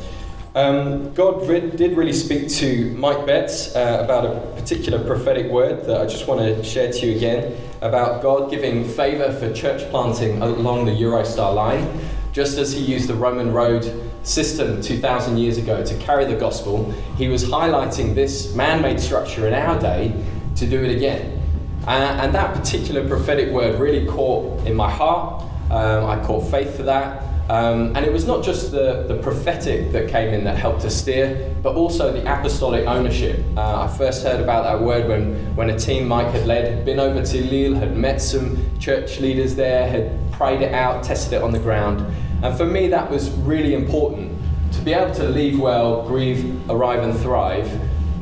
Um, 0.55 1.13
God 1.13 1.47
re- 1.47 1.71
did 1.71 1.97
really 1.97 2.13
speak 2.13 2.47
to 2.59 2.95
Mike 2.95 3.25
Betts 3.25 3.75
uh, 3.75 4.01
about 4.03 4.25
a 4.25 4.39
particular 4.55 5.03
prophetic 5.03 5.51
word 5.51 5.85
that 5.85 5.99
I 5.99 6.05
just 6.05 6.27
want 6.27 6.41
to 6.41 6.63
share 6.63 6.91
to 6.91 7.05
you 7.07 7.15
again 7.15 7.55
about 7.81 8.21
God 8.21 8.51
giving 8.51 8.87
favour 8.87 9.33
for 9.33 9.51
church 9.51 9.89
planting 9.89 10.41
along 10.41 10.85
the 10.85 10.91
Eurostar 10.91 11.55
line, 11.55 11.99
just 12.33 12.59
as 12.59 12.71
He 12.73 12.81
used 12.81 13.07
the 13.07 13.15
Roman 13.15 13.51
road 13.51 14.12
system 14.23 14.81
2,000 14.81 15.37
years 15.37 15.57
ago 15.57 15.83
to 15.83 15.97
carry 15.99 16.25
the 16.25 16.35
gospel. 16.35 16.91
He 17.17 17.27
was 17.27 17.43
highlighting 17.43 18.15
this 18.15 18.55
man 18.55 18.81
made 18.81 18.99
structure 18.99 19.47
in 19.47 19.53
our 19.53 19.79
day 19.79 20.13
to 20.55 20.65
do 20.65 20.83
it 20.83 20.95
again. 20.95 21.39
Uh, 21.85 22.17
and 22.21 22.33
that 22.33 22.55
particular 22.55 23.07
prophetic 23.07 23.51
word 23.51 23.79
really 23.79 24.07
caught 24.07 24.65
in 24.65 24.75
my 24.75 24.89
heart. 24.89 25.43
Um, 25.69 26.05
I 26.05 26.23
caught 26.25 26.49
faith 26.49 26.77
for 26.77 26.83
that. 26.83 27.23
Um, 27.49 27.93
and 27.95 28.05
it 28.05 28.13
was 28.13 28.25
not 28.25 28.41
just 28.41 28.71
the, 28.71 29.03
the 29.07 29.15
prophetic 29.21 29.91
that 29.91 30.07
came 30.07 30.33
in 30.33 30.45
that 30.45 30.57
helped 30.57 30.81
to 30.83 30.89
steer, 30.89 31.53
but 31.61 31.75
also 31.75 32.13
the 32.13 32.21
apostolic 32.21 32.87
ownership. 32.87 33.43
Uh, 33.57 33.83
I 33.83 33.97
first 33.97 34.23
heard 34.23 34.39
about 34.39 34.63
that 34.63 34.81
word 34.81 35.09
when, 35.09 35.53
when 35.55 35.69
a 35.69 35.77
team 35.77 36.07
Mike 36.07 36.27
had 36.27 36.47
led 36.47 36.73
had 36.73 36.85
been 36.85 37.01
over 37.01 37.21
to 37.21 37.43
Lille, 37.43 37.75
had 37.75 37.97
met 37.97 38.21
some 38.21 38.57
church 38.79 39.19
leaders 39.19 39.55
there, 39.55 39.89
had 39.89 40.31
prayed 40.31 40.61
it 40.61 40.73
out, 40.73 41.03
tested 41.03 41.33
it 41.33 41.41
on 41.41 41.51
the 41.51 41.59
ground. 41.59 42.05
And 42.43 42.55
for 42.57 42.65
me, 42.65 42.87
that 42.89 43.09
was 43.09 43.31
really 43.31 43.73
important 43.73 44.37
to 44.73 44.81
be 44.81 44.93
able 44.93 45.13
to 45.15 45.29
leave 45.29 45.59
well, 45.59 46.05
grieve, 46.05 46.69
arrive, 46.69 47.03
and 47.03 47.17
thrive 47.19 47.67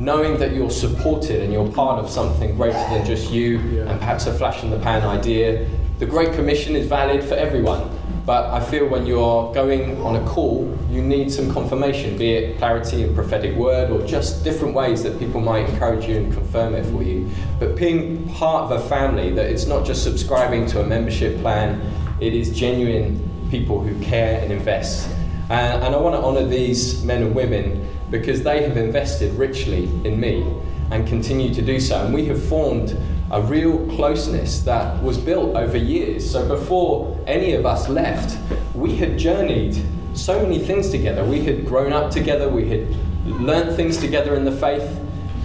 knowing 0.02 0.36
that 0.36 0.52
you're 0.52 0.70
supported 0.70 1.42
and 1.42 1.52
you're 1.52 1.70
part 1.70 2.04
of 2.04 2.10
something 2.10 2.56
greater 2.56 2.78
than 2.90 3.06
just 3.06 3.30
you 3.30 3.58
yeah. 3.58 3.82
and 3.82 4.00
perhaps 4.00 4.26
a 4.26 4.34
flash 4.34 4.64
in 4.64 4.70
the 4.70 4.78
pan 4.80 5.02
idea. 5.02 5.68
The 6.00 6.06
Great 6.06 6.32
Commission 6.32 6.74
is 6.74 6.88
valid 6.88 7.22
for 7.22 7.34
everyone, 7.34 7.88
but 8.26 8.46
I 8.50 8.58
feel 8.64 8.88
when 8.88 9.06
you 9.06 9.20
are 9.20 9.54
going 9.54 10.00
on 10.02 10.16
a 10.16 10.28
call, 10.28 10.76
you 10.90 11.00
need 11.00 11.30
some 11.30 11.52
confirmation, 11.52 12.18
be 12.18 12.32
it 12.32 12.58
clarity 12.58 13.04
and 13.04 13.14
prophetic 13.14 13.54
word 13.54 13.90
or 13.90 14.04
just 14.04 14.42
different 14.42 14.74
ways 14.74 15.04
that 15.04 15.20
people 15.20 15.40
might 15.40 15.68
encourage 15.68 16.06
you 16.06 16.16
and 16.16 16.32
confirm 16.32 16.74
it 16.74 16.84
for 16.86 17.04
you. 17.04 17.30
But 17.60 17.76
being 17.76 18.28
part 18.30 18.72
of 18.72 18.84
a 18.84 18.88
family, 18.88 19.30
that 19.34 19.46
it's 19.46 19.66
not 19.66 19.86
just 19.86 20.02
subscribing 20.02 20.66
to 20.68 20.80
a 20.80 20.84
membership 20.84 21.40
plan, 21.40 21.80
it 22.20 22.34
is 22.34 22.50
genuine 22.50 23.31
people 23.52 23.80
who 23.80 23.94
care 24.02 24.40
and 24.40 24.50
invest. 24.50 25.10
Uh, 25.50 25.52
and 25.52 25.94
I 25.94 25.98
want 25.98 26.14
to 26.14 26.22
honour 26.22 26.46
these 26.46 27.04
men 27.04 27.22
and 27.22 27.34
women 27.34 27.86
because 28.10 28.42
they 28.42 28.62
have 28.62 28.78
invested 28.78 29.30
richly 29.34 29.84
in 30.06 30.18
me 30.18 30.42
and 30.90 31.06
continue 31.06 31.52
to 31.52 31.60
do 31.60 31.78
so. 31.78 32.02
And 32.02 32.14
we 32.14 32.24
have 32.28 32.42
formed 32.42 32.96
a 33.30 33.42
real 33.42 33.86
closeness 33.94 34.62
that 34.62 35.02
was 35.02 35.18
built 35.18 35.54
over 35.54 35.76
years. 35.76 36.28
So 36.30 36.48
before 36.48 37.22
any 37.26 37.52
of 37.52 37.66
us 37.66 37.90
left, 37.90 38.38
we 38.74 38.96
had 38.96 39.18
journeyed 39.18 39.76
so 40.14 40.42
many 40.42 40.58
things 40.58 40.88
together. 40.88 41.22
We 41.22 41.44
had 41.44 41.66
grown 41.66 41.92
up 41.92 42.10
together, 42.10 42.48
we 42.48 42.66
had 42.70 42.96
learnt 43.26 43.76
things 43.76 43.98
together 43.98 44.34
in 44.34 44.46
the 44.46 44.52
faith. 44.52 44.98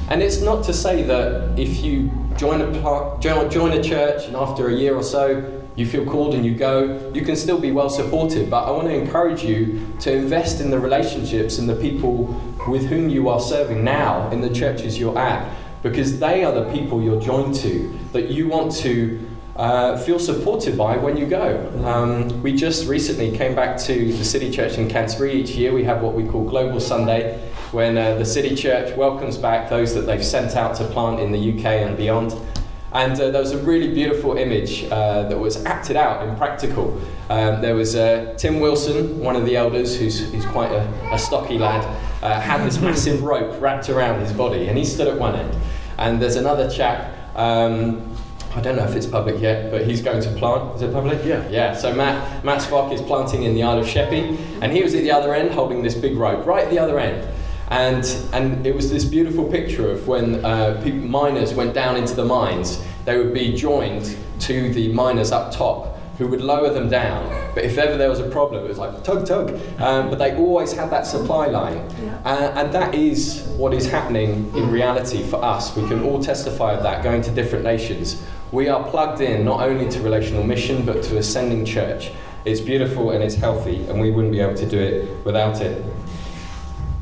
And 0.09 0.23
it's 0.23 0.39
not 0.39 0.63
to 0.63 0.73
say 0.73 1.03
that 1.03 1.59
if 1.59 1.81
you 1.83 2.09
join 2.37 2.61
a, 2.61 3.19
join 3.19 3.73
a 3.73 3.83
church 3.83 4.27
and 4.27 4.35
after 4.37 4.69
a 4.69 4.73
year 4.73 4.95
or 4.95 5.03
so 5.03 5.56
you 5.77 5.85
feel 5.85 6.03
called 6.03 6.33
and 6.33 6.43
you 6.43 6.55
go, 6.55 7.11
you 7.13 7.21
can 7.21 7.35
still 7.35 7.59
be 7.59 7.71
well 7.71 7.89
supported. 7.89 8.49
But 8.49 8.63
I 8.63 8.71
want 8.71 8.87
to 8.87 8.93
encourage 8.93 9.43
you 9.43 9.87
to 10.01 10.11
invest 10.11 10.59
in 10.59 10.71
the 10.71 10.79
relationships 10.79 11.59
and 11.59 11.69
the 11.69 11.75
people 11.75 12.25
with 12.67 12.87
whom 12.87 13.07
you 13.09 13.29
are 13.29 13.39
serving 13.39 13.83
now 13.83 14.29
in 14.31 14.41
the 14.41 14.49
churches 14.49 14.99
you're 14.99 15.17
at, 15.17 15.55
because 15.83 16.19
they 16.19 16.43
are 16.43 16.51
the 16.51 16.69
people 16.73 17.01
you're 17.01 17.21
joined 17.21 17.53
to 17.55 17.97
that 18.11 18.29
you 18.29 18.47
want 18.47 18.73
to 18.77 19.23
uh, 19.55 19.97
feel 19.97 20.17
supported 20.17 20.75
by 20.77 20.97
when 20.97 21.15
you 21.15 21.27
go. 21.27 21.71
Um, 21.85 22.41
we 22.41 22.55
just 22.55 22.87
recently 22.87 23.35
came 23.35 23.53
back 23.53 23.77
to 23.81 24.13
the 24.13 24.25
City 24.25 24.49
Church 24.49 24.79
in 24.79 24.89
Canterbury. 24.89 25.33
Each 25.33 25.51
year 25.51 25.73
we 25.73 25.83
have 25.83 26.01
what 26.01 26.13
we 26.13 26.27
call 26.27 26.43
Global 26.43 26.79
Sunday, 26.79 27.39
when 27.71 27.97
uh, 27.97 28.15
the 28.15 28.25
City 28.25 28.55
Church 28.55 28.95
welcomes 28.97 29.37
back 29.37 29.69
those 29.69 29.93
that 29.93 30.01
they've 30.01 30.25
sent 30.25 30.55
out 30.55 30.75
to 30.77 30.85
plant 30.85 31.19
in 31.19 31.31
the 31.31 31.51
UK 31.53 31.65
and 31.65 31.95
beyond. 31.95 32.33
And 32.97 33.13
uh, 33.13 33.29
there 33.29 33.41
was 33.41 33.51
a 33.51 33.59
really 33.59 33.93
beautiful 33.93 34.37
image 34.37 34.85
uh, 34.85 35.29
that 35.29 35.37
was 35.37 35.63
acted 35.65 35.95
out 35.95 36.27
in 36.27 36.35
practical. 36.35 36.99
Um, 37.29 37.61
there 37.61 37.75
was 37.75 37.95
uh, 37.95 38.33
Tim 38.39 38.59
Wilson, 38.59 39.19
one 39.19 39.35
of 39.35 39.45
the 39.45 39.55
elders, 39.55 39.95
who's, 39.95 40.31
who's 40.31 40.45
quite 40.47 40.71
a, 40.71 40.81
a 41.13 41.19
stocky 41.19 41.59
lad, 41.59 41.85
uh, 42.23 42.39
had 42.39 42.65
this 42.65 42.79
massive 42.81 43.21
rope 43.21 43.61
wrapped 43.61 43.89
around 43.89 44.19
his 44.21 44.33
body, 44.33 44.67
and 44.67 44.75
he 44.79 44.83
stood 44.83 45.07
at 45.07 45.19
one 45.19 45.35
end. 45.35 45.55
And 45.99 46.19
there's 46.19 46.37
another 46.37 46.71
chap, 46.71 47.13
um, 47.37 48.17
I 48.55 48.61
don't 48.61 48.75
know 48.75 48.85
if 48.85 48.95
it's 48.95 49.05
public 49.05 49.39
yet, 49.39 49.69
but 49.69 49.85
he's 49.85 50.01
going 50.01 50.23
to 50.23 50.31
plant. 50.31 50.77
Is 50.77 50.81
it 50.81 50.91
public? 50.91 51.23
Yeah. 51.23 51.47
Yeah. 51.49 51.75
So 51.75 51.93
Matt, 51.93 52.43
Matt 52.43 52.61
Spock 52.63 52.91
is 52.91 53.01
planting 53.03 53.43
in 53.43 53.53
the 53.53 53.61
Isle 53.61 53.77
of 53.77 53.87
Sheppey, 53.87 54.39
and 54.59 54.71
he 54.71 54.81
was 54.81 54.95
at 54.95 55.03
the 55.03 55.11
other 55.11 55.35
end 55.35 55.51
holding 55.51 55.83
this 55.83 55.93
big 55.93 56.17
rope, 56.17 56.47
right 56.47 56.63
at 56.63 56.71
the 56.71 56.79
other 56.79 56.97
end. 56.97 57.27
And, 57.69 58.05
and 58.33 58.65
it 58.65 58.73
was 58.73 58.89
this 58.89 59.03
beautiful 59.03 59.49
picture 59.49 59.91
of 59.91 60.07
when 60.07 60.43
uh, 60.43 60.79
people, 60.83 61.01
miners 61.01 61.53
went 61.53 61.73
down 61.73 61.97
into 61.97 62.15
the 62.15 62.25
mines, 62.25 62.81
they 63.05 63.17
would 63.17 63.33
be 63.33 63.53
joined 63.53 64.17
to 64.41 64.73
the 64.73 64.91
miners 64.93 65.31
up 65.31 65.53
top 65.53 65.97
who 66.17 66.27
would 66.27 66.41
lower 66.41 66.73
them 66.73 66.89
down. 66.89 67.29
But 67.53 67.63
if 67.63 67.77
ever 67.77 67.95
there 67.95 68.09
was 68.09 68.19
a 68.19 68.29
problem, 68.29 68.65
it 68.65 68.67
was 68.67 68.79
like 68.79 69.03
tug, 69.03 69.25
tug. 69.25 69.51
Um, 69.79 70.09
but 70.09 70.17
they 70.17 70.35
always 70.35 70.73
had 70.73 70.89
that 70.89 71.05
supply 71.05 71.47
line. 71.47 71.87
Yeah. 72.01 72.19
Uh, 72.25 72.53
and 72.55 72.73
that 72.73 72.95
is 72.95 73.43
what 73.55 73.73
is 73.73 73.85
happening 73.85 74.51
in 74.55 74.71
reality 74.71 75.21
for 75.23 75.43
us. 75.43 75.75
We 75.75 75.87
can 75.87 76.03
all 76.03 76.21
testify 76.21 76.73
of 76.73 76.83
that 76.83 77.03
going 77.03 77.21
to 77.23 77.31
different 77.31 77.63
nations. 77.63 78.23
We 78.51 78.67
are 78.67 78.83
plugged 78.89 79.21
in 79.21 79.45
not 79.45 79.61
only 79.61 79.89
to 79.89 80.01
relational 80.01 80.43
mission, 80.43 80.85
but 80.85 81.03
to 81.03 81.17
ascending 81.17 81.65
church. 81.65 82.11
It's 82.45 82.61
beautiful 82.61 83.11
and 83.11 83.23
it's 83.23 83.35
healthy, 83.35 83.85
and 83.87 83.99
we 83.99 84.09
wouldn't 84.09 84.31
be 84.31 84.39
able 84.39 84.55
to 84.55 84.65
do 84.65 84.79
it 84.79 85.25
without 85.25 85.61
it. 85.61 85.83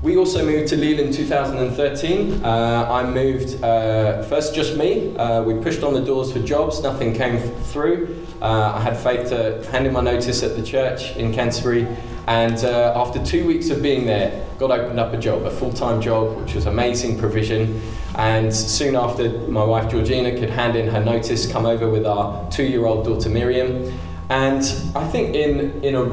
We 0.06 0.18
also 0.18 0.45
moved 0.45 0.68
to 0.68 0.78
Lille 0.78 0.99
in 0.99 1.12
2013. 1.12 2.45
Uh, 2.45 2.88
I 2.91 3.10
moved, 3.10 3.64
uh, 3.64 4.22
first 4.22 4.53
just 4.53 4.78
me. 4.78 5.18
Uh, 5.18 5.41
we 5.41 5.56
pushed 5.56 5.82
on 5.82 5.95
the 5.95 5.99
doors 5.99 6.32
for 6.32 6.38
jobs, 6.38 6.84
nothing 6.84 7.12
came 7.12 7.39
through. 7.39 8.24
Uh, 8.39 8.74
I 8.76 8.82
had 8.82 8.97
faith 8.97 9.30
to 9.30 9.68
hand 9.72 9.88
in 9.88 9.93
my 9.93 10.01
notice 10.01 10.43
at 10.43 10.56
the 10.56 10.62
church 10.62 11.16
in 11.16 11.34
Canterbury. 11.34 11.88
And 12.28 12.64
uh, 12.64 12.93
after 12.95 13.26
two 13.26 13.47
weeks 13.47 13.72
of 13.72 13.82
being 13.82 14.06
there, 14.06 14.47
God 14.60 14.70
opened 14.70 14.99
up 14.99 15.12
a 15.12 15.18
job, 15.18 15.41
a 15.41 15.49
full 15.49 15.74
time 15.74 15.99
job, 15.99 16.39
which 16.39 16.53
was 16.53 16.68
amazing 16.68 17.18
provision. 17.18 17.82
And 18.14 18.53
soon 18.53 18.95
after, 18.95 19.28
my 19.47 19.64
wife 19.64 19.89
Georgina 19.89 20.38
could 20.38 20.51
hand 20.51 20.76
in 20.76 20.88
her 20.88 21.03
notice, 21.03 21.51
come 21.51 21.66
over 21.66 21.89
with 21.89 22.06
our 22.06 22.47
two 22.51 22.66
year 22.66 22.86
old 22.86 23.06
daughter 23.06 23.30
Miriam. 23.30 23.91
And 24.30 24.62
I 24.95 25.08
think 25.08 25.36
in, 25.36 25.84
in 25.84 25.95
a, 25.95 26.03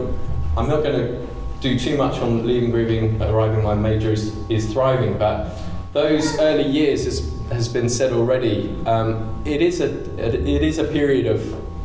I'm 0.56 0.66
not 0.66 0.82
going 0.82 0.96
to 0.96 1.31
do 1.62 1.78
too 1.78 1.96
much 1.96 2.18
on 2.18 2.44
leaving, 2.44 2.72
grieving, 2.72 3.22
arriving. 3.22 3.62
My 3.62 3.76
major 3.76 4.12
is, 4.12 4.36
is 4.50 4.72
thriving, 4.72 5.16
but 5.16 5.56
those 5.92 6.38
early 6.40 6.66
years 6.66 7.04
has, 7.04 7.32
has 7.50 7.68
been 7.68 7.88
said 7.88 8.12
already. 8.12 8.76
Um, 8.84 9.40
it 9.44 9.62
is 9.62 9.80
a 9.80 9.90
it 10.18 10.62
is 10.62 10.78
a 10.78 10.84
period 10.84 11.26
of 11.26 11.40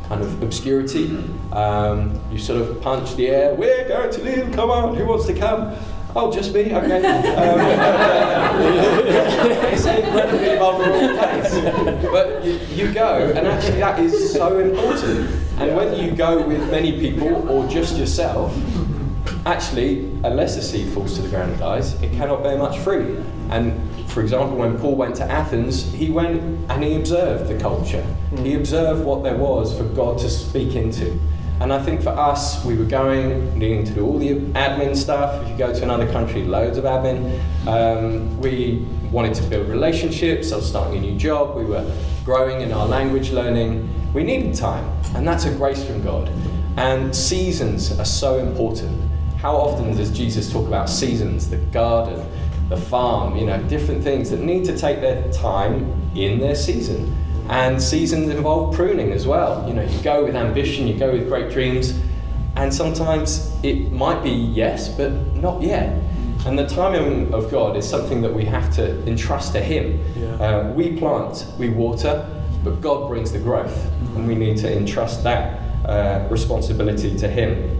kind 0.07 0.21
of 0.21 0.41
obscurity. 0.41 1.17
Um, 1.51 2.19
you 2.32 2.39
sort 2.39 2.59
of 2.59 2.82
punch 2.82 3.15
the 3.15 3.28
air. 3.28 3.53
We're 3.53 3.88
going 3.88 4.11
to 4.11 4.23
leave. 4.23 4.51
Come 4.53 4.71
on, 4.71 4.95
who 4.95 5.05
wants 5.05 5.28
to 5.28 5.34
come? 5.34 5.75
Oh, 6.15 6.32
just 6.32 6.53
me. 6.53 6.73
Okay. 6.73 7.05
Um, 7.05 7.59
it's 9.71 9.86
an 9.86 10.03
incredibly 10.03 10.57
vulnerable 10.57 11.15
place, 11.15 11.53
but 12.11 12.43
you, 12.43 12.59
you 12.73 12.93
go, 12.93 13.32
and 13.36 13.45
actually 13.45 13.80
that 13.80 13.99
is 13.99 14.34
so 14.34 14.57
important. 14.57 15.30
And 15.59 15.75
whether 15.75 15.95
you 15.95 16.11
go 16.11 16.47
with 16.47 16.71
many 16.71 16.99
people 16.99 17.49
or 17.49 17.67
just 17.67 17.97
yourself, 17.97 18.55
actually, 19.47 19.99
unless 20.23 20.57
a 20.57 20.61
seed 20.61 20.93
falls 20.93 21.15
to 21.15 21.21
the 21.21 21.29
ground 21.29 21.51
and 21.51 21.59
dies, 21.59 21.99
it 22.01 22.11
cannot 22.11 22.43
bear 22.43 22.57
much 22.57 22.77
fruit. 22.79 23.23
And 23.49 23.79
for 24.09 24.21
example, 24.21 24.57
when 24.57 24.77
Paul 24.77 24.95
went 24.95 25.15
to 25.17 25.23
Athens, 25.23 25.91
he 25.93 26.09
went 26.09 26.41
and 26.69 26.83
he 26.83 26.95
observed 26.95 27.49
the 27.49 27.57
culture. 27.57 28.05
Mm. 28.31 28.45
He 28.45 28.53
observed 28.55 29.05
what 29.05 29.23
there 29.23 29.37
was 29.37 29.75
for 29.77 29.85
God 29.85 30.17
to 30.19 30.29
speak 30.29 30.75
into. 30.75 31.17
And 31.61 31.73
I 31.73 31.81
think 31.81 32.03
for 32.03 32.09
us, 32.09 32.63
we 32.65 32.75
were 32.75 32.85
going, 32.85 33.57
needing 33.57 33.83
to 33.85 33.93
do 33.93 34.05
all 34.05 34.19
the 34.19 34.35
admin 34.53 34.95
stuff. 34.95 35.41
If 35.43 35.49
you 35.49 35.57
go 35.57 35.73
to 35.73 35.81
another 35.81 36.11
country, 36.11 36.43
loads 36.43 36.77
of 36.77 36.83
admin. 36.83 37.41
Um, 37.65 38.39
we 38.39 38.85
wanted 39.11 39.33
to 39.35 39.43
build 39.43 39.69
relationships. 39.69 40.51
I 40.51 40.57
was 40.57 40.67
starting 40.67 40.97
a 40.97 41.01
new 41.01 41.17
job. 41.17 41.55
We 41.55 41.65
were 41.65 41.89
growing 42.25 42.61
in 42.61 42.71
our 42.73 42.85
language 42.85 43.31
learning. 43.31 43.89
We 44.13 44.23
needed 44.23 44.55
time, 44.55 44.85
and 45.15 45.27
that's 45.27 45.45
a 45.45 45.53
grace 45.55 45.83
from 45.83 46.03
God. 46.03 46.29
And 46.77 47.15
seasons 47.15 47.97
are 47.97 48.05
so 48.05 48.37
important. 48.37 49.07
How 49.41 49.55
often 49.55 49.95
does 49.95 50.09
Jesus 50.11 50.51
talk 50.51 50.67
about 50.67 50.89
seasons, 50.89 51.49
the 51.49 51.57
garden, 51.57 52.27
the 52.69 52.77
farm, 52.77 53.38
you 53.38 53.45
know, 53.45 53.61
different 53.63 54.03
things 54.03 54.31
that 54.31 54.39
need 54.39 54.65
to 54.65 54.75
take 54.75 54.99
their 54.99 55.31
time 55.31 56.11
in 56.15 56.39
their 56.39 56.55
season? 56.55 57.15
And 57.49 57.81
seasons 57.81 58.29
involve 58.29 58.75
pruning 58.75 59.11
as 59.11 59.27
well. 59.27 59.65
You 59.67 59.75
know, 59.75 59.83
you 59.83 60.01
go 60.01 60.25
with 60.25 60.35
ambition, 60.35 60.88
you 60.88 60.97
go 60.97 61.11
with 61.11 61.27
great 61.29 61.51
dreams, 61.51 61.93
And 62.55 62.73
sometimes 62.73 63.55
it 63.61 63.91
might 63.91 64.23
be 64.23 64.31
yes, 64.31 64.89
but 64.89 65.11
not 65.35 65.61
yet. 65.61 66.01
And 66.47 66.57
the 66.57 66.65
timing 66.65 67.31
of 67.31 67.51
God 67.51 67.77
is 67.77 67.88
something 67.88 68.21
that 68.23 68.33
we 68.33 68.45
have 68.45 68.73
to 68.75 69.07
entrust 69.07 69.53
to 69.53 69.61
Him. 69.61 70.03
Yeah. 70.15 70.33
Uh, 70.43 70.73
we 70.73 70.97
plant, 70.97 71.45
we 71.59 71.69
water, 71.69 72.27
but 72.63 72.81
God 72.81 73.07
brings 73.07 73.31
the 73.31 73.38
growth, 73.38 73.85
and 74.15 74.27
we 74.27 74.33
need 74.33 74.57
to 74.57 74.75
entrust 74.75 75.23
that 75.23 75.61
uh, 75.85 76.27
responsibility 76.31 77.15
to 77.17 77.27
Him. 77.27 77.76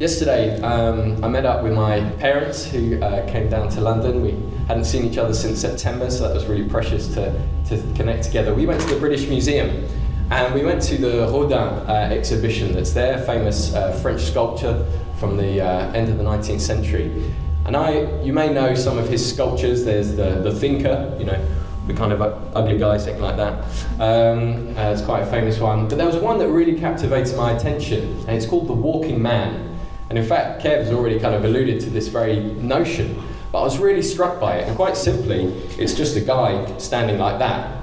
Yesterday, 0.00 0.58
um, 0.62 1.22
I 1.22 1.28
met 1.28 1.44
up 1.44 1.62
with 1.62 1.74
my 1.74 2.00
parents 2.12 2.64
who 2.64 2.98
uh, 3.02 3.30
came 3.30 3.50
down 3.50 3.68
to 3.68 3.82
London. 3.82 4.22
We 4.22 4.30
hadn't 4.66 4.86
seen 4.86 5.04
each 5.04 5.18
other 5.18 5.34
since 5.34 5.60
September, 5.60 6.10
so 6.10 6.26
that 6.26 6.32
was 6.32 6.46
really 6.46 6.66
precious 6.66 7.06
to, 7.08 7.38
to 7.66 7.76
connect 7.96 8.24
together. 8.24 8.54
We 8.54 8.64
went 8.64 8.80
to 8.80 8.86
the 8.86 8.98
British 8.98 9.28
Museum 9.28 9.86
and 10.30 10.54
we 10.54 10.64
went 10.64 10.80
to 10.84 10.96
the 10.96 11.28
Rodin 11.30 11.52
uh, 11.52 12.08
exhibition 12.10 12.72
that's 12.72 12.94
there, 12.94 13.22
famous 13.26 13.74
uh, 13.74 13.92
French 14.00 14.22
sculpture 14.22 14.90
from 15.18 15.36
the 15.36 15.60
uh, 15.60 15.92
end 15.92 16.08
of 16.08 16.16
the 16.16 16.24
19th 16.24 16.62
century. 16.62 17.30
And 17.66 17.76
I, 17.76 18.22
you 18.22 18.32
may 18.32 18.50
know 18.50 18.74
some 18.74 18.96
of 18.96 19.06
his 19.06 19.30
sculptures. 19.30 19.84
There's 19.84 20.16
the, 20.16 20.40
the 20.42 20.50
Thinker, 20.50 21.14
you 21.18 21.26
know, 21.26 21.46
the 21.86 21.92
kind 21.92 22.14
of 22.14 22.22
ugly 22.56 22.78
guy, 22.78 22.96
something 22.96 23.20
like 23.20 23.36
that. 23.36 23.64
Um, 24.00 24.74
uh, 24.78 24.92
it's 24.92 25.02
quite 25.02 25.24
a 25.24 25.26
famous 25.26 25.58
one. 25.58 25.90
But 25.90 25.98
there 25.98 26.06
was 26.06 26.16
one 26.16 26.38
that 26.38 26.48
really 26.48 26.80
captivated 26.80 27.36
my 27.36 27.52
attention, 27.52 28.16
and 28.20 28.30
it's 28.30 28.46
called 28.46 28.66
The 28.66 28.72
Walking 28.72 29.20
Man. 29.20 29.69
And 30.10 30.18
in 30.18 30.24
fact, 30.24 30.62
Kev 30.62 30.78
has 30.78 30.90
already 30.90 31.20
kind 31.20 31.36
of 31.36 31.44
alluded 31.44 31.80
to 31.82 31.90
this 31.90 32.08
very 32.08 32.40
notion, 32.40 33.16
but 33.52 33.60
I 33.60 33.64
was 33.64 33.78
really 33.78 34.02
struck 34.02 34.40
by 34.40 34.56
it. 34.56 34.66
And 34.66 34.76
quite 34.76 34.96
simply, 34.96 35.44
it's 35.78 35.94
just 35.94 36.16
a 36.16 36.20
guy 36.20 36.76
standing 36.78 37.18
like 37.18 37.38
that. 37.38 37.76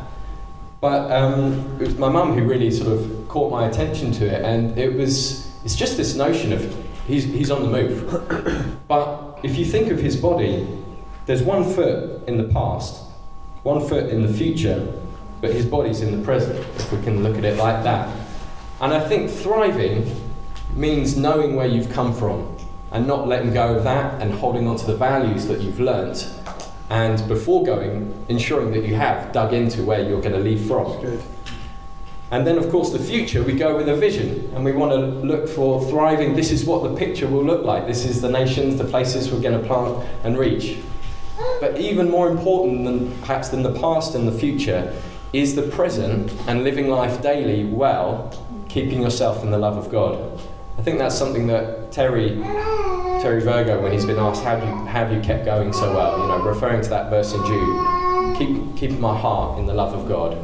But 0.81 1.09
um, 1.09 1.77
it 1.79 1.87
was 1.87 1.97
my 1.97 2.09
mum 2.09 2.33
who 2.33 2.43
really 2.43 2.69
sort 2.69 2.91
of 2.91 3.27
caught 3.29 3.49
my 3.49 3.67
attention 3.67 4.11
to 4.13 4.25
it, 4.25 4.43
and 4.43 4.77
it 4.77 4.93
was 4.93 5.47
it's 5.63 5.75
just 5.75 5.97
this 5.97 6.15
notion 6.15 6.53
of 6.53 6.85
he's, 7.07 7.23
he's 7.23 7.49
on 7.49 7.63
the 7.63 7.69
move. 7.69 8.77
but 8.87 9.39
if 9.43 9.57
you 9.57 9.65
think 9.65 9.89
of 9.89 9.99
his 9.99 10.15
body, 10.15 10.67
there's 11.25 11.41
one 11.41 11.63
foot 11.63 12.27
in 12.27 12.37
the 12.37 12.53
past, 12.53 13.03
one 13.63 13.87
foot 13.87 14.09
in 14.09 14.21
the 14.21 14.33
future, 14.33 14.93
but 15.41 15.51
his 15.51 15.65
body's 15.65 16.01
in 16.01 16.17
the 16.17 16.23
present, 16.23 16.59
if 16.59 16.91
we 16.91 17.01
can 17.03 17.23
look 17.23 17.37
at 17.37 17.45
it 17.45 17.57
like 17.57 17.83
that. 17.83 18.13
And 18.81 18.93
I 18.93 18.99
think 19.07 19.31
thriving 19.31 20.05
means 20.75 21.17
knowing 21.17 21.55
where 21.55 21.67
you've 21.67 21.91
come 21.91 22.13
from 22.13 22.55
and 22.91 23.05
not 23.07 23.27
letting 23.27 23.53
go 23.53 23.75
of 23.75 23.83
that 23.83 24.21
and 24.21 24.33
holding 24.33 24.67
on 24.67 24.77
to 24.77 24.85
the 24.85 24.95
values 24.95 25.47
that 25.47 25.61
you've 25.61 25.79
learnt. 25.79 26.33
And 26.89 27.27
before 27.27 27.65
going, 27.65 28.25
ensuring 28.29 28.71
that 28.71 28.85
you 28.85 28.95
have 28.95 29.31
dug 29.33 29.53
into 29.53 29.83
where 29.83 30.01
you're 30.01 30.21
going 30.21 30.35
to 30.35 30.39
leave 30.39 30.67
from. 30.67 31.01
Good. 31.01 31.21
And 32.29 32.45
then, 32.45 32.57
of 32.57 32.69
course, 32.69 32.91
the 32.91 32.99
future, 32.99 33.41
we 33.41 33.53
go 33.53 33.77
with 33.77 33.87
a 33.87 33.95
vision 33.95 34.51
and 34.53 34.65
we 34.65 34.73
want 34.73 34.91
to 34.91 34.97
look 34.97 35.47
for 35.47 35.83
thriving. 35.89 36.35
This 36.35 36.51
is 36.51 36.65
what 36.65 36.83
the 36.83 36.95
picture 36.95 37.27
will 37.27 37.43
look 37.43 37.63
like. 37.63 37.87
This 37.87 38.03
is 38.03 38.21
the 38.21 38.29
nations, 38.29 38.77
the 38.77 38.83
places 38.83 39.31
we're 39.31 39.41
going 39.41 39.59
to 39.59 39.65
plant 39.65 40.05
and 40.23 40.37
reach. 40.37 40.77
But 41.61 41.77
even 41.77 42.09
more 42.09 42.29
important 42.29 42.83
than 42.83 43.17
perhaps 43.19 43.49
than 43.49 43.63
the 43.63 43.73
past 43.79 44.13
and 44.15 44.27
the 44.27 44.37
future 44.37 44.93
is 45.31 45.55
the 45.55 45.61
present 45.63 46.33
and 46.47 46.63
living 46.63 46.89
life 46.89 47.21
daily 47.21 47.63
well, 47.63 48.33
keeping 48.67 49.01
yourself 49.01 49.43
in 49.43 49.51
the 49.51 49.57
love 49.57 49.77
of 49.77 49.89
God. 49.89 50.39
I 50.77 50.81
think 50.83 50.99
that's 50.99 51.17
something 51.17 51.47
that 51.47 51.91
Terry, 51.91 52.35
Terry 53.21 53.41
Virgo, 53.41 53.81
when 53.81 53.91
he's 53.91 54.05
been 54.05 54.19
asked, 54.19 54.43
how, 54.43 54.59
do 54.59 54.65
you, 54.65 54.71
how 54.71 55.05
have 55.05 55.11
you 55.11 55.19
kept 55.21 55.43
going 55.43 55.73
so 55.73 55.93
well? 55.93 56.19
You 56.21 56.27
know, 56.27 56.43
referring 56.43 56.81
to 56.81 56.89
that 56.89 57.09
verse 57.09 57.33
in 57.33 57.43
Jude, 57.45 58.37
keep, 58.37 58.77
keeping 58.77 59.01
my 59.01 59.17
heart 59.17 59.57
in 59.59 59.65
the 59.65 59.73
love 59.73 59.93
of 59.93 60.07
God. 60.07 60.37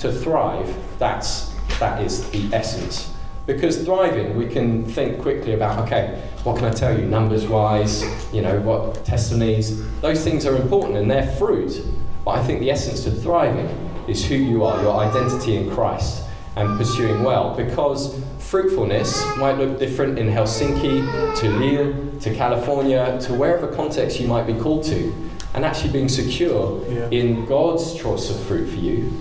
To 0.00 0.12
thrive, 0.12 0.76
that's, 0.98 1.54
that 1.78 2.02
is 2.02 2.30
the 2.30 2.54
essence. 2.54 3.12
Because 3.46 3.82
thriving, 3.82 4.36
we 4.36 4.46
can 4.46 4.84
think 4.84 5.20
quickly 5.22 5.54
about, 5.54 5.78
okay, 5.86 6.22
what 6.44 6.56
can 6.56 6.66
I 6.66 6.70
tell 6.70 6.96
you, 6.96 7.06
numbers 7.06 7.46
wise, 7.46 8.04
you 8.34 8.42
know, 8.42 8.60
what 8.60 9.04
testimonies. 9.04 9.82
Those 10.00 10.22
things 10.22 10.44
are 10.44 10.56
important 10.56 10.98
and 10.98 11.10
they're 11.10 11.30
fruit. 11.36 11.82
But 12.24 12.32
I 12.32 12.44
think 12.44 12.60
the 12.60 12.70
essence 12.70 13.04
to 13.04 13.10
thriving 13.10 13.66
is 14.06 14.24
who 14.26 14.34
you 14.34 14.64
are, 14.64 14.80
your 14.82 15.00
identity 15.00 15.56
in 15.56 15.70
Christ, 15.70 16.24
and 16.56 16.78
pursuing 16.78 17.22
well. 17.22 17.56
Because 17.56 18.20
fruitfulness 18.50 19.24
might 19.36 19.56
look 19.58 19.78
different 19.78 20.18
in 20.18 20.26
Helsinki, 20.26 21.36
to 21.36 21.48
Lille, 21.48 22.18
to 22.18 22.34
California, 22.34 23.16
to 23.20 23.32
wherever 23.32 23.68
context 23.68 24.18
you 24.18 24.26
might 24.26 24.44
be 24.44 24.54
called 24.54 24.82
to. 24.86 25.14
And 25.54 25.64
actually 25.64 25.92
being 25.92 26.08
secure 26.08 26.80
Yeah. 26.90 27.08
in 27.10 27.46
God's 27.46 27.94
choice 27.94 28.28
of 28.28 28.36
fruit 28.40 28.68
for 28.68 28.76
you, 28.80 29.12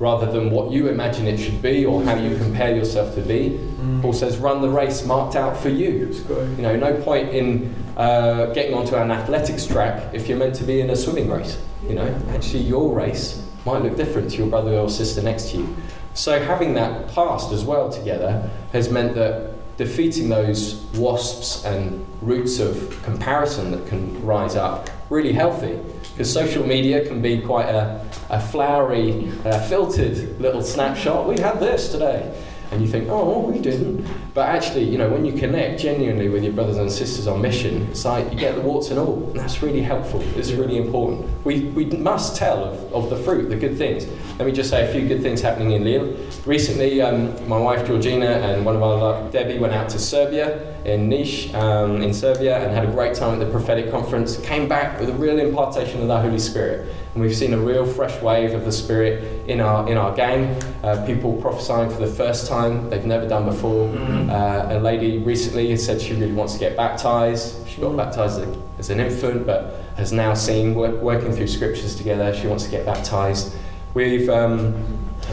rather 0.00 0.26
than 0.30 0.50
what 0.50 0.72
you 0.72 0.88
imagine 0.88 1.26
it 1.28 1.38
should 1.38 1.62
be 1.62 1.84
or 1.86 2.02
how 2.02 2.16
you 2.16 2.36
compare 2.36 2.74
yourself 2.74 3.14
to 3.14 3.20
be. 3.20 3.58
Paul 4.02 4.12
says, 4.12 4.36
run 4.36 4.60
the 4.62 4.68
race 4.68 5.06
marked 5.06 5.36
out 5.36 5.56
for 5.56 5.68
you. 5.68 6.12
You 6.56 6.62
know, 6.62 6.74
no 6.76 6.92
point 6.94 7.30
in 7.30 7.72
uh, 7.96 8.46
getting 8.46 8.74
onto 8.74 8.96
an 8.96 9.10
athletics 9.12 9.64
track 9.64 10.12
if 10.12 10.28
you're 10.28 10.38
meant 10.38 10.56
to 10.56 10.64
be 10.64 10.80
in 10.80 10.90
a 10.90 10.96
swimming 10.96 11.30
race. 11.30 11.56
You 11.88 11.94
know, 11.94 12.14
actually, 12.34 12.62
your 12.64 12.92
race 12.92 13.42
might 13.64 13.82
look 13.82 13.96
different 13.96 14.30
to 14.32 14.36
your 14.38 14.48
brother 14.48 14.72
or 14.74 14.88
sister 14.90 15.22
next 15.22 15.50
to 15.52 15.58
you. 15.58 15.76
So, 16.16 16.42
having 16.42 16.72
that 16.74 17.08
past 17.08 17.52
as 17.52 17.62
well 17.62 17.90
together 17.90 18.50
has 18.72 18.90
meant 18.90 19.14
that 19.16 19.52
defeating 19.76 20.30
those 20.30 20.76
wasps 20.94 21.62
and 21.66 22.06
roots 22.22 22.58
of 22.58 22.98
comparison 23.02 23.70
that 23.72 23.86
can 23.86 24.24
rise 24.24 24.56
up 24.56 24.88
really 25.10 25.34
healthy 25.34 25.78
because 26.12 26.32
social 26.32 26.66
media 26.66 27.06
can 27.06 27.20
be 27.20 27.42
quite 27.42 27.68
a, 27.68 28.02
a 28.30 28.40
flowery, 28.40 29.30
uh, 29.44 29.60
filtered 29.68 30.40
little 30.40 30.62
snapshot. 30.62 31.28
We 31.28 31.38
had 31.38 31.60
this 31.60 31.92
today 31.92 32.34
and 32.70 32.82
you 32.82 32.88
think, 32.88 33.08
oh, 33.08 33.40
we 33.40 33.58
didn't. 33.58 34.06
But 34.34 34.48
actually, 34.48 34.84
you 34.84 34.98
know, 34.98 35.08
when 35.08 35.24
you 35.24 35.32
connect 35.32 35.80
genuinely 35.80 36.28
with 36.28 36.44
your 36.44 36.52
brothers 36.52 36.76
and 36.76 36.90
sisters 36.90 37.26
on 37.26 37.40
mission, 37.40 37.86
it's 37.90 38.04
like 38.04 38.30
you 38.32 38.38
get 38.38 38.54
the 38.54 38.60
warts 38.60 38.90
and 38.90 38.98
all. 38.98 39.30
And 39.30 39.38
that's 39.38 39.62
really 39.62 39.82
helpful. 39.82 40.20
It's 40.38 40.52
really 40.52 40.76
important. 40.76 41.28
We, 41.44 41.66
we 41.66 41.86
must 41.86 42.36
tell 42.36 42.64
of, 42.64 42.92
of 42.92 43.10
the 43.10 43.16
fruit, 43.16 43.48
the 43.48 43.56
good 43.56 43.78
things. 43.78 44.06
Let 44.38 44.46
me 44.46 44.52
just 44.52 44.70
say 44.70 44.88
a 44.88 44.92
few 44.92 45.06
good 45.08 45.22
things 45.22 45.40
happening 45.40 45.72
in 45.72 45.84
Lille. 45.84 46.16
Recently, 46.44 47.00
um, 47.00 47.48
my 47.48 47.58
wife 47.58 47.86
Georgina 47.86 48.26
and 48.26 48.64
one 48.64 48.76
of 48.76 48.82
our 48.82 49.30
Debbie 49.30 49.58
went 49.58 49.72
out 49.72 49.88
to 49.90 49.98
Serbia 49.98 50.75
in 50.86 51.10
Niš 51.10 51.52
um, 51.52 52.00
in 52.00 52.14
Serbia 52.14 52.58
and 52.62 52.72
had 52.72 52.84
a 52.84 52.92
great 52.92 53.14
time 53.14 53.34
at 53.34 53.44
the 53.44 53.50
prophetic 53.50 53.90
conference. 53.90 54.38
Came 54.38 54.68
back 54.68 55.00
with 55.00 55.10
a 55.10 55.12
real 55.14 55.38
impartation 55.38 56.00
of 56.00 56.06
the 56.06 56.20
Holy 56.20 56.38
Spirit, 56.38 56.94
and 57.12 57.22
we've 57.22 57.34
seen 57.34 57.52
a 57.52 57.58
real 57.58 57.84
fresh 57.84 58.22
wave 58.22 58.54
of 58.54 58.64
the 58.64 58.70
Spirit 58.70 59.48
in 59.48 59.60
our 59.60 59.88
in 59.90 59.96
our 59.96 60.14
gang. 60.14 60.56
Uh, 60.84 61.04
people 61.04 61.36
prophesying 61.42 61.90
for 61.90 61.98
the 61.98 62.06
first 62.06 62.46
time 62.46 62.88
they've 62.88 63.04
never 63.04 63.28
done 63.28 63.44
before. 63.44 63.88
Uh, 64.30 64.76
a 64.76 64.78
lady 64.78 65.18
recently 65.18 65.68
has 65.70 65.84
said 65.84 66.00
she 66.00 66.14
really 66.14 66.32
wants 66.32 66.52
to 66.52 66.60
get 66.60 66.76
baptized. 66.76 67.68
She 67.68 67.80
got 67.80 67.96
baptized 67.96 68.40
as, 68.40 68.48
a, 68.48 68.62
as 68.78 68.90
an 68.90 69.00
infant, 69.00 69.44
but 69.44 69.80
has 69.96 70.12
now 70.12 70.34
seen 70.34 70.74
work, 70.74 71.02
working 71.02 71.32
through 71.32 71.48
scriptures 71.48 71.96
together. 71.96 72.32
She 72.32 72.46
wants 72.46 72.64
to 72.64 72.70
get 72.70 72.86
baptized. 72.86 73.52
We've 73.94 74.28
um, 74.28 74.74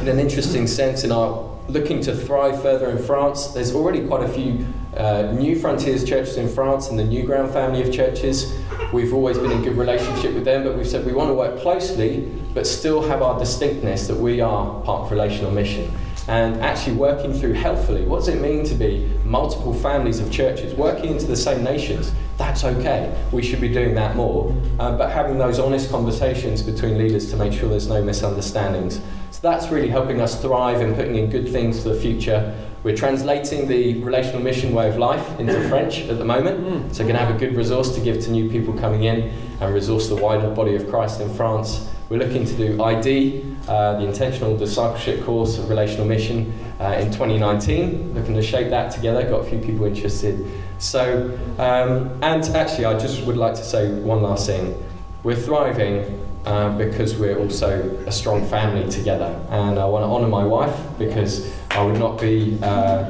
in 0.02 0.08
an 0.08 0.20
interesting 0.20 0.66
sense 0.66 1.04
in 1.04 1.12
our 1.12 1.53
looking 1.68 2.02
to 2.02 2.16
thrive 2.16 2.62
further 2.62 2.90
in 2.90 2.98
France. 2.98 3.48
There's 3.48 3.74
already 3.74 4.06
quite 4.06 4.24
a 4.24 4.28
few 4.28 4.66
uh, 4.98 5.32
new 5.32 5.60
Frontiers 5.60 6.04
churches 6.04 6.38
in 6.38 6.48
France 6.48 6.90
and 6.90 7.00
the 7.00 7.04
New 7.04 7.24
Ground 7.24 7.52
family 7.52 7.82
of 7.82 7.94
churches. 7.94 8.54
We've 8.92 9.14
always 9.14 9.38
been 9.38 9.52
in 9.52 9.64
good 9.64 9.78
relationship 9.78 10.34
with 10.34 10.46
them, 10.46 10.64
but 10.64 10.76
we've 10.76 10.88
said 10.88 11.06
we 11.06 11.14
want 11.14 11.30
to 11.30 11.34
work 11.34 11.60
closely, 11.60 12.32
but 12.54 12.68
still 12.68 13.02
have 13.02 13.22
our 13.22 13.40
distinctness 13.40 14.08
that 14.08 14.16
we 14.16 14.42
are 14.42 14.82
part 14.84 15.06
of 15.06 15.12
relational 15.12 15.52
mission. 15.52 15.92
And 16.28 16.62
actually 16.62 16.96
working 16.96 17.34
through 17.34 17.54
healthfully, 17.54 18.06
what 18.06 18.20
does 18.20 18.30
it 18.30 18.40
mean 18.40 18.64
to 18.66 18.76
be 18.76 19.12
multiple 19.26 19.74
families 19.74 20.20
of 20.20 20.32
churches 20.32 20.74
working 20.74 21.12
into 21.12 21.26
the 21.26 21.36
same 21.36 21.64
nations? 21.64 22.14
That's 22.38 22.64
okay. 22.64 23.14
We 23.32 23.44
should 23.44 23.60
be 23.60 23.68
doing 23.68 23.94
that 23.96 24.16
more. 24.16 24.56
Uh, 24.80 24.98
but 24.98 25.12
having 25.12 25.38
those 25.38 25.60
honest 25.60 25.92
conversations 25.92 26.62
between 26.62 26.98
leaders 26.98 27.30
to 27.32 27.38
make 27.38 27.52
sure 27.52 27.68
there's 27.68 27.90
no 27.90 28.02
misunderstandings. 28.02 29.02
So 29.34 29.40
that's 29.42 29.72
really 29.72 29.88
helping 29.88 30.22
us 30.22 30.40
thrive 30.40 30.80
and 30.82 30.96
putting 30.96 31.16
in 31.16 31.32
good 31.32 31.50
things 31.50 31.82
for 31.82 31.90
the 31.90 32.00
future. 32.00 32.56
We're 32.84 32.96
translating 32.96 33.68
the 33.68 34.00
relational 34.04 34.44
mission 34.44 34.76
way 34.76 34.88
of 34.88 34.98
life 34.98 35.40
into 35.40 35.60
French 35.70 36.02
at 36.02 36.20
the 36.20 36.24
moment, 36.24 36.96
so 36.96 37.02
going 37.02 37.16
to 37.16 37.20
have 37.20 37.36
a 37.36 37.40
good 37.40 37.56
resource 37.56 37.96
to 37.96 38.02
give 38.02 38.24
to 38.26 38.30
new 38.30 38.48
people 38.48 38.76
coming 38.76 39.06
in 39.06 39.34
and 39.60 39.74
resource 39.74 40.08
the 40.08 40.16
wider 40.16 40.52
body 40.52 40.76
of 40.76 40.88
Christ 40.88 41.20
in 41.20 41.34
France. 41.34 41.90
We're 42.10 42.20
looking 42.20 42.46
to 42.46 42.56
do 42.56 42.84
ID, 42.84 43.56
uh, 43.68 43.98
the 43.98 44.06
intentional 44.06 44.56
discipleship 44.56 45.26
course 45.26 45.58
of 45.58 45.68
relational 45.68 46.06
mission, 46.06 46.54
uh, 46.80 47.00
in 47.00 47.08
2019. 47.08 48.14
Looking 48.14 48.36
to 48.36 48.44
shape 48.44 48.70
that 48.70 48.92
together. 48.92 49.28
Got 49.28 49.48
a 49.48 49.50
few 49.50 49.58
people 49.58 49.86
interested. 49.86 50.48
So, 50.78 51.36
um, 51.58 52.22
and 52.22 52.44
actually, 52.56 52.86
I 52.86 53.00
just 53.00 53.26
would 53.26 53.38
like 53.38 53.56
to 53.56 53.64
say 53.64 53.92
one 54.02 54.22
last 54.22 54.46
thing. 54.46 54.76
We're 55.24 55.36
thriving 55.36 56.20
uh, 56.46 56.78
because 56.78 57.16
we're 57.16 57.38
also 57.40 57.90
a 58.06 58.12
strong 58.12 58.46
family 58.48 58.90
together, 58.90 59.40
and 59.50 59.80
I 59.80 59.86
want 59.86 60.04
to 60.04 60.10
honour 60.10 60.28
my 60.28 60.44
wife 60.44 60.78
because 60.98 61.54
I 61.72 61.84
would 61.84 62.00
not 62.00 62.20
be. 62.20 62.58
Uh, 62.62 63.10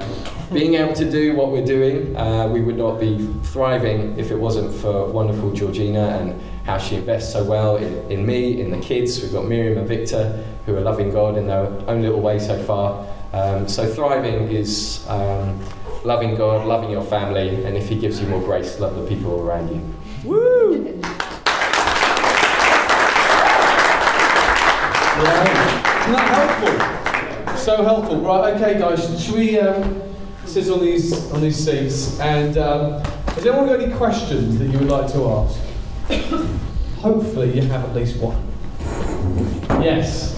being 0.52 0.76
able 0.76 0.94
to 0.94 1.10
do 1.10 1.36
what 1.36 1.52
we're 1.52 1.66
doing, 1.66 2.16
uh, 2.16 2.48
we 2.48 2.62
would 2.62 2.78
not 2.78 3.00
be 3.00 3.28
thriving 3.44 4.18
if 4.20 4.30
it 4.30 4.36
wasn't 4.36 4.72
for 4.72 5.08
wonderful 5.08 5.52
Georgina 5.52 6.10
and 6.20 6.40
how 6.66 6.78
she 6.78 6.96
invests 6.96 7.34
so 7.34 7.44
well 7.44 7.78
in, 7.78 8.12
in 8.12 8.26
me, 8.26 8.62
in 8.62 8.70
the 8.70 8.80
kids. 8.80 9.22
We've 9.22 9.32
got 9.32 9.46
Miriam 9.46 9.80
and 9.80 9.88
Victor 9.88 10.46
who 10.66 10.76
are 10.76 10.82
loving 10.82 11.12
God 11.12 11.38
in 11.38 11.48
their 11.48 11.66
own 11.90 12.02
little 12.02 12.22
way 12.22 12.38
so 12.40 12.62
far. 12.64 13.06
Um, 13.34 13.68
so 13.68 13.92
thriving 13.92 14.52
is 14.52 15.06
um, 15.08 15.60
loving 16.04 16.36
God, 16.36 16.68
loving 16.68 16.92
your 16.92 17.04
family, 17.04 17.64
and 17.66 17.76
if 17.76 17.90
He 17.90 17.98
gives 17.98 18.22
you 18.22 18.28
more 18.28 18.42
grace, 18.42 18.80
love 18.80 18.96
the 18.96 19.08
people 19.08 19.42
around 19.42 19.70
you. 19.70 19.82
Woo! 20.24 21.02
Yeah. 25.22 26.02
Isn't 26.02 26.14
that 26.14 26.64
helpful? 26.64 27.58
So 27.58 27.84
helpful. 27.84 28.18
Right, 28.22 28.54
okay, 28.56 28.80
guys. 28.80 29.24
Should 29.24 29.36
we 29.36 29.60
um, 29.60 30.02
sit 30.46 30.70
on 30.70 30.82
these 30.82 31.32
on 31.32 31.42
these 31.42 31.64
seats? 31.64 32.20
And 32.20 32.58
um, 32.58 33.02
has 33.36 33.46
anyone 33.46 33.68
got 33.68 33.80
any 33.80 33.94
questions 33.94 34.60
that 34.60 34.66
you 34.66 34.80
would 34.80 34.90
like 34.90 35.12
to 35.14 35.26
ask? 35.30 35.60
Hopefully, 37.00 37.54
you 37.56 37.62
have 37.68 37.84
at 37.86 37.96
least 37.96 38.18
one. 38.20 38.42
Yes. 39.84 40.38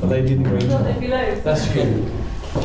The 0.00 0.06
lady 0.06 0.32
in 0.34 0.42
the 0.42 0.48
green. 0.48 0.68
Not 0.68 0.78
top. 0.78 0.82
there'd 0.84 1.00
be 1.00 1.08
loads. 1.08 1.42
That's 1.42 1.66
good. 1.72 2.04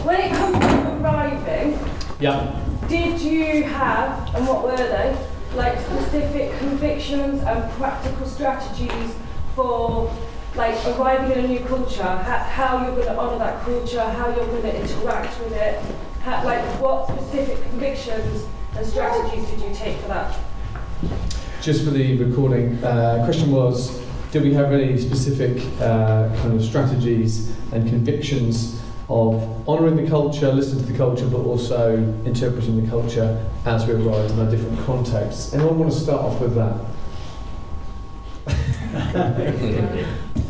When 0.06 0.20
it 0.22 0.32
comes 0.32 0.58
to 0.60 0.98
arriving, 1.02 1.78
Yeah. 2.20 2.60
did 2.88 3.20
you 3.20 3.64
have, 3.64 4.34
and 4.36 4.48
what 4.48 4.64
were 4.64 4.76
they, 4.78 5.18
like 5.56 5.78
specific 5.80 6.58
convictions 6.60 7.44
and 7.44 7.72
practical 7.74 8.26
strategies 8.26 9.16
for 9.54 10.12
like 10.56 10.76
arriving 10.88 11.38
in 11.38 11.46
a 11.46 11.48
new 11.48 11.60
culture, 11.60 12.04
how, 12.04 12.38
how 12.38 12.86
you're 12.86 12.96
going 12.96 13.08
to 13.08 13.18
honour 13.18 13.38
that 13.38 13.62
culture, 13.64 14.02
how 14.02 14.28
you're 14.28 14.46
going 14.46 14.62
to 14.62 14.82
interact 14.82 15.38
with 15.42 15.52
it, 15.52 15.82
how, 16.22 16.44
like 16.46 16.64
what 16.80 17.08
specific 17.10 17.62
convictions 17.70 18.46
and 18.78 18.86
strategies 18.86 19.50
did 19.50 19.60
you 19.62 19.76
take 19.76 19.98
for 19.98 20.08
that? 20.08 20.40
Just 21.62 21.84
for 21.84 21.92
the 21.92 22.18
recording, 22.24 22.82
uh, 22.84 23.24
question 23.26 23.52
was, 23.52 24.02
do 24.32 24.42
we 24.42 24.54
have 24.54 24.72
any 24.72 24.98
specific 24.98 25.62
uh, 25.82 26.34
kind 26.38 26.54
of 26.54 26.64
strategies 26.64 27.54
and 27.74 27.88
convictions 27.90 28.82
of 29.10 29.68
honouring 29.68 29.98
the 29.98 30.10
culture, 30.10 30.52
listening 30.52 30.86
to 30.86 30.92
the 30.92 30.98
culture, 30.98 31.28
but 31.28 31.40
also 31.40 31.98
interpreting 32.26 32.82
the 32.84 32.90
culture 32.90 33.46
as 33.66 33.86
we 33.86 33.94
arrive 33.94 34.32
in 34.32 34.40
our 34.40 34.50
different 34.50 34.80
contexts? 34.86 35.54
Anyone 35.54 35.80
want 35.80 35.92
to 35.92 36.00
start 36.00 36.22
off 36.22 36.40
with 36.40 36.56
that? 36.56 36.80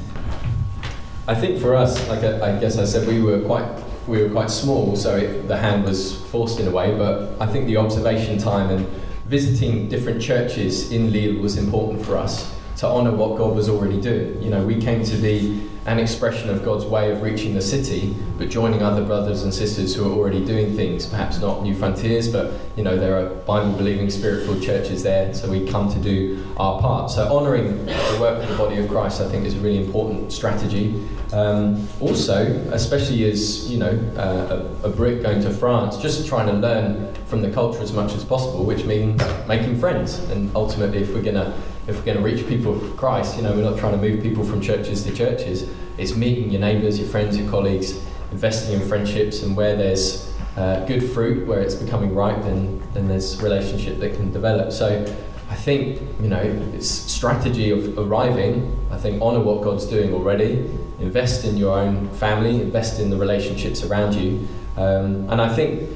I 1.27 1.33
think 1.33 1.59
for 1.59 1.75
us, 1.75 2.07
like 2.07 2.23
I, 2.23 2.55
I 2.55 2.59
guess 2.59 2.77
I 2.77 2.85
said, 2.85 3.07
we 3.07 3.21
were 3.21 3.39
quite 3.41 3.67
we 4.07 4.21
were 4.21 4.29
quite 4.29 4.51
small, 4.51 4.95
so 4.95 5.17
it, 5.17 5.47
the 5.47 5.57
hand 5.57 5.83
was 5.83 6.21
forced 6.27 6.59
in 6.59 6.67
a 6.67 6.71
way. 6.71 6.95
But 6.95 7.35
I 7.39 7.47
think 7.47 7.65
the 7.65 7.77
observation 7.77 8.37
time 8.37 8.69
and 8.69 8.87
visiting 9.25 9.89
different 9.89 10.21
churches 10.21 10.91
in 10.91 11.11
Lille 11.11 11.41
was 11.41 11.57
important 11.57 12.05
for 12.05 12.15
us 12.15 12.53
to 12.77 12.87
honour 12.87 13.11
what 13.11 13.37
God 13.37 13.55
was 13.55 13.67
already 13.67 13.99
doing. 13.99 14.41
You 14.43 14.51
know, 14.51 14.63
we 14.63 14.79
came 14.79 15.03
to 15.03 15.15
be 15.17 15.67
an 15.85 15.99
expression 15.99 16.49
of 16.49 16.65
God's 16.65 16.83
way 16.83 17.11
of 17.11 17.21
reaching 17.21 17.53
the 17.53 17.61
city, 17.61 18.15
but 18.39 18.49
joining 18.49 18.81
other 18.81 19.03
brothers 19.03 19.43
and 19.43 19.53
sisters 19.53 19.93
who 19.93 20.11
are 20.11 20.15
already 20.15 20.43
doing 20.43 20.75
things, 20.75 21.05
perhaps 21.05 21.39
not 21.39 21.61
New 21.61 21.75
Frontiers, 21.75 22.27
but 22.27 22.53
you 22.75 22.83
know, 22.83 22.97
there 22.97 23.19
are 23.19 23.29
Bible 23.29 23.71
believing, 23.73 24.09
spirit 24.09 24.45
filled 24.45 24.63
churches 24.63 25.03
there, 25.03 25.31
so 25.33 25.49
we 25.49 25.67
come 25.67 25.91
to 25.93 25.99
do 25.99 26.43
our 26.57 26.81
part. 26.81 27.11
So, 27.11 27.27
honouring 27.31 27.85
the 27.85 28.17
work 28.19 28.41
of 28.41 28.49
the 28.49 28.57
body 28.57 28.79
of 28.79 28.89
Christ, 28.89 29.21
I 29.21 29.29
think, 29.29 29.45
is 29.45 29.53
a 29.53 29.59
really 29.59 29.77
important 29.77 30.31
strategy. 30.31 31.07
Um, 31.31 31.87
also, 31.99 32.45
especially 32.71 33.29
as 33.29 33.69
you 33.69 33.77
know, 33.77 33.91
uh, 34.17 34.65
a, 34.83 34.87
a 34.87 34.89
Brit 34.89 35.21
going 35.21 35.41
to 35.41 35.51
France, 35.51 35.97
just 35.97 36.27
trying 36.27 36.47
to 36.47 36.53
learn 36.53 37.13
from 37.25 37.41
the 37.41 37.51
culture 37.51 37.81
as 37.81 37.93
much 37.93 38.13
as 38.13 38.23
possible, 38.23 38.65
which 38.65 38.85
means 38.85 39.21
making 39.47 39.79
friends. 39.79 40.19
And 40.31 40.55
ultimately, 40.55 40.99
if 40.99 41.13
we're 41.13 41.21
gonna 41.21 41.55
if 41.87 41.97
we're 41.97 42.05
going 42.05 42.17
to 42.17 42.23
reach 42.23 42.47
people 42.47 42.79
for 42.79 42.95
Christ, 42.95 43.37
you 43.37 43.43
know, 43.43 43.53
we're 43.53 43.69
not 43.69 43.77
trying 43.77 43.99
to 43.99 44.09
move 44.09 44.21
people 44.21 44.43
from 44.43 44.61
churches 44.61 45.03
to 45.03 45.13
churches. 45.13 45.69
It's 45.97 46.15
meeting 46.15 46.49
your 46.49 46.61
neighbours, 46.61 46.99
your 46.99 47.07
friends, 47.07 47.37
your 47.37 47.49
colleagues, 47.49 48.01
investing 48.31 48.79
in 48.79 48.87
friendships, 48.87 49.43
and 49.43 49.55
where 49.55 49.75
there's 49.75 50.33
uh, 50.57 50.83
good 50.85 51.03
fruit, 51.11 51.47
where 51.47 51.61
it's 51.61 51.75
becoming 51.75 52.13
ripe, 52.15 52.41
then 52.43 52.81
then 52.93 53.07
there's 53.07 53.41
relationship 53.41 53.99
that 53.99 54.15
can 54.15 54.31
develop. 54.31 54.71
So. 54.71 55.05
I 55.47 55.53
think 55.53 56.01
you 56.19 56.27
know 56.27 56.41
it's 56.73 56.89
strategy 56.89 57.69
of 57.69 57.99
arriving. 57.99 58.75
I 58.89 58.97
think 58.97 59.21
honour 59.21 59.41
what 59.41 59.63
God's 59.63 59.85
doing 59.85 60.11
already. 60.11 60.67
Invest 60.99 61.45
in 61.45 61.55
your 61.55 61.77
own 61.77 62.09
family. 62.15 62.61
Invest 62.61 62.99
in 62.99 63.11
the 63.11 63.17
relationships 63.17 63.83
around 63.83 64.15
you. 64.15 64.47
Um, 64.75 65.29
and 65.29 65.39
I 65.39 65.55
think 65.55 65.87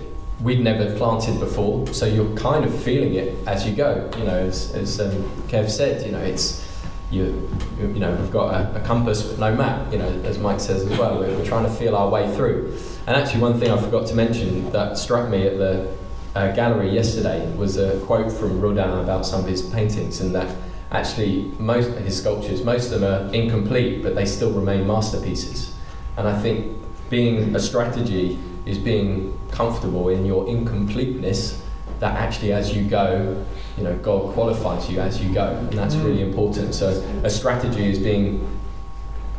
we'd 0.42 0.62
never 0.62 0.96
planted 0.98 1.40
before, 1.40 1.88
so 1.88 2.06
you're 2.06 2.34
kind 2.36 2.64
of 2.64 2.84
feeling 2.84 3.16
it 3.16 3.36
as 3.48 3.68
you 3.68 3.76
go. 3.76 4.10
You 4.18 4.24
know, 4.24 4.40
as, 4.40 4.74
as 4.74 5.00
um, 5.00 5.12
Kev 5.48 5.70
said, 5.70 6.06
you 6.06 6.12
know, 6.12 6.20
it's 6.20 6.66
you, 7.12 7.50
you 7.80 7.88
know, 7.88 8.14
we've 8.14 8.32
got 8.32 8.54
a, 8.54 8.82
a 8.82 8.86
compass 8.86 9.24
but 9.24 9.40
no 9.40 9.56
map. 9.56 9.92
You 9.92 10.00
know, 10.00 10.10
as 10.24 10.38
Mike 10.38 10.60
says 10.60 10.86
as 10.86 10.98
well, 10.98 11.20
we're, 11.20 11.36
we're 11.36 11.46
trying 11.46 11.66
to 11.66 11.72
feel 11.72 11.96
our 11.96 12.10
way 12.10 12.34
through. 12.36 12.78
And 13.08 13.16
actually, 13.16 13.42
one 13.42 13.60
thing 13.60 13.72
I 13.72 13.82
forgot 13.82 14.08
to 14.08 14.16
mention 14.16 14.72
that 14.72 14.98
struck 14.98 15.30
me 15.30 15.48
at 15.48 15.58
the 15.58 15.96
uh, 16.36 16.52
gallery 16.54 16.92
yesterday 16.92 17.52
was 17.56 17.78
a 17.78 18.00
quote 18.02 18.32
from 18.32 18.62
Rodin 18.62 19.00
about 19.00 19.26
some 19.26 19.42
of 19.42 19.48
his 19.48 19.62
paintings, 19.62 20.22
and 20.22 20.34
that 20.36 20.56
actually 20.92 21.52
most 21.60 21.90
of 21.90 21.98
his 21.98 22.18
sculptures, 22.18 22.64
most 22.64 22.92
of 22.92 23.02
them 23.02 23.04
are 23.04 23.34
incomplete, 23.34 24.04
but 24.04 24.16
they 24.16 24.26
still 24.26 24.52
remain 24.52 24.88
masterpieces. 24.88 25.76
And 26.18 26.28
I 26.28 26.40
think 26.42 26.78
being 27.10 27.56
a 27.56 27.60
strategy 27.60 28.38
is 28.66 28.78
being 28.78 29.38
comfortable 29.52 30.10
in 30.10 30.26
your 30.26 30.48
incompleteness 30.48 31.62
that 32.00 32.16
actually 32.16 32.54
as 32.54 32.76
you 32.76 32.84
go 32.88 33.46
you 33.78 33.84
know 33.84 33.96
god 33.98 34.34
qualifies 34.34 34.90
you 34.90 35.00
as 35.00 35.22
you 35.22 35.34
go 35.34 35.48
and 35.48 35.74
that's 35.74 35.96
really 35.96 36.22
important 36.22 36.74
so 36.74 36.88
a 37.24 37.30
strategy 37.30 37.90
is 37.90 38.00
being 38.00 38.48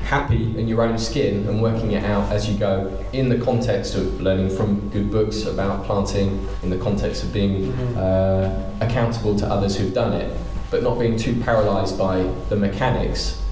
happy 0.01 0.59
in 0.59 0.67
your 0.67 0.83
own 0.83 0.99
skin 0.99 1.47
and 1.47 1.63
working 1.63 1.93
it 1.93 2.05
out 2.05 2.31
as 2.33 2.49
you 2.49 2.59
go 2.59 3.05
in 3.13 3.29
the 3.29 3.39
context 3.39 3.95
of 3.95 4.21
learning 4.21 4.49
from 4.49 4.89
good 4.91 5.11
books 5.11 5.45
about 5.45 5.85
planting 5.85 6.47
in 6.63 6.71
the 6.71 6.79
context 6.79 7.23
of 7.23 7.33
being 7.33 7.71
uh, 7.97 8.79
accountable 8.81 9.39
to 9.39 9.47
others 9.47 9.77
who've 9.77 9.95
done 9.95 10.13
it 10.13 10.37
but 10.71 10.83
not 10.83 10.99
being 10.99 11.17
too 11.17 11.39
paralyzed 11.43 11.99
by 11.99 12.23
the 12.49 12.57
mechanics 12.57 13.43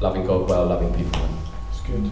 loving 0.00 0.26
god 0.26 0.48
well 0.48 0.66
loving 0.66 0.92
people 0.94 1.20
well. 1.20 1.30
It's 1.70 1.80
good. 1.80 2.10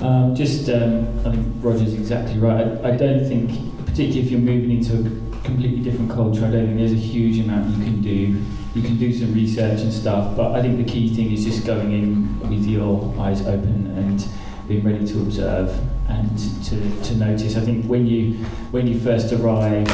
Um, 0.00 0.34
just, 0.34 0.68
um, 0.68 1.08
I 1.26 1.32
think 1.32 1.46
Roger's 1.60 1.94
exactly 1.94 2.38
right. 2.38 2.66
I, 2.84 2.92
I 2.92 2.96
don't 2.96 3.26
think, 3.26 3.50
particularly 3.84 4.20
if 4.20 4.30
you're 4.30 4.40
moving 4.40 4.70
into 4.70 4.94
a 4.94 5.42
completely 5.44 5.80
different 5.80 6.10
culture, 6.10 6.44
I 6.44 6.50
don't 6.50 6.66
think 6.66 6.78
there's 6.78 6.92
a 6.92 6.94
huge 6.94 7.44
amount 7.44 7.76
you 7.76 7.84
can 7.84 8.00
do. 8.00 8.40
You 8.74 8.82
can 8.82 8.96
do 8.96 9.12
some 9.12 9.34
research 9.34 9.80
and 9.80 9.92
stuff, 9.92 10.36
but 10.36 10.52
I 10.52 10.62
think 10.62 10.78
the 10.78 10.90
key 10.90 11.12
thing 11.12 11.32
is 11.32 11.44
just 11.44 11.66
going 11.66 11.90
in 11.90 12.40
with 12.48 12.64
your 12.64 13.12
eyes 13.18 13.40
open 13.40 13.92
and 13.96 14.24
being 14.68 14.84
ready 14.84 15.04
to 15.04 15.20
observe 15.20 15.70
and 16.08 16.38
to, 16.66 17.02
to 17.02 17.16
notice. 17.16 17.56
I 17.56 17.60
think 17.60 17.86
when 17.86 18.06
you 18.06 18.34
when 18.70 18.86
you 18.86 19.00
first 19.00 19.32
arrive, 19.32 19.86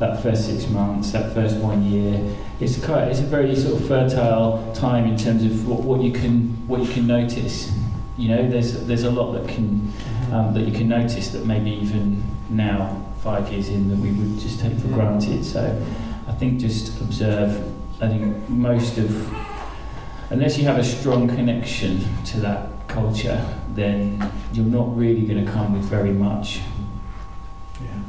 that 0.00 0.22
first 0.22 0.46
six 0.46 0.66
months, 0.68 1.12
that 1.12 1.32
first 1.34 1.56
one 1.58 1.84
year, 1.84 2.34
it's 2.58 2.84
quite 2.84 3.08
it's 3.08 3.20
a 3.20 3.24
very 3.24 3.54
sort 3.54 3.80
of 3.80 3.86
fertile 3.86 4.72
time 4.74 5.06
in 5.06 5.16
terms 5.16 5.44
of 5.44 5.68
what, 5.68 5.80
what 5.80 6.00
you 6.00 6.10
can 6.10 6.48
what 6.66 6.80
you 6.80 6.92
can 6.92 7.06
notice. 7.06 7.70
You 8.16 8.28
know, 8.28 8.48
there's 8.48 8.86
there's 8.86 9.04
a 9.04 9.10
lot 9.10 9.32
that 9.32 9.48
can 9.48 9.92
um, 10.32 10.54
that 10.54 10.62
you 10.62 10.72
can 10.72 10.88
notice 10.88 11.30
that 11.30 11.46
maybe 11.46 11.70
even 11.70 12.22
now, 12.50 13.04
five 13.22 13.50
years 13.50 13.68
in, 13.68 13.88
that 13.88 13.98
we 13.98 14.12
would 14.12 14.38
just 14.38 14.60
take 14.60 14.78
for 14.78 14.88
granted. 14.88 15.44
So, 15.44 15.84
I 16.28 16.32
think 16.32 16.60
just 16.60 17.00
observe. 17.00 17.72
I 18.00 18.08
think 18.08 18.48
most 18.48 18.98
of, 18.98 19.34
unless 20.30 20.58
you 20.58 20.64
have 20.64 20.78
a 20.78 20.84
strong 20.84 21.28
connection 21.28 22.04
to 22.24 22.40
that 22.40 22.88
culture, 22.88 23.44
then 23.70 24.30
you're 24.52 24.64
not 24.64 24.96
really 24.96 25.22
going 25.22 25.44
to 25.44 25.50
come 25.50 25.72
with 25.72 25.84
very 25.84 26.12
much. 26.12 26.60
Yeah, 27.80 28.02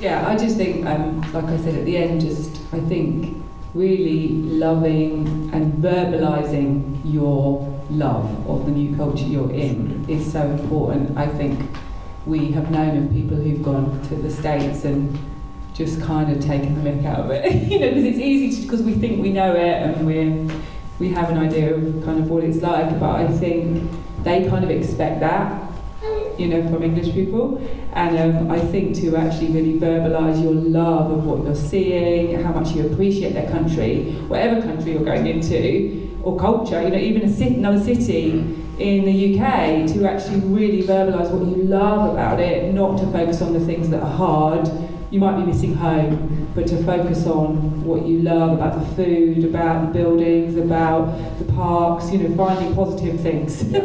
Yeah, 0.00 0.28
I 0.28 0.36
just 0.36 0.56
think, 0.56 0.86
um, 0.86 1.20
like 1.32 1.44
I 1.44 1.56
said 1.56 1.76
at 1.76 1.84
the 1.84 1.96
end, 1.96 2.20
just 2.20 2.60
I 2.72 2.80
think 2.80 3.42
really 3.74 4.28
loving 4.28 5.50
and 5.52 5.72
verbalising 5.82 7.00
your 7.04 7.69
love 7.90 8.48
of 8.48 8.66
the 8.66 8.72
new 8.72 8.96
culture 8.96 9.24
you're 9.24 9.50
in 9.50 10.04
is 10.08 10.30
so 10.30 10.42
important. 10.42 11.16
I 11.16 11.26
think 11.26 11.68
we 12.26 12.50
have 12.52 12.70
known 12.70 13.04
of 13.04 13.12
people 13.12 13.36
who've 13.36 13.62
gone 13.62 14.00
to 14.08 14.14
the 14.16 14.30
States 14.30 14.84
and 14.84 15.18
just 15.74 16.00
kind 16.02 16.30
of 16.30 16.42
taken 16.44 16.82
the 16.82 16.90
mick 16.90 17.04
out 17.04 17.20
of 17.20 17.30
it, 17.30 17.52
you 17.70 17.78
know, 17.78 17.88
because 17.88 18.04
it's 18.04 18.18
easy 18.18 18.62
because 18.62 18.82
we 18.82 18.94
think 18.94 19.22
we 19.22 19.32
know 19.32 19.54
it 19.54 19.82
and 19.82 20.06
we're, 20.06 20.60
we 20.98 21.08
have 21.08 21.30
an 21.30 21.38
idea 21.38 21.74
of 21.74 22.04
kind 22.04 22.18
of 22.18 22.28
what 22.28 22.44
it's 22.44 22.58
like, 22.58 22.98
but 23.00 23.16
I 23.16 23.28
think 23.28 23.90
they 24.22 24.48
kind 24.48 24.64
of 24.64 24.70
expect 24.70 25.20
that 25.20 25.70
you 26.40 26.48
know, 26.48 26.66
from 26.70 26.82
English 26.82 27.12
people. 27.12 27.58
And 27.92 28.18
um, 28.18 28.50
I 28.50 28.58
think 28.58 28.96
to 28.96 29.16
actually 29.16 29.48
really 29.48 29.78
verbalise 29.78 30.42
your 30.42 30.54
love 30.54 31.10
of 31.10 31.24
what 31.24 31.44
you're 31.44 31.54
seeing, 31.54 32.40
how 32.42 32.52
much 32.52 32.74
you 32.74 32.86
appreciate 32.86 33.34
their 33.34 33.50
country, 33.50 34.12
whatever 34.26 34.62
country 34.62 34.92
you're 34.92 35.04
going 35.04 35.26
into, 35.26 36.09
or 36.22 36.38
culture, 36.38 36.82
you 36.82 36.90
know, 36.90 36.96
even 36.96 37.22
a 37.22 37.46
another 37.58 37.82
city 37.82 38.30
in 38.78 39.04
the 39.04 39.38
UK, 39.38 39.86
to 39.86 40.08
actually 40.08 40.40
really 40.40 40.82
verbalise 40.82 41.30
what 41.30 41.46
you 41.46 41.62
love 41.64 42.12
about 42.12 42.40
it, 42.40 42.72
not 42.72 42.98
to 42.98 43.06
focus 43.12 43.42
on 43.42 43.52
the 43.52 43.60
things 43.60 43.90
that 43.90 44.02
are 44.02 44.10
hard, 44.10 44.66
you 45.10 45.18
might 45.18 45.36
be 45.36 45.44
missing 45.44 45.74
home, 45.74 46.48
but 46.54 46.66
to 46.68 46.82
focus 46.84 47.26
on 47.26 47.84
what 47.84 48.06
you 48.06 48.20
love 48.20 48.52
about 48.52 48.78
the 48.78 48.94
food, 48.94 49.44
about 49.44 49.86
the 49.86 49.98
buildings, 49.98 50.56
about 50.56 51.38
the 51.38 51.44
parks, 51.52 52.12
you 52.12 52.18
know, 52.18 52.36
finding 52.36 52.74
positive 52.74 53.20
things. 53.20 53.64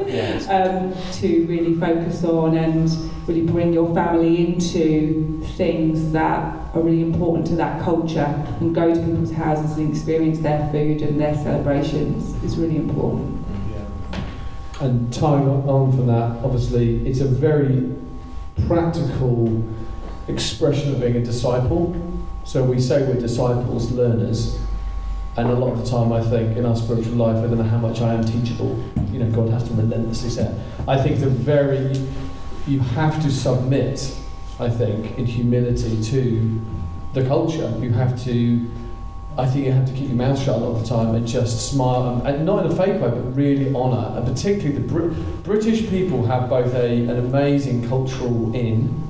Um, 0.45 0.93
to 1.13 1.45
really 1.47 1.75
focus 1.75 2.23
on 2.23 2.55
and 2.55 2.89
really 3.27 3.41
bring 3.41 3.73
your 3.73 3.93
family 3.93 4.45
into 4.45 5.41
things 5.55 6.11
that 6.11 6.55
are 6.75 6.81
really 6.81 7.01
important 7.01 7.47
to 7.47 7.55
that 7.55 7.81
culture 7.81 8.25
and 8.59 8.73
go 8.75 8.93
to 8.93 8.99
people's 9.01 9.31
houses 9.31 9.77
and 9.77 9.89
experience 9.89 10.39
their 10.39 10.69
food 10.71 11.01
and 11.01 11.19
their 11.19 11.35
celebrations 11.35 12.41
is 12.43 12.57
really 12.57 12.77
important. 12.77 13.43
And 14.81 15.11
tying 15.11 15.47
on 15.47 15.91
from 15.91 16.07
that, 16.07 16.43
obviously, 16.43 17.07
it's 17.07 17.21
a 17.21 17.27
very 17.27 17.95
practical 18.67 19.63
expression 20.27 20.93
of 20.93 20.99
being 20.99 21.15
a 21.15 21.23
disciple. 21.23 21.95
So 22.43 22.63
we 22.63 22.79
say 22.79 23.03
we're 23.07 23.19
disciples, 23.19 23.91
learners, 23.91 24.59
and 25.37 25.49
a 25.49 25.53
lot 25.53 25.73
of 25.73 25.83
the 25.83 25.89
time 25.89 26.13
I 26.13 26.21
think 26.21 26.57
in 26.57 26.65
our 26.65 26.75
spiritual 26.75 27.15
life, 27.15 27.37
I 27.37 27.47
don't 27.47 27.57
know 27.57 27.63
how 27.63 27.77
much 27.77 28.01
I 28.01 28.13
am 28.13 28.23
teachable. 28.23 28.81
You 29.11 29.19
know, 29.19 29.31
God 29.31 29.49
has 29.49 29.67
to 29.67 29.73
relentlessly 29.73 30.29
say. 30.29 30.63
I 30.87 31.01
think 31.01 31.19
the 31.19 31.29
very, 31.29 31.97
you 32.67 32.79
have 32.79 33.21
to 33.23 33.31
submit, 33.31 34.15
I 34.59 34.69
think, 34.69 35.17
in 35.17 35.25
humility 35.25 36.01
to 36.03 36.61
the 37.13 37.25
culture. 37.25 37.73
You 37.79 37.91
have 37.91 38.21
to 38.25 38.65
I 39.37 39.45
think 39.45 39.65
you 39.65 39.71
have 39.73 39.85
to 39.85 39.91
keep 39.91 40.07
your 40.07 40.15
mouth 40.15 40.41
shut 40.41 40.55
a 40.55 40.57
lot 40.59 40.77
of 40.77 40.81
the 40.81 40.87
time 40.87 41.13
and 41.13 41.27
just 41.27 41.69
smile, 41.69 42.21
and, 42.25 42.45
not 42.45 42.65
in 42.65 42.71
a 42.71 42.75
fake 42.75 43.01
way, 43.01 43.09
but 43.09 43.35
really 43.35 43.73
honour. 43.75 44.17
And 44.17 44.25
particularly 44.25 44.77
the 44.77 44.87
Br- 44.87 45.09
British 45.43 45.89
people 45.89 46.25
have 46.25 46.49
both 46.49 46.73
a, 46.73 47.01
an 47.01 47.17
amazing 47.17 47.85
cultural 47.89 48.55
in, 48.55 49.04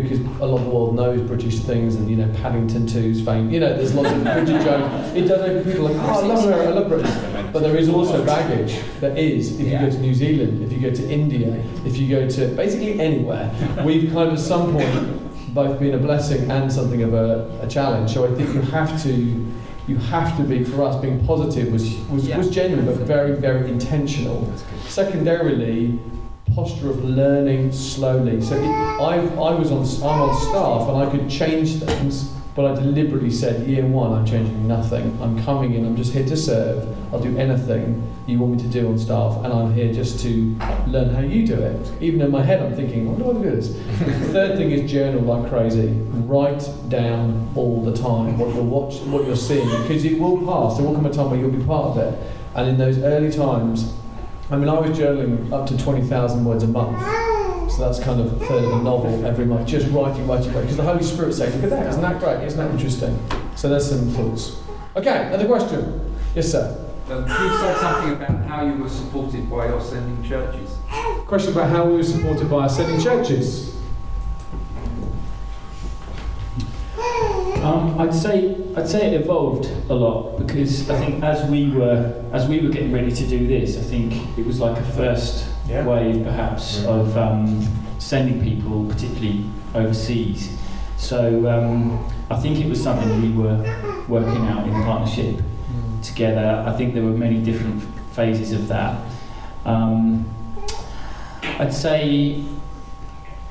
because 0.00 0.20
a 0.20 0.46
lot 0.46 0.58
of 0.60 0.64
the 0.64 0.70
world 0.70 0.94
knows 0.94 1.20
British 1.20 1.58
things, 1.60 1.96
and 1.96 2.08
you 2.08 2.16
know 2.16 2.32
Paddington 2.40 2.86
2's 2.86 3.22
fame. 3.24 3.50
You 3.50 3.60
know, 3.60 3.76
there's 3.76 3.94
lots 3.94 4.10
of 4.10 4.22
British 4.22 4.64
jokes. 4.64 5.14
It 5.14 5.28
does 5.28 5.40
open 5.42 5.64
people 5.70 5.84
like, 5.88 5.96
oh, 5.96 6.22
I 6.22 6.26
love 6.26 6.44
America, 6.44 6.68
I 6.70 6.72
love 6.72 6.88
Britain. 6.88 7.50
But 7.52 7.62
there 7.62 7.76
is 7.76 7.88
also 7.90 8.24
baggage. 8.24 8.80
that 9.00 9.18
is 9.18 9.60
If 9.60 9.66
you 9.66 9.78
go 9.78 9.90
to 9.90 9.98
New 9.98 10.14
Zealand, 10.14 10.62
if 10.62 10.72
you 10.72 10.80
go 10.80 10.94
to 10.94 11.10
India, 11.10 11.62
if 11.84 11.98
you 11.98 12.08
go 12.08 12.26
to 12.28 12.46
basically 12.56 12.98
anywhere, 12.98 13.52
we've 13.84 14.10
kind 14.12 14.28
of 14.28 14.34
at 14.34 14.40
some 14.40 14.72
point 14.72 15.54
both 15.54 15.78
been 15.78 15.92
a 15.94 15.98
blessing 15.98 16.50
and 16.50 16.72
something 16.72 17.02
of 17.02 17.12
a, 17.12 17.58
a 17.60 17.68
challenge. 17.68 18.14
So 18.14 18.24
I 18.24 18.34
think 18.34 18.54
you 18.54 18.62
have 18.62 19.02
to 19.02 19.52
you 19.88 19.96
have 19.96 20.36
to 20.36 20.44
be 20.44 20.62
for 20.64 20.84
us 20.84 20.94
being 21.02 21.26
positive 21.26 21.72
was 21.72 21.96
was, 22.08 22.28
Yeah. 22.28 22.38
was 22.38 22.48
genuine 22.50 22.86
but 22.86 22.94
very 22.98 23.34
very 23.34 23.68
intentional 23.68 24.50
secondarily 24.86 25.98
posture 26.54 26.90
of 26.90 27.04
learning 27.04 27.72
slowly 27.72 28.40
so 28.40 28.56
it, 28.56 28.66
I, 28.66 29.16
I 29.16 29.54
was 29.54 29.70
on 29.70 29.82
I'm 30.08 30.20
on 30.20 30.40
staff 30.40 30.88
and 30.88 30.96
I 30.98 31.10
could 31.10 31.30
change 31.30 31.80
things 31.80 32.30
but 32.54 32.66
I 32.66 32.74
deliberately 32.74 33.30
said 33.30 33.66
year 33.66 33.86
one 33.86 34.12
I'm 34.12 34.26
changing 34.26 34.68
nothing 34.68 35.18
I'm 35.22 35.42
coming 35.44 35.74
in 35.74 35.86
I'm 35.86 35.96
just 35.96 36.12
here 36.12 36.26
to 36.26 36.36
serve 36.36 36.86
I'll 37.12 37.20
do 37.20 37.36
anything 37.36 38.08
you 38.26 38.38
want 38.38 38.52
me 38.56 38.62
to 38.62 38.68
do 38.68 38.88
on 38.88 38.98
staff 38.98 39.36
and 39.44 39.52
I'm 39.52 39.74
here 39.74 39.92
just 39.92 40.20
to 40.20 40.56
learn 40.86 41.14
how 41.14 41.20
you 41.20 41.46
do 41.46 41.54
it 41.54 41.92
even 42.02 42.20
in 42.20 42.30
my 42.30 42.42
head 42.42 42.60
I'm 42.62 42.74
thinking 42.74 43.08
what 43.08 43.18
do 43.18 43.30
I 43.30 43.42
do 43.42 43.56
this 43.56 43.76
Third 44.32 44.56
thing 44.56 44.70
is 44.70 44.90
journal 44.90 45.22
like 45.22 45.50
crazy. 45.50 45.88
Write 46.26 46.68
down 46.88 47.50
all 47.54 47.82
the 47.82 47.94
time 47.94 48.38
what 48.38 48.54
you're 48.54 48.64
watch, 48.64 48.96
what 49.02 49.26
you're 49.26 49.36
seeing, 49.36 49.68
because 49.82 50.04
it 50.04 50.18
will 50.18 50.38
pass. 50.38 50.78
There 50.78 50.86
will 50.86 50.94
come 50.94 51.06
a 51.06 51.12
time 51.12 51.30
where 51.30 51.38
you'll 51.38 51.50
be 51.50 51.64
part 51.64 51.96
of 51.96 51.98
it. 51.98 52.32
And 52.54 52.68
in 52.68 52.78
those 52.78 52.98
early 52.98 53.30
times, 53.30 53.94
I 54.52 54.56
mean, 54.56 54.68
I 54.68 54.78
was 54.78 54.90
journaling 54.90 55.50
up 55.50 55.66
to 55.68 55.78
twenty 55.78 56.02
thousand 56.02 56.44
words 56.44 56.62
a 56.62 56.66
month. 56.66 57.00
So 57.72 57.78
that's 57.78 57.98
kind 57.98 58.20
of 58.20 58.30
a 58.34 58.46
third 58.46 58.64
of 58.64 58.72
a 58.72 58.82
novel 58.82 59.24
every 59.24 59.46
month, 59.46 59.66
just 59.66 59.90
writing, 59.90 60.28
writing, 60.28 60.48
writing. 60.48 60.60
Because 60.60 60.76
the 60.76 60.82
Holy 60.82 61.02
Spirit 61.02 61.32
saying, 61.32 61.54
look 61.54 61.64
at 61.64 61.70
that, 61.70 61.86
isn't 61.86 62.02
that 62.02 62.20
great? 62.20 62.44
Isn't 62.44 62.58
that 62.58 62.70
interesting? 62.70 63.18
So 63.56 63.70
there's 63.70 63.88
some 63.88 64.10
thoughts. 64.10 64.60
Okay, 64.94 65.28
another 65.28 65.46
question. 65.46 66.14
Yes, 66.34 66.52
sir. 66.52 66.86
Um, 67.08 67.22
you 67.22 67.28
said 67.28 67.78
something 67.78 68.12
about 68.12 68.44
how 68.46 68.66
you 68.66 68.74
were 68.74 68.90
supported 68.90 69.48
by 69.48 69.68
your 69.68 69.80
sending 69.80 70.22
churches. 70.22 70.76
Question 71.26 71.52
about 71.52 71.70
how 71.70 71.86
we 71.86 71.96
were 71.96 72.02
supported 72.02 72.50
by 72.50 72.64
our 72.64 72.68
sending 72.68 73.00
churches. 73.00 73.71
Um, 77.62 77.98
I'd 78.00 78.12
say 78.14 78.56
I'd 78.76 78.88
say 78.88 79.14
it 79.14 79.20
evolved 79.20 79.66
a 79.88 79.94
lot 79.94 80.36
because 80.38 80.90
I 80.90 80.98
think 80.98 81.22
as 81.22 81.48
we 81.48 81.70
were 81.70 82.12
as 82.32 82.48
we 82.48 82.60
were 82.60 82.70
getting 82.70 82.92
ready 82.92 83.12
to 83.12 83.26
do 83.26 83.46
this, 83.46 83.78
I 83.78 83.82
think 83.82 84.14
it 84.38 84.44
was 84.46 84.58
like 84.60 84.76
a 84.78 84.82
first 84.96 85.46
Yeah. 85.68 85.86
wave 85.86 86.24
perhaps 86.24 86.84
of 86.86 87.16
um, 87.16 87.62
sending 87.98 88.42
people, 88.42 88.84
particularly 88.86 89.44
overseas. 89.74 90.56
So 90.96 91.46
um, 91.48 92.04
I 92.30 92.36
think 92.40 92.58
it 92.58 92.68
was 92.68 92.82
something 92.82 93.22
we 93.22 93.30
were 93.42 93.58
working 94.08 94.46
out 94.48 94.66
in 94.66 94.72
partnership 94.82 95.36
together. 96.02 96.64
I 96.66 96.72
think 96.76 96.94
there 96.94 97.04
were 97.04 97.16
many 97.16 97.38
different 97.42 97.80
phases 98.12 98.52
of 98.52 98.66
that. 98.68 99.00
Um, 99.64 100.26
I'd 101.60 101.72
say 101.72 102.42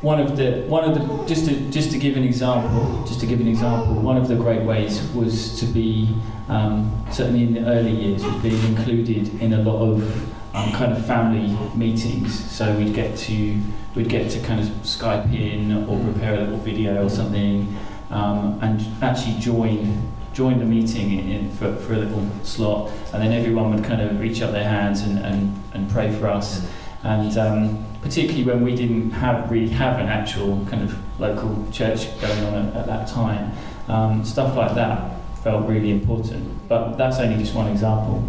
one 0.01 0.19
of 0.19 0.35
the 0.35 0.63
one 0.67 0.83
of 0.83 0.95
the 0.95 1.25
just 1.25 1.45
to 1.45 1.55
just 1.69 1.91
to 1.91 1.99
give 1.99 2.17
an 2.17 2.23
example, 2.23 3.03
just 3.05 3.19
to 3.19 3.27
give 3.27 3.39
an 3.39 3.47
example, 3.47 3.93
one 3.93 4.17
of 4.17 4.27
the 4.27 4.35
great 4.35 4.63
ways 4.63 5.01
was 5.13 5.59
to 5.59 5.65
be 5.67 6.15
um, 6.49 7.05
certainly 7.11 7.43
in 7.43 7.53
the 7.53 7.65
early 7.69 7.91
years 7.91 8.23
was 8.23 8.35
being 8.41 8.63
included 8.75 9.39
in 9.41 9.53
a 9.53 9.61
lot 9.61 9.79
of 9.81 10.55
um, 10.55 10.71
kind 10.71 10.91
of 10.91 11.05
family 11.05 11.55
meetings. 11.75 12.33
So 12.51 12.75
we'd 12.77 12.95
get 12.95 13.15
to 13.19 13.61
we'd 13.95 14.09
get 14.09 14.31
to 14.31 14.39
kind 14.41 14.59
of 14.59 14.67
Skype 14.81 15.31
in 15.33 15.87
or 15.87 15.99
prepare 16.03 16.33
a 16.33 16.39
little 16.39 16.57
video 16.57 17.05
or 17.05 17.09
something, 17.09 17.77
um, 18.09 18.57
and 18.61 18.81
actually 19.03 19.39
join 19.39 20.11
join 20.33 20.57
the 20.57 20.65
meeting 20.65 21.11
in, 21.11 21.29
in 21.29 21.51
for, 21.51 21.75
for 21.75 21.93
a 21.93 21.97
little 21.97 22.27
slot, 22.43 22.89
and 23.13 23.21
then 23.21 23.31
everyone 23.33 23.73
would 23.75 23.83
kind 23.83 24.01
of 24.01 24.19
reach 24.19 24.41
out 24.41 24.51
their 24.51 24.67
hands 24.67 25.01
and, 25.01 25.19
and, 25.19 25.61
and 25.73 25.89
pray 25.91 26.11
for 26.17 26.27
us. 26.27 26.65
And 27.03 27.37
um, 27.37 27.85
particularly 28.01 28.43
when 28.43 28.63
we 28.63 28.75
didn't 28.75 29.11
have 29.11 29.49
really 29.51 29.69
have 29.69 29.99
an 29.99 30.07
actual 30.07 30.65
kind 30.69 30.83
of 30.83 31.19
local 31.19 31.65
church 31.71 32.19
going 32.19 32.43
on 32.45 32.53
at, 32.55 32.75
at 32.75 32.85
that 32.87 33.07
time, 33.07 33.51
um, 33.87 34.25
stuff 34.25 34.55
like 34.55 34.73
that 34.75 35.17
felt 35.43 35.67
really 35.67 35.91
important. 35.91 36.67
But 36.67 36.97
that's 36.97 37.19
only 37.19 37.37
just 37.37 37.55
one 37.55 37.67
example. 37.67 38.23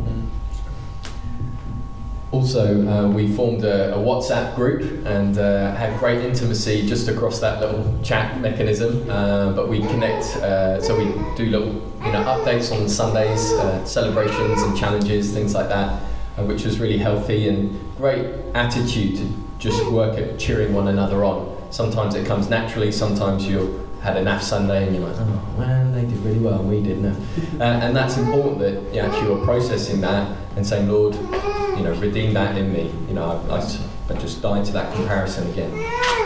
Also, 2.33 2.89
uh, 2.89 3.09
we 3.09 3.31
formed 3.31 3.63
a, 3.63 3.95
a 3.95 3.99
WhatsApp 3.99 4.57
group 4.57 5.05
and 5.05 5.37
uh, 5.37 5.75
had 5.75 5.99
great 5.99 6.25
intimacy 6.25 6.87
just 6.87 7.07
across 7.09 7.41
that 7.41 7.61
little 7.61 8.01
chat 8.03 8.41
mechanism. 8.41 9.09
Uh, 9.11 9.53
but 9.53 9.69
we 9.69 9.81
connect, 9.81 10.25
uh, 10.37 10.81
so 10.81 10.97
we 10.97 11.05
do 11.37 11.51
little, 11.51 11.75
you 12.03 12.11
know, 12.11 12.25
updates 12.25 12.73
on 12.73 12.89
Sundays, 12.89 13.53
uh, 13.53 13.85
celebrations 13.85 14.63
and 14.63 14.75
challenges, 14.79 15.31
things 15.35 15.55
like 15.55 15.69
that, 15.69 16.03
uh, 16.39 16.45
which 16.45 16.65
was 16.65 16.81
really 16.81 16.97
healthy 16.97 17.49
and 17.49 17.79
great 17.99 18.25
attitude 18.55 19.21
just 19.63 19.87
work 19.87 20.19
at 20.19 20.41
cheering 20.41 20.75
one 20.75 20.89
another 20.89 21.25
on. 21.25 21.57
Sometimes 21.71 22.17
it 22.17 22.27
comes 22.27 22.51
naturally. 22.51 22.91
Sometimes 22.91 23.47
you 23.47 23.89
had 24.03 24.17
a 24.17 24.25
naff 24.25 24.43
Sunday 24.43 24.85
and 24.85 24.97
you're 24.97 25.07
like, 25.07 25.17
oh 25.21 25.55
man, 25.57 25.93
they 25.93 26.01
did 26.01 26.19
really 26.25 26.41
well, 26.41 26.59
and 26.59 26.69
we 26.69 26.83
didn't. 26.83 27.07
Uh, 27.07 27.63
and 27.63 27.95
that's 27.95 28.17
important 28.17 28.59
that 28.59 28.93
you 28.93 29.01
actually 29.01 29.29
you're 29.29 29.45
processing 29.45 30.01
that 30.01 30.37
and 30.57 30.67
saying, 30.67 30.89
Lord, 30.89 31.15
you 31.15 31.85
know, 31.85 31.95
redeem 32.01 32.35
that 32.35 32.59
in 32.59 32.73
me. 32.73 32.93
You 33.07 33.15
know, 33.15 33.41
I, 33.49 33.59
I 33.59 33.79
I 34.11 34.15
just 34.19 34.43
died 34.43 34.65
to 34.65 34.73
that 34.73 34.93
comparison 34.97 35.49
again, 35.53 35.73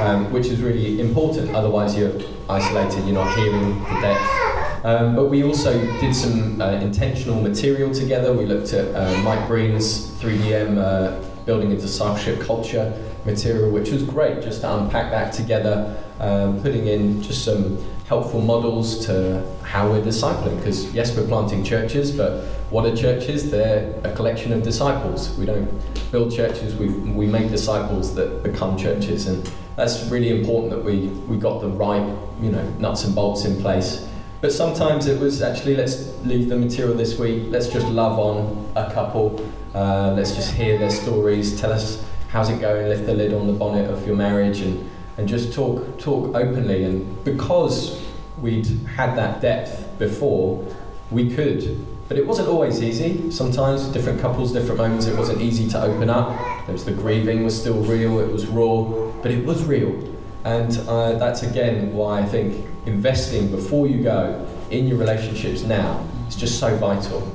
um, 0.01 0.32
which 0.32 0.47
is 0.47 0.62
really 0.62 0.99
important. 0.99 1.55
Otherwise, 1.55 1.95
you're 1.95 2.18
isolated. 2.49 3.05
You're 3.05 3.22
not 3.22 3.37
hearing 3.37 3.78
the 3.80 4.01
depth. 4.01 4.84
Um, 4.84 5.14
but 5.14 5.26
we 5.26 5.45
also 5.45 5.78
did 6.01 6.14
some 6.14 6.61
uh, 6.61 6.70
intentional 6.72 7.41
material 7.43 7.93
together. 7.93 8.32
We 8.32 8.47
looked 8.47 8.72
at 8.72 8.95
uh, 8.95 9.22
Mike 9.22 9.47
Breen's 9.47 10.11
3DM 10.12 10.78
uh, 10.78 11.45
building 11.45 11.72
a 11.72 11.76
discipleship 11.76 12.41
culture 12.41 12.93
material, 13.27 13.70
which 13.70 13.91
was 13.91 14.03
great 14.03 14.41
just 14.41 14.61
to 14.62 14.77
unpack 14.77 15.11
that 15.11 15.33
together, 15.33 16.03
um, 16.20 16.62
putting 16.62 16.87
in 16.87 17.22
just 17.22 17.45
some 17.45 17.79
helpful 18.07 18.41
models 18.41 19.05
to 19.07 19.45
how 19.62 19.91
we're 19.91 20.03
discipling. 20.03 20.57
Because 20.59 20.95
yes, 20.95 21.16
we're 21.16 21.27
planting 21.27 21.64
churches, 21.64 22.12
but 22.12 22.45
what 22.70 22.87
are 22.87 22.97
churches? 22.97 23.51
They're 23.51 24.01
a 24.05 24.14
collection 24.14 24.53
of 24.53 24.62
disciples. 24.62 25.37
We 25.37 25.45
don't 25.45 25.68
build 26.12 26.33
churches, 26.33 26.74
we, 26.77 26.89
we 26.89 27.27
make 27.27 27.51
disciples 27.51 28.14
that 28.14 28.43
become 28.43 28.79
churches. 28.79 29.27
And 29.27 29.51
that's 29.74 30.05
really 30.09 30.31
important 30.39 30.70
that 30.70 30.83
we, 30.83 31.09
we 31.29 31.37
got 31.37 31.61
the 31.61 31.68
right, 31.68 32.07
you 32.41 32.51
know, 32.51 32.64
nuts 32.79 33.05
and 33.05 33.14
bolts 33.14 33.45
in 33.45 33.61
place. 33.61 34.09
But 34.41 34.53
sometimes 34.53 35.07
it 35.07 35.18
was 35.18 35.43
actually, 35.43 35.77
let's 35.77 36.14
leave 36.24 36.49
the 36.49 36.57
material 36.57 36.95
this 36.95 37.18
week, 37.18 37.45
let's 37.49 37.68
just 37.68 37.87
love 37.89 38.18
on 38.18 38.70
a 38.77 38.93
couple, 38.93 39.45
uh, 39.74 40.12
let's 40.16 40.35
just 40.35 40.53
hear 40.53 40.79
their 40.79 40.91
stories, 40.91 41.59
tell 41.61 41.72
us 41.72 42.05
how's 42.37 42.51
it 42.51 42.61
going, 42.61 42.87
lift 42.87 43.07
the 43.07 43.14
lid 43.14 43.32
on 43.32 43.47
the 43.47 43.53
bonnet 43.55 43.91
of 43.91 44.07
your 44.07 44.14
marriage 44.14 44.61
and, 44.61 44.87
and 45.16 45.26
just 45.26 45.55
talk, 45.55 45.99
talk 45.99 46.34
openly. 46.34 46.84
And 46.84 47.24
because 47.24 48.05
we'd 48.43 48.66
had 48.95 49.16
that 49.16 49.41
depth 49.41 49.99
before, 49.99 50.62
we 51.11 51.34
could. 51.34 51.87
But 52.09 52.18
it 52.18 52.26
wasn't 52.26 52.49
always 52.49 52.82
easy. 52.82 53.30
Sometimes 53.30 53.87
different 53.87 54.20
couples, 54.20 54.53
different 54.53 54.76
moments, 54.76 55.07
it 55.07 55.16
wasn't 55.16 55.41
easy 55.41 55.66
to 55.70 55.82
open 55.82 56.11
up. 56.11 56.28
There 56.66 56.74
was 56.74 56.84
the 56.84 56.93
grieving 56.93 57.43
was 57.43 57.59
still 57.59 57.82
real, 57.82 58.20
it 58.20 58.30
was 58.30 58.47
raw, 58.47 58.82
but 59.22 59.30
it 59.30 59.47
was 59.47 59.64
real. 59.64 59.99
And 60.45 60.76
uh, 60.87 61.12
that's 61.12 61.43
again 61.43 61.95
why 61.95 62.20
I 62.20 62.26
think 62.26 62.66
investing 62.84 63.51
before 63.51 63.87
you 63.87 64.03
go 64.03 64.47
in 64.70 64.87
your 64.87 64.99
relationships 64.99 65.62
now 65.62 66.07
is 66.28 66.37
just 66.37 66.61
so 66.61 66.76
vital. 66.76 67.32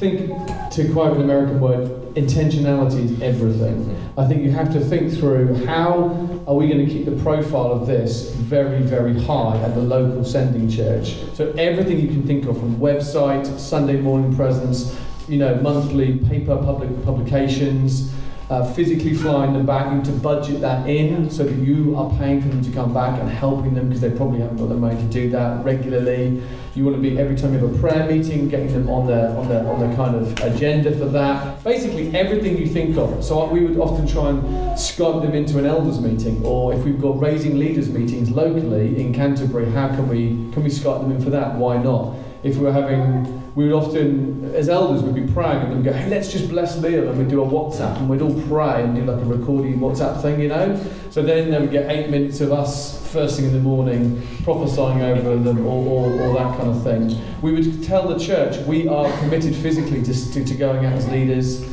Think, 0.00 0.30
to 0.70 0.90
quote 0.94 1.14
an 1.18 1.22
American 1.22 1.60
word, 1.60 2.14
intentionality 2.14 3.04
is 3.04 3.20
everything. 3.20 3.94
I 4.16 4.26
think 4.26 4.42
you 4.42 4.50
have 4.50 4.72
to 4.72 4.80
think 4.80 5.12
through 5.12 5.66
how 5.66 6.40
are 6.48 6.54
we 6.54 6.68
going 6.68 6.86
to 6.86 6.90
keep 6.90 7.04
the 7.04 7.22
profile 7.22 7.70
of 7.70 7.86
this 7.86 8.30
very, 8.30 8.80
very 8.80 9.12
high 9.22 9.58
at 9.58 9.74
the 9.74 9.82
local 9.82 10.24
sending 10.24 10.70
church. 10.70 11.16
So 11.34 11.50
everything 11.58 12.00
you 12.00 12.08
can 12.08 12.26
think 12.26 12.46
of, 12.46 12.58
from 12.58 12.76
website, 12.76 13.58
Sunday 13.58 14.00
morning 14.00 14.34
presence, 14.34 14.98
you 15.28 15.36
know, 15.36 15.56
monthly 15.56 16.16
paper 16.16 16.56
public 16.56 17.04
publications, 17.04 18.10
uh, 18.48 18.72
physically 18.72 19.12
flying 19.12 19.52
them 19.52 19.66
back, 19.66 19.92
you 19.92 20.02
to 20.02 20.18
budget 20.18 20.62
that 20.62 20.88
in 20.88 21.28
so 21.28 21.44
that 21.44 21.56
you 21.56 21.94
are 21.94 22.10
paying 22.16 22.40
for 22.40 22.48
them 22.48 22.62
to 22.62 22.72
come 22.72 22.94
back 22.94 23.20
and 23.20 23.28
helping 23.28 23.74
them 23.74 23.88
because 23.88 24.00
they 24.00 24.10
probably 24.10 24.40
haven't 24.40 24.56
got 24.56 24.70
the 24.70 24.74
money 24.74 24.96
to 24.96 25.08
do 25.08 25.28
that 25.28 25.62
regularly. 25.62 26.42
You 26.76 26.84
want 26.84 26.96
to 26.96 27.02
be 27.02 27.18
every 27.18 27.36
time 27.36 27.52
you 27.52 27.58
have 27.58 27.74
a 27.74 27.78
prayer 27.80 28.06
meeting, 28.08 28.48
getting 28.48 28.72
them 28.72 28.88
on 28.88 29.08
the 29.08 29.30
on 29.36 29.48
the 29.48 29.64
on 29.66 29.80
the 29.90 29.96
kind 29.96 30.14
of 30.14 30.32
agenda 30.40 30.96
for 30.96 31.06
that. 31.06 31.64
Basically, 31.64 32.14
everything 32.14 32.56
you 32.58 32.66
think 32.66 32.96
of. 32.96 33.24
So 33.24 33.44
we 33.46 33.64
would 33.64 33.76
often 33.76 34.06
try 34.06 34.28
and 34.28 34.42
Skype 34.78 35.22
them 35.22 35.34
into 35.34 35.58
an 35.58 35.66
elders 35.66 36.00
meeting, 36.00 36.44
or 36.44 36.72
if 36.72 36.84
we've 36.84 37.00
got 37.00 37.20
raising 37.20 37.58
leaders 37.58 37.90
meetings 37.90 38.30
locally 38.30 39.00
in 39.00 39.12
Canterbury, 39.12 39.68
how 39.72 39.88
can 39.88 40.08
we 40.08 40.48
can 40.52 40.62
we 40.62 40.70
Skype 40.70 41.00
them 41.00 41.10
in 41.10 41.20
for 41.20 41.30
that? 41.30 41.56
Why 41.56 41.76
not? 41.76 42.14
If 42.44 42.56
we're 42.56 42.72
having 42.72 43.39
we 43.54 43.64
would 43.64 43.72
often, 43.72 44.54
as 44.54 44.68
elders, 44.68 45.02
we'd 45.02 45.26
be 45.26 45.32
praying 45.32 45.62
and 45.62 45.72
then 45.72 45.82
go, 45.82 45.92
hey, 45.92 46.08
let's 46.08 46.30
just 46.30 46.48
bless 46.48 46.78
Liam, 46.78 47.08
and 47.08 47.18
we'd 47.18 47.28
do 47.28 47.42
a 47.42 47.46
WhatsApp 47.46 47.96
and 47.96 48.08
we'd 48.08 48.22
all 48.22 48.40
pray 48.42 48.84
and 48.84 48.94
do 48.94 49.04
like 49.04 49.20
a 49.20 49.24
recording 49.24 49.78
WhatsApp 49.80 50.22
thing, 50.22 50.40
you 50.40 50.48
know. 50.48 50.80
So 51.10 51.22
then 51.22 51.50
they 51.50 51.58
would 51.58 51.72
get 51.72 51.90
eight 51.90 52.10
minutes 52.10 52.40
of 52.40 52.52
us 52.52 53.04
first 53.10 53.36
thing 53.36 53.46
in 53.46 53.52
the 53.52 53.60
morning, 53.60 54.24
prophesying 54.44 55.02
over 55.02 55.36
them, 55.36 55.66
or, 55.66 56.06
or, 56.06 56.12
or 56.22 56.34
that 56.34 56.56
kind 56.58 56.70
of 56.70 56.82
thing. 56.84 57.20
We 57.42 57.52
would 57.52 57.82
tell 57.82 58.06
the 58.06 58.18
church 58.18 58.64
we 58.66 58.86
are 58.86 59.10
committed 59.18 59.54
physically 59.56 60.02
to, 60.04 60.32
to, 60.32 60.44
to 60.44 60.54
going 60.54 60.86
out 60.86 60.92
as 60.92 61.08
leaders 61.08 61.68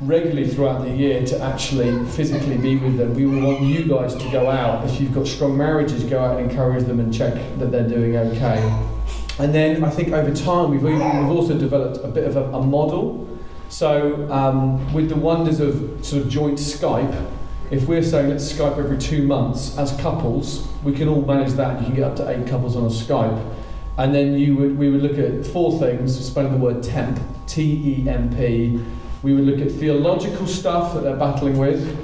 regularly 0.00 0.46
throughout 0.48 0.82
the 0.82 0.90
year 0.90 1.26
to 1.26 1.40
actually 1.42 2.04
physically 2.10 2.56
be 2.56 2.76
with 2.76 2.96
them. 2.96 3.14
We 3.14 3.26
want 3.26 3.62
you 3.62 3.84
guys 3.84 4.14
to 4.14 4.30
go 4.30 4.48
out. 4.48 4.88
If 4.88 5.00
you've 5.00 5.12
got 5.12 5.26
strong 5.26 5.56
marriages, 5.56 6.04
go 6.04 6.24
out 6.24 6.38
and 6.38 6.48
encourage 6.48 6.84
them 6.84 7.00
and 7.00 7.12
check 7.12 7.34
that 7.58 7.72
they're 7.72 7.88
doing 7.88 8.16
okay. 8.16 8.97
And 9.38 9.54
then 9.54 9.84
I 9.84 9.90
think 9.90 10.08
over 10.08 10.34
time 10.34 10.70
we've, 10.70 10.82
we've 10.82 11.00
also 11.00 11.56
developed 11.56 12.04
a 12.04 12.08
bit 12.08 12.24
of 12.24 12.36
a, 12.36 12.44
a 12.56 12.62
model. 12.62 13.28
So 13.68 14.30
um, 14.32 14.92
with 14.92 15.08
the 15.08 15.16
wonders 15.16 15.60
of 15.60 16.04
sort 16.04 16.22
of 16.22 16.28
joint 16.28 16.58
Skype, 16.58 17.30
if 17.70 17.86
we're 17.86 18.02
saying 18.02 18.30
let's 18.30 18.50
Skype 18.50 18.78
every 18.78 18.98
two 18.98 19.26
months 19.26 19.76
as 19.78 19.92
couples, 20.00 20.66
we 20.82 20.92
can 20.92 21.06
all 21.06 21.22
manage 21.22 21.52
that. 21.52 21.80
You 21.80 21.86
can 21.86 21.94
get 21.94 22.04
up 22.04 22.16
to 22.16 22.28
eight 22.28 22.48
couples 22.48 22.74
on 22.74 22.84
a 22.84 22.88
Skype. 22.88 23.54
And 23.98 24.14
then 24.14 24.34
you 24.34 24.56
would, 24.56 24.78
we 24.78 24.90
would 24.90 25.02
look 25.02 25.18
at 25.18 25.46
four 25.46 25.78
things, 25.78 26.26
spelling 26.26 26.52
the 26.52 26.58
word 26.58 26.82
temp, 26.82 27.20
T-E-M-P. 27.46 28.82
We 29.22 29.34
would 29.34 29.44
look 29.44 29.60
at 29.60 29.70
theological 29.72 30.46
stuff 30.46 30.94
that 30.94 31.02
they're 31.02 31.16
battling 31.16 31.58
with. 31.58 31.96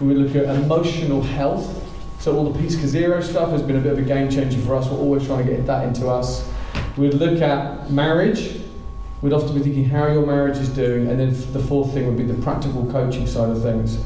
We 0.00 0.08
would 0.08 0.18
look 0.18 0.36
at 0.36 0.54
emotional 0.56 1.22
health. 1.22 1.80
So 2.18 2.36
all 2.36 2.50
the 2.50 2.58
Pete 2.58 2.70
Scazzero 2.70 3.22
stuff 3.22 3.50
has 3.50 3.62
been 3.62 3.76
a 3.76 3.80
bit 3.80 3.92
of 3.92 3.98
a 3.98 4.02
game 4.02 4.30
changer 4.30 4.60
for 4.60 4.76
us. 4.76 4.88
We're 4.88 4.98
always 4.98 5.26
trying 5.26 5.44
to 5.44 5.50
get 5.50 5.66
that 5.66 5.88
into 5.88 6.08
us. 6.08 6.48
We'd 6.96 7.14
look 7.14 7.40
at 7.40 7.90
marriage. 7.90 8.60
We'd 9.22 9.32
often 9.32 9.54
be 9.54 9.60
thinking 9.60 9.84
how 9.84 10.08
your 10.08 10.26
marriage 10.26 10.58
is 10.58 10.68
doing, 10.68 11.08
and 11.08 11.18
then 11.18 11.52
the 11.52 11.60
fourth 11.60 11.92
thing 11.94 12.06
would 12.06 12.16
be 12.16 12.24
the 12.24 12.40
practical 12.42 12.84
coaching 12.90 13.26
side 13.26 13.50
of 13.50 13.62
things. 13.62 13.98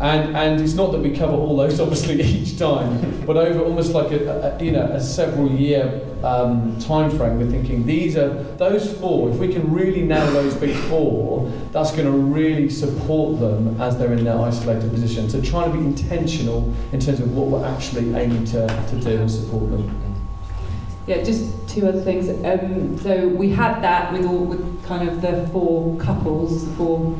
And, 0.00 0.36
and 0.36 0.60
it's 0.60 0.74
not 0.74 0.92
that 0.92 1.00
we 1.00 1.16
cover 1.16 1.32
all 1.32 1.56
those 1.56 1.80
obviously 1.80 2.22
each 2.22 2.58
time, 2.58 3.24
but 3.26 3.36
over 3.36 3.60
almost 3.64 3.92
like 3.92 4.12
a, 4.12 4.56
a 4.56 4.62
you 4.62 4.70
know 4.70 4.84
a 4.84 5.00
several 5.00 5.50
year 5.50 6.04
um, 6.22 6.78
time 6.78 7.10
frame, 7.10 7.38
we're 7.38 7.50
thinking 7.50 7.84
these 7.84 8.16
are 8.16 8.28
those 8.58 8.96
four. 8.98 9.30
If 9.30 9.36
we 9.36 9.52
can 9.52 9.72
really 9.72 10.02
nail 10.02 10.30
those 10.32 10.54
big 10.54 10.76
four, 10.88 11.50
that's 11.72 11.90
going 11.92 12.04
to 12.04 12.12
really 12.12 12.70
support 12.70 13.40
them 13.40 13.80
as 13.80 13.98
they're 13.98 14.12
in 14.12 14.24
their 14.24 14.38
isolated 14.38 14.90
position. 14.90 15.28
So 15.28 15.40
trying 15.40 15.72
to 15.72 15.78
be 15.78 15.84
intentional 15.84 16.72
in 16.92 17.00
terms 17.00 17.20
of 17.20 17.36
what 17.36 17.48
we're 17.48 17.66
actually 17.66 18.14
aiming 18.14 18.44
to, 18.46 18.66
to 18.66 19.00
do 19.00 19.18
and 19.18 19.30
support 19.30 19.70
them. 19.70 20.07
Yeah, 21.08 21.22
just 21.22 21.66
two 21.66 21.88
other 21.88 22.02
things. 22.02 22.28
Um, 22.44 22.98
so 22.98 23.28
we 23.28 23.48
had 23.48 23.80
that 23.80 24.12
with 24.12 24.26
all 24.26 24.44
with 24.44 24.84
kind 24.84 25.08
of 25.08 25.22
the 25.22 25.48
four 25.48 25.96
couples, 25.96 26.68
four 26.76 27.16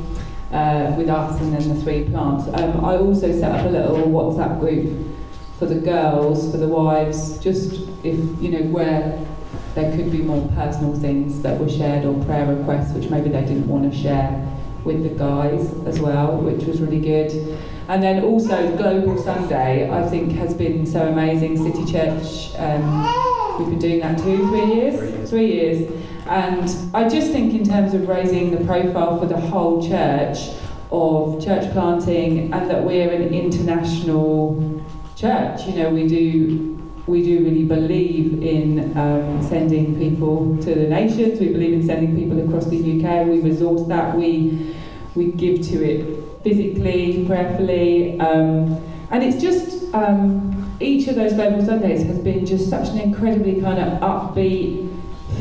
uh, 0.53 0.95
with 0.99 1.09
us, 1.09 1.41
and 1.41 1.55
then 1.55 1.75
the 1.75 1.83
three 1.83 2.05
plants. 2.05 2.49
Um, 2.49 2.85
I 2.85 2.99
also 2.99 3.33
set 3.33 3.51
up 3.51 3.65
a 3.65 3.71
little 3.71 3.97
WhatsApp 4.09 4.61
group 4.61 5.17
for 5.59 5.65
the 5.65 5.77
girls, 5.77 6.51
for 6.51 6.59
the 6.59 6.69
wives, 6.69 7.39
just 7.39 7.89
if 8.05 8.17
you 8.43 8.51
know 8.51 8.71
where 8.71 9.27
there 9.75 9.97
could 9.97 10.13
be 10.13 10.19
more 10.19 10.47
personal 10.49 10.95
things 10.95 11.41
that 11.41 11.59
were 11.59 11.71
shared 11.71 12.05
or 12.05 12.23
prayer 12.27 12.45
requests, 12.55 12.93
which 12.93 13.09
maybe 13.09 13.31
they 13.31 13.41
didn't 13.41 13.69
want 13.69 13.91
to 13.91 13.99
share 13.99 14.47
with 14.85 15.03
the 15.03 15.09
guys 15.09 15.73
as 15.87 15.99
well, 15.99 16.37
which 16.37 16.65
was 16.65 16.83
really 16.83 17.01
good. 17.01 17.59
And 17.89 18.03
then 18.03 18.23
also 18.23 18.77
Global 18.77 19.17
Sunday, 19.23 19.91
I 19.91 20.07
think 20.11 20.33
has 20.33 20.53
been 20.53 20.85
so 20.85 21.09
amazing. 21.09 21.57
City 21.57 21.91
Church. 21.91 22.55
Um, 22.57 23.28
We've 23.59 23.71
been 23.71 23.79
doing 23.79 24.01
that 24.01 24.19
two, 24.19 24.49
three 24.49 24.67
years? 24.67 24.99
Three 24.99 25.11
years. 25.11 25.31
Three 25.31 25.53
years. 25.53 25.93
And 26.27 26.95
I 26.95 27.09
just 27.09 27.33
think 27.33 27.55
in 27.55 27.65
terms 27.65 27.93
of 27.93 28.07
raising 28.07 28.51
the 28.51 28.65
profile 28.65 29.19
for 29.19 29.27
the 29.27 29.41
whole 29.41 29.87
church 29.87 30.51
of 30.93 31.43
church 31.45 31.71
planting 31.73 32.53
and 32.53 32.71
that 32.71 32.85
we're 32.85 33.11
an 33.11 33.35
international 33.35 34.85
church. 35.17 35.67
You 35.67 35.75
know, 35.75 35.91
we 35.91 36.07
do 36.07 36.75
we 37.07 37.23
do 37.23 37.43
really 37.43 37.65
believe 37.65 38.43
in 38.43 38.97
um, 38.97 39.43
sending 39.43 39.99
people 39.99 40.57
to 40.59 40.75
the 40.75 40.87
nations. 40.87 41.41
We 41.41 41.49
believe 41.49 41.73
in 41.73 41.87
sending 41.87 42.15
people 42.15 42.39
across 42.47 42.67
the 42.67 42.79
UK. 42.79 43.27
We 43.27 43.41
resource 43.41 43.89
that. 43.89 44.17
We 44.17 44.77
we 45.15 45.33
give 45.33 45.67
to 45.69 45.83
it 45.83 46.43
physically, 46.45 47.25
prayerfully, 47.27 48.21
um, 48.21 48.77
and 49.11 49.25
it's 49.25 49.43
just 49.43 49.93
um, 49.95 50.68
each 50.81 51.09
of 51.09 51.17
those 51.17 51.33
Global 51.33 51.65
Sundays 51.65 52.05
has 52.05 52.19
been 52.19 52.47
just 52.47 52.71
such 52.71 52.89
an 52.89 52.99
incredibly 52.99 53.61
kind 53.61 53.79
of 53.79 54.01
upbeat, 54.01 54.89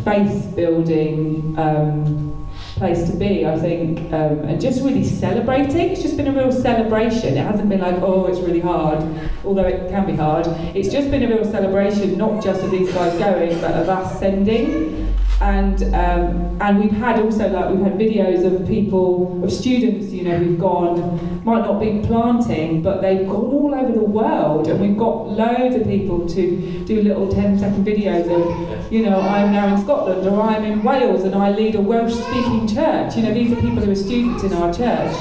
faith 0.04 0.56
building 0.56 1.58
um, 1.58 2.48
place 2.76 3.10
to 3.10 3.16
be, 3.16 3.46
I 3.46 3.58
think, 3.58 4.00
um, 4.14 4.40
and 4.40 4.62
just 4.62 4.82
really 4.84 5.04
celebrating. 5.04 5.92
It's 5.92 6.02
just 6.02 6.18
been 6.18 6.28
a 6.28 6.32
real 6.32 6.52
celebration. 6.52 7.38
It 7.38 7.44
hasn't 7.44 7.70
been 7.70 7.82
like, 7.82 7.96
oh, 8.02 8.26
it's 8.26 8.40
really 8.40 8.60
hard, 8.60 9.04
although 9.44 9.66
it 9.66 9.90
can 9.90 10.06
be 10.06 10.16
hard. 10.16 10.48
It's 10.76 10.90
just 10.90 11.12
been 11.12 11.24
a 11.24 11.28
real 11.28 11.46
celebration, 11.46 12.18
not 12.18 12.44
just 12.44 12.64
of 12.64 12.72
these 12.72 12.92
guys 12.94 13.18
going, 13.20 13.60
but 13.62 13.72
of 13.74 13.90
us 13.90 14.20
sending 14.20 15.17
and 15.42 15.84
um, 15.94 16.58
and 16.62 16.80
we've 16.80 16.92
had 16.92 17.20
also 17.20 17.48
like 17.50 17.70
we've 17.70 17.84
had 17.84 17.94
videos 17.94 18.44
of 18.46 18.68
people 18.68 19.44
of 19.44 19.52
students 19.52 20.12
you 20.12 20.24
know 20.24 20.38
who've 20.38 20.60
gone 20.60 21.44
might 21.44 21.62
not 21.62 21.80
be 21.80 22.02
planting 22.06 22.82
but 22.82 23.02
they've 23.02 23.28
gone 23.28 23.46
all 23.54 23.74
over 23.74 23.92
the 23.92 24.04
world. 24.04 24.68
And 24.68 24.82
we've 24.82 24.98
got 24.98 25.30
loads 25.30 25.76
of 25.76 25.86
people 25.86 26.28
to 26.30 26.84
do 26.86 27.02
little 27.02 27.32
10 27.32 27.60
second 27.60 27.86
videos 27.86 28.26
of 28.30 28.92
you 28.92 29.04
know 29.04 29.20
I'm 29.20 29.52
now 29.52 29.76
in 29.76 29.82
Scotland 29.82 30.28
or 30.28 30.42
I'm 30.42 30.64
in 30.64 30.84
Wales 30.84 31.24
and 31.24 31.36
I 31.36 31.52
lead 31.52 31.76
a 31.76 31.82
Welsh 31.82 32.14
speaking 32.14 32.68
church. 32.68 33.16
You 33.16 33.24
know 33.24 33.34
these 33.34 33.52
are 33.52 33.62
people 33.62 33.84
who 33.84 33.92
are 33.92 33.96
students 33.96 34.44
in 34.44 34.54
our 34.54 34.74
church 34.74 35.16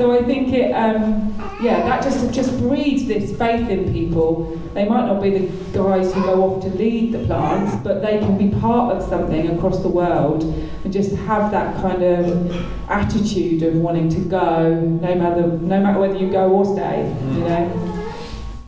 so 0.00 0.12
I 0.12 0.22
think 0.22 0.54
it 0.54 0.72
um, 0.72 1.34
yeah 1.60 1.82
that 1.82 2.02
just 2.02 2.32
just 2.32 2.58
breeds 2.58 3.06
this 3.06 3.36
faith 3.36 3.68
in 3.68 3.92
people 3.92 4.58
they 4.72 4.88
might 4.88 5.04
not 5.04 5.20
be 5.20 5.30
the 5.36 5.46
guys 5.76 6.14
who 6.14 6.22
go 6.22 6.44
off 6.44 6.62
to 6.62 6.70
lead 6.70 7.12
the 7.12 7.26
plants, 7.26 7.76
but 7.82 8.02
they 8.02 8.18
can 8.18 8.38
be 8.38 8.56
part 8.60 8.96
of 8.96 9.02
something 9.08 9.50
across 9.50 9.82
the 9.82 9.88
world 9.88 10.44
and 10.84 10.92
just 10.92 11.14
have 11.16 11.50
that 11.50 11.74
kind 11.82 12.02
of 12.02 12.88
attitude 12.88 13.64
of 13.64 13.74
wanting 13.74 14.08
to 14.10 14.20
go, 14.20 14.72
no 14.72 15.14
matter 15.16 15.46
no 15.48 15.80
matter 15.80 15.98
whether 15.98 16.16
you 16.16 16.30
go 16.30 16.50
or 16.50 16.64
stay. 16.64 17.08
You 17.32 17.40
know. 17.40 18.06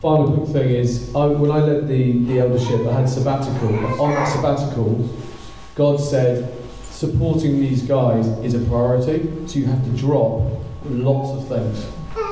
Final 0.01 0.35
quick 0.35 0.49
thing 0.49 0.69
is, 0.71 1.15
I, 1.15 1.27
when 1.27 1.49
I 1.49 1.59
led 1.59 1.87
the, 1.87 2.25
the 2.25 2.39
eldership, 2.39 2.85
I 2.85 2.99
had 2.99 3.09
sabbatical. 3.09 4.01
On 4.01 4.11
that 4.11 4.25
sabbatical, 4.25 5.09
God 5.75 6.01
said, 6.01 6.53
supporting 6.83 7.61
these 7.61 7.83
guys 7.83 8.27
is 8.43 8.53
a 8.53 8.59
priority, 8.67 9.47
so 9.47 9.59
you 9.59 9.65
have 9.67 9.83
to 9.85 9.91
drop 9.91 10.62
lots 10.85 11.31
of 11.31 11.47
things. 11.47 11.85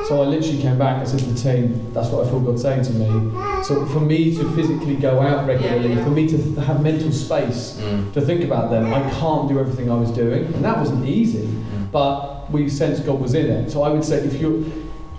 So 0.08 0.22
I 0.22 0.26
literally 0.26 0.62
came 0.62 0.78
back 0.78 1.00
and 1.00 1.08
said 1.08 1.20
to 1.20 1.26
the 1.26 1.40
team, 1.40 1.94
that's 1.94 2.10
what 2.10 2.26
I 2.26 2.30
feel 2.30 2.40
God 2.40 2.60
saying 2.60 2.84
to 2.84 2.92
me. 2.94 3.64
So 3.64 3.86
for 3.88 4.00
me 4.00 4.36
to 4.36 4.52
physically 4.56 4.96
go 4.96 5.22
out 5.22 5.48
regularly, 5.48 5.96
for 6.04 6.10
me 6.10 6.28
to 6.28 6.38
have 6.62 6.84
mental 6.84 7.12
space 7.12 7.80
mm. 7.80 8.14
to 8.14 8.22
think 8.22 8.44
about 8.44 8.70
them, 8.70 8.94
I 8.94 9.10
can't 9.12 9.48
do 9.48 9.60
everything 9.60 9.90
I 9.90 9.96
was 9.96 10.12
doing. 10.12 10.46
And 10.54 10.64
that 10.64 10.78
wasn't 10.78 11.06
easy, 11.08 11.48
mm. 11.48 11.92
but 11.92 12.52
we 12.52 12.70
sensed 12.70 13.06
God 13.06 13.20
was 13.20 13.34
in 13.34 13.50
it. 13.50 13.72
So 13.72 13.84
I 13.84 13.90
would 13.90 14.04
say 14.04 14.18
if 14.18 14.40
you're, 14.40 14.64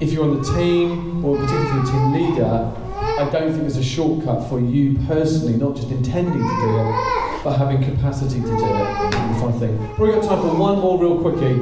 if 0.00 0.12
you're 0.12 0.24
on 0.24 0.42
the 0.42 0.52
team, 0.54 1.24
or 1.24 1.36
particularly 1.36 1.80
a 1.80 1.84
team 1.90 2.12
leader, 2.12 2.72
I 3.02 3.28
don't 3.30 3.50
think 3.50 3.62
there's 3.62 3.76
a 3.76 3.84
shortcut 3.84 4.48
for 4.48 4.60
you 4.60 4.96
personally, 5.06 5.56
not 5.56 5.74
just 5.74 5.90
intending 5.90 6.34
to 6.34 6.38
do 6.38 6.80
it, 6.80 7.42
but 7.44 7.56
having 7.56 7.82
capacity 7.82 8.40
to 8.40 8.46
do 8.46 8.54
it. 8.54 9.98
We've 9.98 10.14
got 10.14 10.24
time 10.24 10.40
for 10.40 10.54
one 10.56 10.78
more 10.78 11.00
real 11.00 11.20
quickie. 11.20 11.60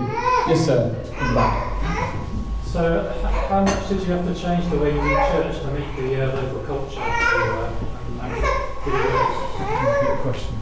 Yes, 0.51 0.67
sir. 0.67 0.89
In 1.13 1.29
the 1.29 1.35
back. 1.35 2.17
So 2.65 2.73
So, 2.73 3.13
how 3.49 3.63
much 3.63 3.89
did 3.89 4.01
you 4.01 4.07
have 4.07 4.27
to 4.27 4.35
change 4.35 4.69
the 4.69 4.79
way 4.79 4.93
you 4.93 5.01
do 5.01 5.15
church 5.15 5.61
to 5.63 5.71
meet 5.71 5.97
the 5.97 6.25
uh, 6.25 6.43
local 6.43 6.61
culture? 6.65 7.01
Uh, 7.01 7.73
and, 8.21 8.35
and 8.35 8.43
did 8.85 8.95
it 8.95 9.13
work? 9.13 10.01
Good 10.01 10.19
question. 10.23 10.57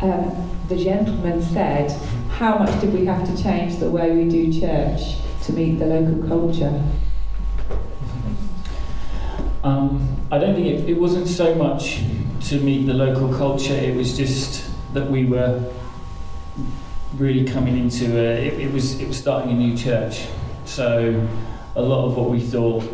Um, 0.00 0.50
the 0.68 0.76
gentleman 0.76 1.40
said, 1.40 1.92
how 2.30 2.58
much 2.58 2.80
did 2.80 2.92
we 2.92 3.06
have 3.06 3.24
to 3.28 3.40
change 3.40 3.76
the 3.76 3.88
way 3.88 4.10
we 4.10 4.28
do 4.28 4.52
church 4.52 5.18
to 5.44 5.52
meet 5.52 5.78
the 5.78 5.86
local 5.86 6.26
culture? 6.26 6.82
Um, 9.62 10.26
I 10.32 10.38
don't 10.38 10.56
think 10.56 10.66
it, 10.66 10.90
it 10.90 10.98
wasn't 10.98 11.28
so 11.28 11.54
much 11.54 12.02
to 12.48 12.58
meet 12.58 12.86
the 12.86 12.94
local 12.94 13.32
culture, 13.38 13.74
it 13.74 13.94
was 13.94 14.16
just 14.16 14.68
that 14.94 15.08
we 15.08 15.26
were 15.26 15.62
really 17.16 17.44
coming 17.44 17.78
into 17.78 18.18
a, 18.18 18.46
it, 18.46 18.60
it 18.60 18.72
was 18.72 19.00
it 19.00 19.08
was 19.08 19.16
starting 19.16 19.50
a 19.50 19.54
new 19.54 19.76
church. 19.76 20.26
So 20.64 21.26
a 21.76 21.82
lot 21.82 22.06
of 22.06 22.16
what 22.16 22.30
we 22.30 22.40
thought, 22.40 22.84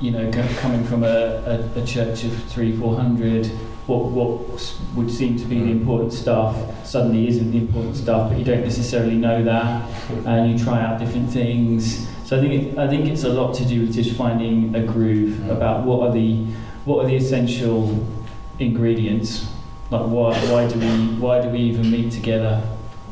you 0.00 0.10
know, 0.10 0.30
coming 0.60 0.84
from 0.84 1.02
a, 1.02 1.68
a, 1.76 1.80
a 1.80 1.84
church 1.84 2.24
of 2.24 2.44
three, 2.44 2.76
four 2.76 2.96
hundred, 2.96 3.46
what 3.86 4.04
what 4.04 4.72
would 4.94 5.10
seem 5.10 5.36
to 5.38 5.44
be 5.44 5.58
the 5.58 5.66
mm. 5.66 5.80
important 5.80 6.12
stuff 6.12 6.86
suddenly 6.86 7.26
isn't 7.26 7.50
the 7.50 7.58
important 7.58 7.96
stuff, 7.96 8.30
but 8.30 8.38
you 8.38 8.44
don't 8.44 8.62
necessarily 8.62 9.16
know 9.16 9.42
that, 9.42 9.90
and 10.26 10.52
you 10.52 10.64
try 10.64 10.80
out 10.80 11.00
different 11.00 11.30
things. 11.30 12.06
So 12.24 12.36
I 12.36 12.40
think 12.40 12.52
it, 12.62 12.78
I 12.78 12.86
think 12.86 13.06
it's 13.06 13.24
a 13.24 13.30
lot 13.30 13.54
to 13.54 13.64
do 13.64 13.80
with 13.80 13.94
just 13.94 14.14
finding 14.14 14.74
a 14.74 14.82
groove 14.82 15.34
mm. 15.38 15.50
about 15.50 15.84
what 15.84 16.08
are 16.08 16.12
the 16.12 16.44
what 16.84 17.04
are 17.04 17.08
the 17.08 17.16
essential 17.16 18.06
ingredients. 18.58 19.48
Like 19.90 20.06
why 20.06 20.38
why 20.50 20.68
do 20.68 20.78
we 20.78 21.14
why 21.18 21.40
do 21.40 21.48
we 21.48 21.58
even 21.58 21.90
meet 21.90 22.12
together 22.12 22.62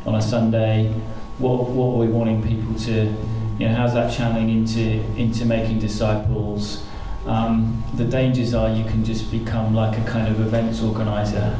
on 0.06 0.14
a 0.14 0.22
Sunday? 0.22 0.92
What 1.38 1.68
what 1.68 1.94
are 1.94 1.98
we 1.98 2.08
wanting 2.08 2.42
people 2.42 2.74
to 2.86 3.14
you 3.58 3.68
know 3.68 3.74
how's 3.74 3.94
that 3.94 4.12
channeling 4.12 4.48
into 4.48 5.02
into 5.16 5.44
making 5.44 5.80
disciples? 5.80 6.84
Um, 7.26 7.82
the 7.94 8.04
dangers 8.04 8.54
are 8.54 8.70
you 8.70 8.84
can 8.84 9.04
just 9.04 9.30
become 9.30 9.74
like 9.74 9.98
a 9.98 10.04
kind 10.04 10.28
of 10.28 10.40
events 10.40 10.80
organizer, 10.80 11.58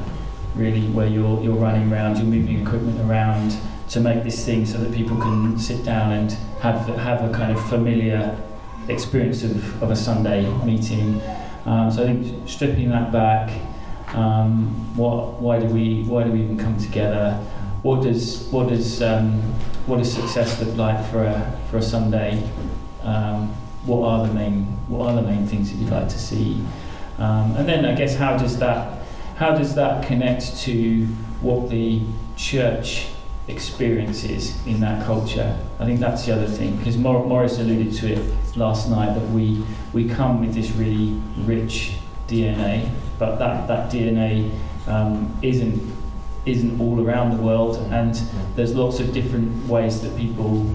really, 0.55 0.87
where 0.89 1.09
you're 1.09 1.43
you're 1.43 1.57
running 1.57 1.93
around, 1.93 2.17
you're 2.17 2.27
moving 2.27 2.61
equipment 2.63 3.01
around 3.01 3.57
to 3.91 4.01
make 4.01 4.23
this 4.25 4.45
thing 4.45 4.67
so 4.67 4.79
that 4.79 4.93
people 4.93 5.17
can 5.17 5.59
sit 5.59 5.85
down 5.85 6.13
and 6.13 6.33
have 6.61 6.87
have 6.99 7.29
a 7.29 7.33
kind 7.33 7.53
of 7.53 7.69
familiar 7.69 8.37
experience 8.89 9.43
of, 9.43 9.83
of 9.83 9.91
a 9.91 9.97
Sunday 9.97 10.49
meeting. 10.65 11.21
Um, 11.65 11.91
so 11.91 12.05
I 12.05 12.07
think 12.07 12.49
stripping 12.49 12.91
that 12.91 13.11
back, 13.11 13.51
um, 14.15 14.97
what 14.97 15.41
why 15.41 15.59
do 15.59 15.67
we 15.67 16.05
why 16.05 16.23
do 16.23 16.31
we 16.31 16.43
even 16.43 16.59
come 16.59 16.79
together? 16.79 17.45
What 17.87 18.03
does 18.03 18.49
what 18.51 18.69
does 18.69 19.01
um, 19.01 19.41
what 19.87 19.99
does 19.99 20.13
success 20.13 20.61
look 20.61 20.77
like 20.77 21.09
for 21.09 21.23
a 21.23 21.57
for 21.71 21.77
a 21.77 21.83
Sunday? 21.83 22.43
Um, 23.05 23.55
what 23.85 24.05
are 24.05 24.27
the 24.27 24.35
main 24.35 24.65
what 24.89 25.07
are 25.07 25.15
the 25.15 25.23
main 25.23 25.47
things 25.47 25.71
that 25.71 25.77
you'd 25.77 25.93
like 25.93 26.09
to 26.09 26.19
see? 26.19 26.65
Um, 27.19 27.55
and 27.55 27.69
then 27.69 27.85
I 27.85 27.95
guess 27.95 28.17
how 28.17 28.37
does 28.37 28.59
that 28.59 29.05
how 29.37 29.55
does 29.55 29.77
that 29.77 30.05
connect 30.05 30.59
to 30.63 31.07
what 31.41 31.71
the 31.71 32.03
church 32.37 33.07
experiences 33.47 34.67
in 34.67 34.81
that 34.81 35.07
culture? 35.07 35.57
I 35.79 35.85
think 35.85 36.01
that's 36.01 36.27
the 36.27 36.33
other 36.35 36.49
thing 36.49 36.75
because 36.79 36.97
Mor- 36.97 37.25
Morris 37.25 37.61
alluded 37.61 37.95
to 38.01 38.15
it 38.15 38.57
last 38.57 38.91
night 38.91 39.15
that 39.15 39.29
we 39.31 39.65
we 39.93 40.09
come 40.09 40.41
with 40.41 40.55
this 40.55 40.73
really 40.73 41.23
rich 41.45 41.99
DNA, 42.27 42.91
but 43.21 43.37
that 43.37 43.69
that 43.69 43.93
DNA 43.93 44.51
um, 44.89 45.39
isn't 45.41 45.96
isn't 46.47 46.81
all 46.81 47.05
around 47.05 47.37
the 47.37 47.43
world, 47.43 47.77
and 47.91 48.15
there's 48.55 48.75
lots 48.75 49.01
of 49.01 49.13
different 49.13 49.67
ways 49.69 50.01
that 50.03 50.17
people, 50.17 50.67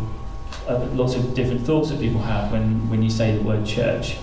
uh, 0.68 0.86
lots 0.94 1.16
of 1.16 1.34
different 1.34 1.66
thoughts 1.66 1.90
that 1.90 2.00
people 2.00 2.22
have 2.22 2.52
when 2.52 2.90
when 2.90 3.02
you 3.02 3.10
say 3.10 3.36
the 3.36 3.44
word 3.44 3.66
church. 3.66 4.18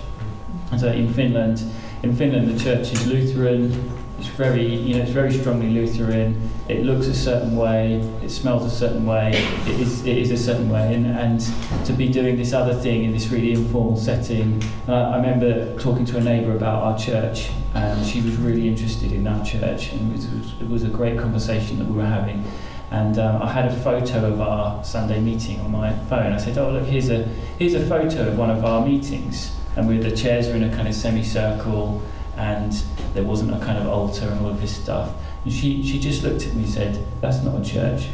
And 0.70 0.80
so 0.80 0.88
in 0.88 1.12
Finland, 1.12 1.62
in 2.03 2.14
Finland 2.14 2.49
the 2.49 2.62
church 2.62 2.92
is 2.92 3.07
Lutheran. 3.07 3.72
It's 4.18 4.26
very, 4.26 4.66
you 4.66 4.96
know, 4.96 5.03
it's 5.03 5.12
very 5.12 5.32
strongly 5.32 5.70
Lutheran. 5.70 6.51
It 6.68 6.84
looks 6.84 7.07
a 7.07 7.14
certain 7.14 7.57
way. 7.57 8.01
It 8.20 8.30
smells 8.30 8.64
a 8.64 8.70
certain 8.70 9.07
way. 9.07 9.30
It 9.64 9.80
is, 9.80 10.05
it 10.05 10.18
is 10.18 10.32
a 10.32 10.36
certain 10.36 10.68
way. 10.68 10.92
And, 10.92 11.07
and 11.07 11.40
to 11.86 11.92
be 11.92 12.09
doing 12.09 12.36
this 12.36 12.53
other 12.53 12.74
thing 12.74 13.05
in 13.05 13.12
this 13.12 13.28
really 13.28 13.53
informal 13.53 13.96
setting, 13.96 14.61
uh, 14.88 14.92
I 14.92 15.16
remember 15.18 15.78
talking 15.78 16.05
to 16.07 16.16
a 16.16 16.20
neighbour 16.20 16.57
about 16.57 16.82
our 16.82 16.99
church, 16.99 17.51
and 17.79 18.07
she 18.07 18.20
was 18.20 18.37
really 18.37 18.66
interested 18.66 19.12
in 19.12 19.26
our 19.26 19.45
church, 19.45 19.93
and 19.93 20.11
it 20.11 20.14
was, 20.14 20.53
it 20.61 20.68
was, 20.68 20.83
a 20.83 20.89
great 20.89 21.18
conversation 21.18 21.79
that 21.79 21.87
we 21.87 21.97
were 21.97 22.05
having. 22.05 22.45
And 22.91 23.18
um, 23.18 23.43
I 23.43 23.53
had 23.53 23.70
a 23.70 23.76
photo 23.76 24.33
of 24.33 24.41
our 24.41 24.83
Sunday 24.83 25.20
meeting 25.20 25.61
on 25.61 25.70
my 25.70 25.93
phone. 26.07 26.33
I 26.33 26.39
said, 26.39 26.59
"Oh, 26.59 26.70
look, 26.70 26.85
here's 26.85 27.11
a 27.11 27.24
here's 27.59 27.74
a 27.74 27.87
photo 27.87 28.29
of 28.29 28.39
one 28.39 28.51
of 28.51 28.64
our 28.64 28.85
meetings." 28.85 29.55
And 29.76 29.87
we 29.87 29.99
the 29.99 30.16
chairs 30.16 30.49
were 30.49 30.55
in 30.55 30.64
a 30.64 30.74
kind 30.74 30.89
of 30.89 30.95
semicircle, 30.95 32.03
and 32.37 32.72
there 33.14 33.24
wasn't 33.24 33.55
a 33.55 33.64
kind 33.64 33.79
of 33.79 33.87
altar 33.87 34.26
and 34.26 34.41
all 34.41 34.51
of 34.51 34.61
this 34.61 34.74
stuff. 34.74 35.12
And 35.45 35.53
she 35.53 35.83
she 35.83 36.01
just 36.01 36.22
looked 36.22 36.47
at 36.47 36.55
me 36.55 36.64
and 36.64 36.72
said, 36.72 37.07
"That's 37.20 37.43
not 37.43 37.61
a 37.61 37.64
church. 37.64 38.09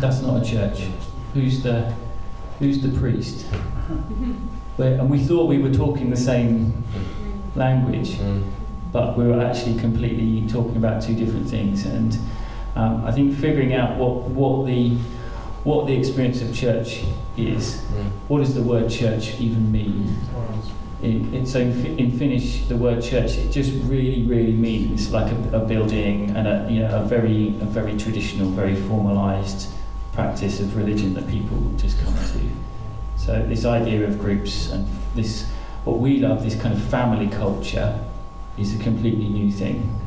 That's 0.00 0.20
not 0.20 0.42
a 0.42 0.44
church. 0.44 0.88
Who's 1.34 1.62
the 1.62 1.94
who's 2.58 2.80
the 2.82 2.98
priest?" 2.98 3.46
And 4.78 5.10
we 5.10 5.22
thought 5.22 5.48
we 5.48 5.58
were 5.58 5.72
talking 5.72 6.08
the 6.10 6.16
same 6.16 6.82
language 7.54 8.16
Mm. 8.16 8.42
but 8.92 9.16
we 9.16 9.24
were 9.26 9.40
actually 9.40 9.78
completely 9.78 10.46
talking 10.48 10.76
about 10.76 11.02
two 11.02 11.14
different 11.14 11.48
things. 11.48 11.86
And 11.86 12.16
um, 12.76 13.04
I 13.06 13.12
think 13.12 13.36
figuring 13.36 13.74
out 13.74 13.96
what, 13.98 14.22
what 14.30 14.66
the 14.66 14.96
what 15.64 15.86
the 15.86 15.94
experience 15.96 16.42
of 16.42 16.52
church 16.54 17.04
is. 17.36 17.76
Mm. 17.76 18.10
What 18.28 18.38
does 18.40 18.54
the 18.54 18.62
word 18.62 18.90
church 18.90 19.40
even 19.40 19.70
mean? 19.70 20.16
In, 21.02 21.34
in, 21.34 21.46
so 21.46 21.58
in, 21.60 21.98
in 21.98 22.18
Finnish, 22.18 22.66
the 22.66 22.76
word 22.76 23.02
church 23.02 23.36
it 23.36 23.50
just 23.50 23.72
really, 23.84 24.22
really 24.22 24.52
means 24.52 25.12
like 25.12 25.32
a, 25.32 25.56
a 25.56 25.60
building 25.60 26.30
and 26.36 26.46
a 26.48 26.66
you 26.70 26.80
know 26.80 27.00
a 27.00 27.04
very 27.04 27.48
a 27.60 27.66
very 27.66 27.96
traditional, 27.96 28.48
very 28.50 28.74
formalised 28.76 29.68
practice 30.12 30.60
of 30.60 30.76
religion 30.76 31.14
that 31.14 31.28
people 31.28 31.58
just 31.76 31.98
come 32.04 32.14
to. 32.14 32.40
So 33.16 33.42
this 33.46 33.64
idea 33.64 34.04
of 34.04 34.18
groups 34.18 34.70
and 34.70 34.86
this 35.14 35.46
what 35.84 35.98
we 35.98 36.18
love, 36.18 36.44
this 36.44 36.60
kind 36.60 36.74
of 36.74 36.82
family 36.84 37.28
culture, 37.28 38.04
is 38.56 38.78
a 38.78 38.82
completely 38.82 39.28
new 39.28 39.50
thing. 39.50 39.98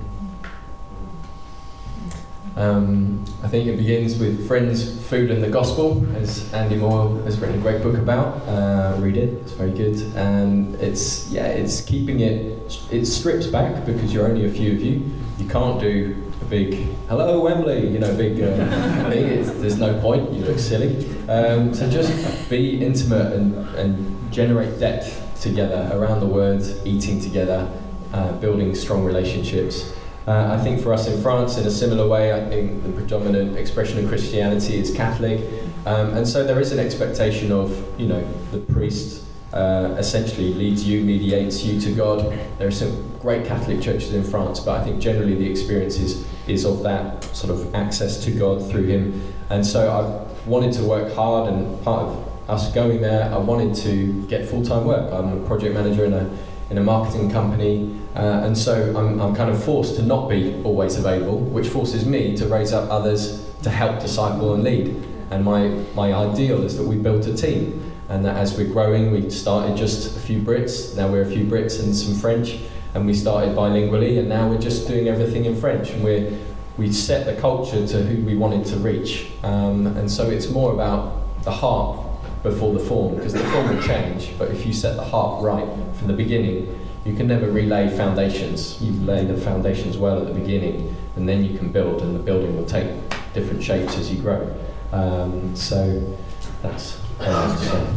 Um, 2.55 3.25
I 3.43 3.49
think 3.49 3.67
it 3.67 3.75
begins 3.75 4.17
with 4.17 4.47
Friends, 4.47 5.05
Food 5.09 5.29
and 5.29 5.43
the 5.43 5.49
Gospel, 5.49 6.07
as 6.15 6.53
Andy 6.53 6.77
Moore 6.77 7.21
has 7.23 7.37
written 7.37 7.59
a 7.59 7.61
great 7.61 7.83
book 7.83 7.97
about. 7.97 8.37
Uh, 8.47 8.95
read 8.99 9.17
it; 9.17 9.33
it's 9.41 9.51
very 9.51 9.71
good. 9.71 9.97
And 10.15 10.75
it's 10.75 11.29
yeah, 11.29 11.47
it's 11.47 11.81
keeping 11.81 12.21
it. 12.21 12.73
It 12.91 13.05
strips 13.07 13.47
back 13.47 13.85
because 13.85 14.13
you're 14.13 14.27
only 14.27 14.45
a 14.45 14.51
few 14.51 14.71
of 14.71 14.81
you. 14.81 15.11
You 15.37 15.49
can't 15.49 15.81
do 15.81 16.31
a 16.41 16.45
big 16.45 16.75
"Hello 17.09 17.41
Wembley," 17.41 17.89
you 17.89 17.99
know, 17.99 18.15
big 18.15 18.41
uh, 18.41 18.55
thing. 19.09 19.25
It's, 19.25 19.51
there's 19.59 19.77
no 19.77 19.99
point. 19.99 20.31
You 20.31 20.45
look 20.45 20.59
silly. 20.59 21.09
Um, 21.27 21.73
so 21.73 21.89
just 21.89 22.49
be 22.49 22.81
intimate 22.81 23.33
and, 23.33 23.55
and 23.75 24.31
generate 24.31 24.79
depth 24.79 25.24
together 25.45 25.89
around 25.93 26.19
the 26.19 26.31
words, 26.41 26.63
eating 26.85 27.21
together, 27.21 27.69
uh, 28.13 28.31
building 28.43 28.73
strong 28.75 29.05
relationships. 29.05 29.93
Uh, 30.27 30.57
I 30.57 30.63
think 30.63 30.81
for 30.81 30.91
us 30.91 31.07
in 31.07 31.21
France, 31.21 31.57
in 31.57 31.67
a 31.67 31.71
similar 31.71 32.07
way, 32.07 32.33
I 32.33 32.49
think 32.49 32.83
the 32.83 32.89
predominant 32.99 33.57
expression 33.57 33.95
of 33.99 34.09
Christianity 34.09 34.75
is 34.83 34.89
Catholic, 35.03 35.39
um, 35.85 36.07
and 36.17 36.27
so 36.27 36.43
there 36.43 36.59
is 36.59 36.71
an 36.71 36.79
expectation 36.79 37.51
of, 37.51 37.67
you 37.99 38.07
know, 38.07 38.23
the 38.51 38.57
priest 38.73 39.23
uh, 39.53 39.95
essentially 39.99 40.51
leads 40.53 40.83
you, 40.83 41.03
mediates 41.05 41.63
you 41.63 41.79
to 41.79 41.91
God. 41.93 42.19
There 42.57 42.67
are 42.67 42.79
some 42.83 42.91
great 43.19 43.45
Catholic 43.45 43.79
churches 43.81 44.13
in 44.13 44.23
France, 44.23 44.59
but 44.59 44.81
I 44.81 44.83
think 44.83 44.99
generally 44.99 45.35
the 45.35 45.49
experience 45.49 45.97
is, 45.99 46.25
is 46.47 46.65
of 46.65 46.81
that 46.83 47.23
sort 47.35 47.51
of 47.53 47.59
access 47.75 48.23
to 48.25 48.31
God 48.31 48.67
through 48.69 48.87
Him. 48.87 49.21
And 49.51 49.63
so 49.63 49.79
I 49.99 50.49
wanted 50.49 50.73
to 50.73 50.83
work 50.83 51.13
hard, 51.13 51.53
and 51.53 51.81
part 51.83 52.01
of 52.07 52.34
us 52.47 52.71
going 52.73 53.01
there, 53.01 53.33
I 53.33 53.37
wanted 53.37 53.75
to 53.83 54.25
get 54.27 54.47
full 54.47 54.63
time 54.63 54.85
work. 54.85 55.11
I'm 55.11 55.43
a 55.43 55.47
project 55.47 55.73
manager 55.73 56.05
in 56.05 56.13
a 56.13 56.29
in 56.69 56.79
a 56.79 56.83
marketing 56.83 57.29
company, 57.29 57.95
uh, 58.15 58.41
and 58.43 58.57
so 58.57 58.95
I'm, 58.97 59.21
I'm 59.21 59.35
kind 59.35 59.51
of 59.51 59.63
forced 59.63 59.97
to 59.97 60.01
not 60.01 60.27
be 60.27 60.59
always 60.63 60.97
available, 60.97 61.37
which 61.37 61.67
forces 61.67 62.07
me 62.07 62.35
to 62.37 62.47
raise 62.47 62.73
up 62.73 62.89
others 62.89 63.47
to 63.61 63.69
help 63.69 63.99
disciple 63.99 64.55
and 64.55 64.63
lead. 64.63 64.87
And 65.29 65.45
my, 65.45 65.67
my 65.93 66.13
ideal 66.13 66.63
is 66.63 66.75
that 66.77 66.83
we 66.83 66.95
built 66.95 67.27
a 67.27 67.35
team, 67.35 67.93
and 68.09 68.25
that 68.25 68.37
as 68.37 68.57
we're 68.57 68.71
growing, 68.71 69.11
we 69.11 69.29
started 69.29 69.77
just 69.77 70.17
a 70.17 70.19
few 70.19 70.41
Brits, 70.41 70.95
now 70.95 71.07
we're 71.07 71.21
a 71.21 71.29
few 71.29 71.45
Brits 71.45 71.79
and 71.79 71.95
some 71.95 72.15
French, 72.15 72.57
and 72.95 73.05
we 73.05 73.13
started 73.13 73.55
bilingually, 73.55 74.17
and 74.17 74.27
now 74.27 74.49
we're 74.49 74.57
just 74.57 74.87
doing 74.87 75.07
everything 75.07 75.45
in 75.45 75.55
French, 75.55 75.91
and 75.91 76.03
we're 76.03 76.35
we 76.77 76.91
set 76.91 77.25
the 77.25 77.39
culture 77.39 77.87
to 77.87 78.03
who 78.03 78.25
we 78.25 78.35
wanted 78.35 78.65
to 78.65 78.75
reach, 78.77 79.27
um, 79.43 79.85
and 79.85 80.09
so 80.09 80.29
it's 80.29 80.49
more 80.49 80.73
about 80.73 81.43
the 81.43 81.51
heart 81.51 82.04
before 82.45 82.73
the 82.73 82.79
form, 82.79 83.15
because 83.15 83.33
the 83.33 83.43
form 83.45 83.75
will 83.75 83.83
change, 83.83 84.31
but 84.37 84.49
if 84.51 84.65
you 84.65 84.71
set 84.71 84.95
the 84.95 85.03
heart 85.03 85.43
right 85.43 85.67
from 85.95 86.07
the 86.07 86.13
beginning, 86.13 86.79
you 87.03 87.13
can 87.13 87.27
never 87.27 87.49
relay 87.49 87.89
foundations. 87.97 88.81
You 88.81 88.93
lay 89.01 89.25
the 89.25 89.35
foundations 89.35 89.97
well 89.97 90.21
at 90.21 90.27
the 90.27 90.39
beginning, 90.39 90.95
and 91.15 91.27
then 91.27 91.43
you 91.43 91.57
can 91.57 91.71
build, 91.71 92.01
and 92.01 92.15
the 92.15 92.19
building 92.19 92.55
will 92.55 92.65
take 92.65 92.87
different 93.33 93.63
shapes 93.63 93.97
as 93.97 94.11
you 94.13 94.21
grow. 94.21 94.55
Um, 94.91 95.55
so, 95.55 96.15
That's 96.61 96.99
say. 97.19 97.87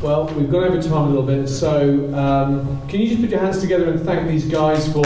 Well, 0.00 0.26
we've 0.36 0.50
gone 0.50 0.64
over 0.64 0.80
time 0.80 0.92
a 0.92 1.08
little 1.08 1.22
bit, 1.22 1.48
so 1.48 2.14
um, 2.14 2.86
can 2.88 3.00
you 3.00 3.08
just 3.08 3.20
put 3.20 3.30
your 3.30 3.40
hands 3.40 3.60
together 3.60 3.90
and 3.90 4.00
thank 4.00 4.28
these 4.28 4.46
guys 4.46 4.90
for. 4.92 5.04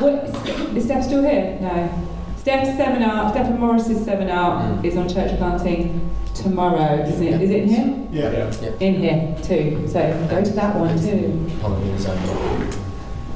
What, 0.00 0.24
is 0.74 0.84
Steph 0.84 1.04
still 1.04 1.22
here? 1.22 1.58
No. 1.60 2.06
Steph's 2.38 2.74
seminar, 2.78 3.30
Steph 3.32 3.48
and 3.48 3.58
Morris's 3.58 4.02
seminar 4.02 4.82
is 4.82 4.96
on 4.96 5.06
church 5.06 5.36
planting 5.36 6.10
tomorrow, 6.34 7.02
isn't 7.02 7.22
it? 7.22 7.42
Is 7.42 7.50
it 7.50 7.62
in 7.64 7.68
here? 7.68 8.08
Yeah. 8.10 8.76
In 8.80 8.94
here 8.94 9.36
too. 9.42 9.86
So 9.86 10.26
go 10.30 10.42
to 10.42 10.50
that 10.52 10.74
one 10.74 10.98
too. 10.98 11.50
Pioneer 11.60 11.98
Zone. 11.98 12.70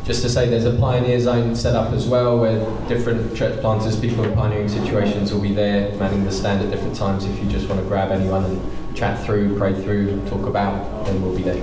Just 0.04 0.22
to 0.22 0.30
say, 0.30 0.48
there's 0.48 0.64
a 0.64 0.78
Pioneer 0.78 1.20
Zone 1.20 1.54
set 1.54 1.74
up 1.74 1.92
as 1.92 2.06
well, 2.06 2.38
where 2.38 2.58
different 2.88 3.36
church 3.36 3.60
planters, 3.60 4.00
people 4.00 4.24
in 4.24 4.34
pioneering 4.34 4.68
situations, 4.68 5.34
will 5.34 5.42
be 5.42 5.52
there, 5.52 5.94
manning 5.96 6.24
the 6.24 6.32
stand 6.32 6.62
at 6.62 6.70
different 6.70 6.96
times. 6.96 7.26
If 7.26 7.42
you 7.42 7.50
just 7.50 7.68
want 7.68 7.82
to 7.82 7.86
grab 7.86 8.10
anyone 8.10 8.44
and 8.44 8.96
chat 8.96 9.22
through, 9.26 9.58
pray 9.58 9.74
through, 9.74 10.26
talk 10.30 10.46
about, 10.46 11.04
then 11.04 11.20
we'll 11.20 11.36
be 11.36 11.42
there. 11.42 11.56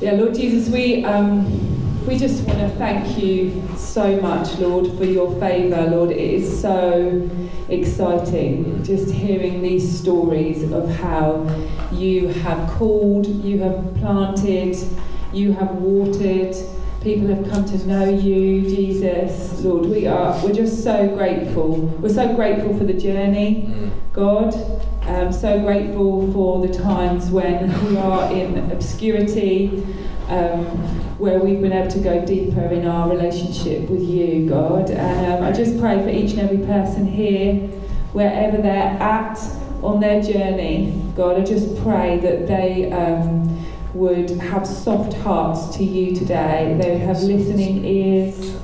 Yeah, 0.00 0.12
Lord 0.12 0.34
Jesus, 0.34 0.72
we 0.72 1.04
um, 1.04 1.79
we 2.06 2.16
just 2.16 2.44
want 2.44 2.58
to 2.58 2.68
thank 2.70 3.18
you 3.18 3.62
so 3.76 4.20
much, 4.20 4.58
Lord, 4.58 4.86
for 4.96 5.04
your 5.04 5.38
favour, 5.38 5.82
Lord. 5.90 6.10
It 6.10 6.18
is 6.18 6.60
so 6.60 7.28
exciting 7.68 8.82
just 8.82 9.12
hearing 9.12 9.62
these 9.62 9.98
stories 10.00 10.70
of 10.72 10.88
how 10.88 11.44
you 11.92 12.28
have 12.28 12.70
called, 12.70 13.26
you 13.26 13.58
have 13.60 13.94
planted, 13.96 14.76
you 15.32 15.52
have 15.52 15.70
watered. 15.76 16.56
People 17.02 17.28
have 17.28 17.48
come 17.50 17.64
to 17.64 17.86
know 17.86 18.08
you, 18.08 18.62
Jesus, 18.62 19.62
Lord. 19.64 19.86
We 19.86 20.06
are 20.06 20.38
we're 20.44 20.52
just 20.52 20.82
so 20.84 21.08
grateful. 21.08 21.76
We're 21.76 22.10
so 22.10 22.34
grateful 22.34 22.76
for 22.76 22.84
the 22.84 22.92
journey, 22.94 23.90
God. 24.12 24.54
Um, 25.02 25.32
so 25.32 25.60
grateful 25.60 26.30
for 26.32 26.66
the 26.66 26.72
times 26.72 27.30
when 27.30 27.68
we 27.86 27.96
are 27.96 28.30
in 28.32 28.70
obscurity, 28.70 29.82
um, 30.28 30.99
where 31.20 31.38
we've 31.38 31.60
been 31.60 31.72
able 31.72 31.90
to 31.90 32.00
go 32.00 32.24
deeper 32.24 32.64
in 32.64 32.86
our 32.86 33.10
relationship 33.10 33.90
with 33.90 34.02
you, 34.02 34.48
God. 34.48 34.90
And 34.90 35.32
um, 35.32 35.44
I 35.44 35.52
just 35.52 35.78
pray 35.78 36.02
for 36.02 36.08
each 36.08 36.30
and 36.32 36.40
every 36.40 36.64
person 36.66 37.06
here, 37.06 37.56
wherever 38.12 38.56
they're 38.56 38.96
at 39.00 39.38
on 39.82 40.00
their 40.00 40.22
journey, 40.22 40.98
God. 41.14 41.38
I 41.38 41.44
just 41.44 41.76
pray 41.82 42.18
that 42.20 42.46
they 42.46 42.90
um, 42.90 43.66
would 43.92 44.30
have 44.30 44.66
soft 44.66 45.12
hearts 45.18 45.76
to 45.76 45.84
you 45.84 46.16
today. 46.16 46.78
They 46.80 46.92
would 46.92 47.02
have 47.02 47.20
listening 47.20 47.84
ears. 47.84 48.56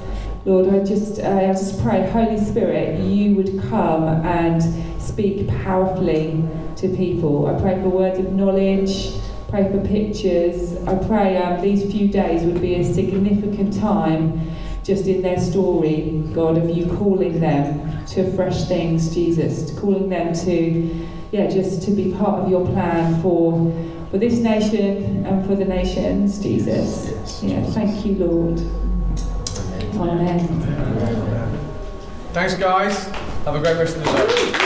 Lord, 0.47 0.73
I 0.73 0.83
just, 0.83 1.21
uh, 1.21 1.29
I 1.29 1.53
just 1.53 1.83
pray, 1.83 2.09
Holy 2.09 2.43
Spirit, 2.43 3.01
you 3.01 3.35
would 3.35 3.61
come 3.69 4.05
and 4.05 4.63
speak 5.03 5.47
powerfully 5.49 6.43
to 6.77 6.89
people. 6.89 7.49
I 7.49 7.61
pray 7.61 7.75
for 7.83 7.89
words 7.91 8.19
of 8.19 8.33
knowledge, 8.33 9.13
pray 9.49 9.71
for 9.71 9.81
pictures. 9.87 10.77
I 10.87 10.95
pray 11.07 11.37
um, 11.37 11.61
these 11.61 11.91
few 11.91 12.09
days 12.09 12.43
would 12.43 12.61
be 12.61 12.75
a 12.75 12.85
significant 12.85 13.79
time 13.79 14.51
just 14.83 15.07
in 15.07 15.23
their 15.23 15.41
story, 15.41 16.23
God, 16.33 16.57
of 16.57 16.71
you 16.71 16.87
calling 16.97 17.41
them 17.41 18.07
to 18.07 18.33
fresh 18.37 18.67
things, 18.67 19.13
Jesus, 19.13 19.77
calling 19.79 20.09
them 20.09 20.33
to, 20.33 21.07
yeah, 21.33 21.49
just 21.49 21.83
to 21.83 21.91
be 21.91 22.13
part 22.13 22.45
of 22.45 22.51
your 22.51 22.65
plan 22.67 23.21
for 23.21 23.73
for 24.11 24.19
this 24.19 24.39
nation 24.39 25.27
and 25.27 25.45
for 25.47 25.57
the 25.57 25.65
nations, 25.65 26.39
Jesus. 26.39 27.43
Yeah, 27.43 27.65
thank 27.67 28.07
you, 28.07 28.15
Lord. 28.15 28.61
Amen. 29.97 30.47
Thanks, 32.33 32.55
guys. 32.55 33.07
Have 33.45 33.57
a 33.57 33.61
great 33.61 33.77
rest 33.77 33.97
of 33.97 34.05
the 34.05 34.13
day. 34.13 34.66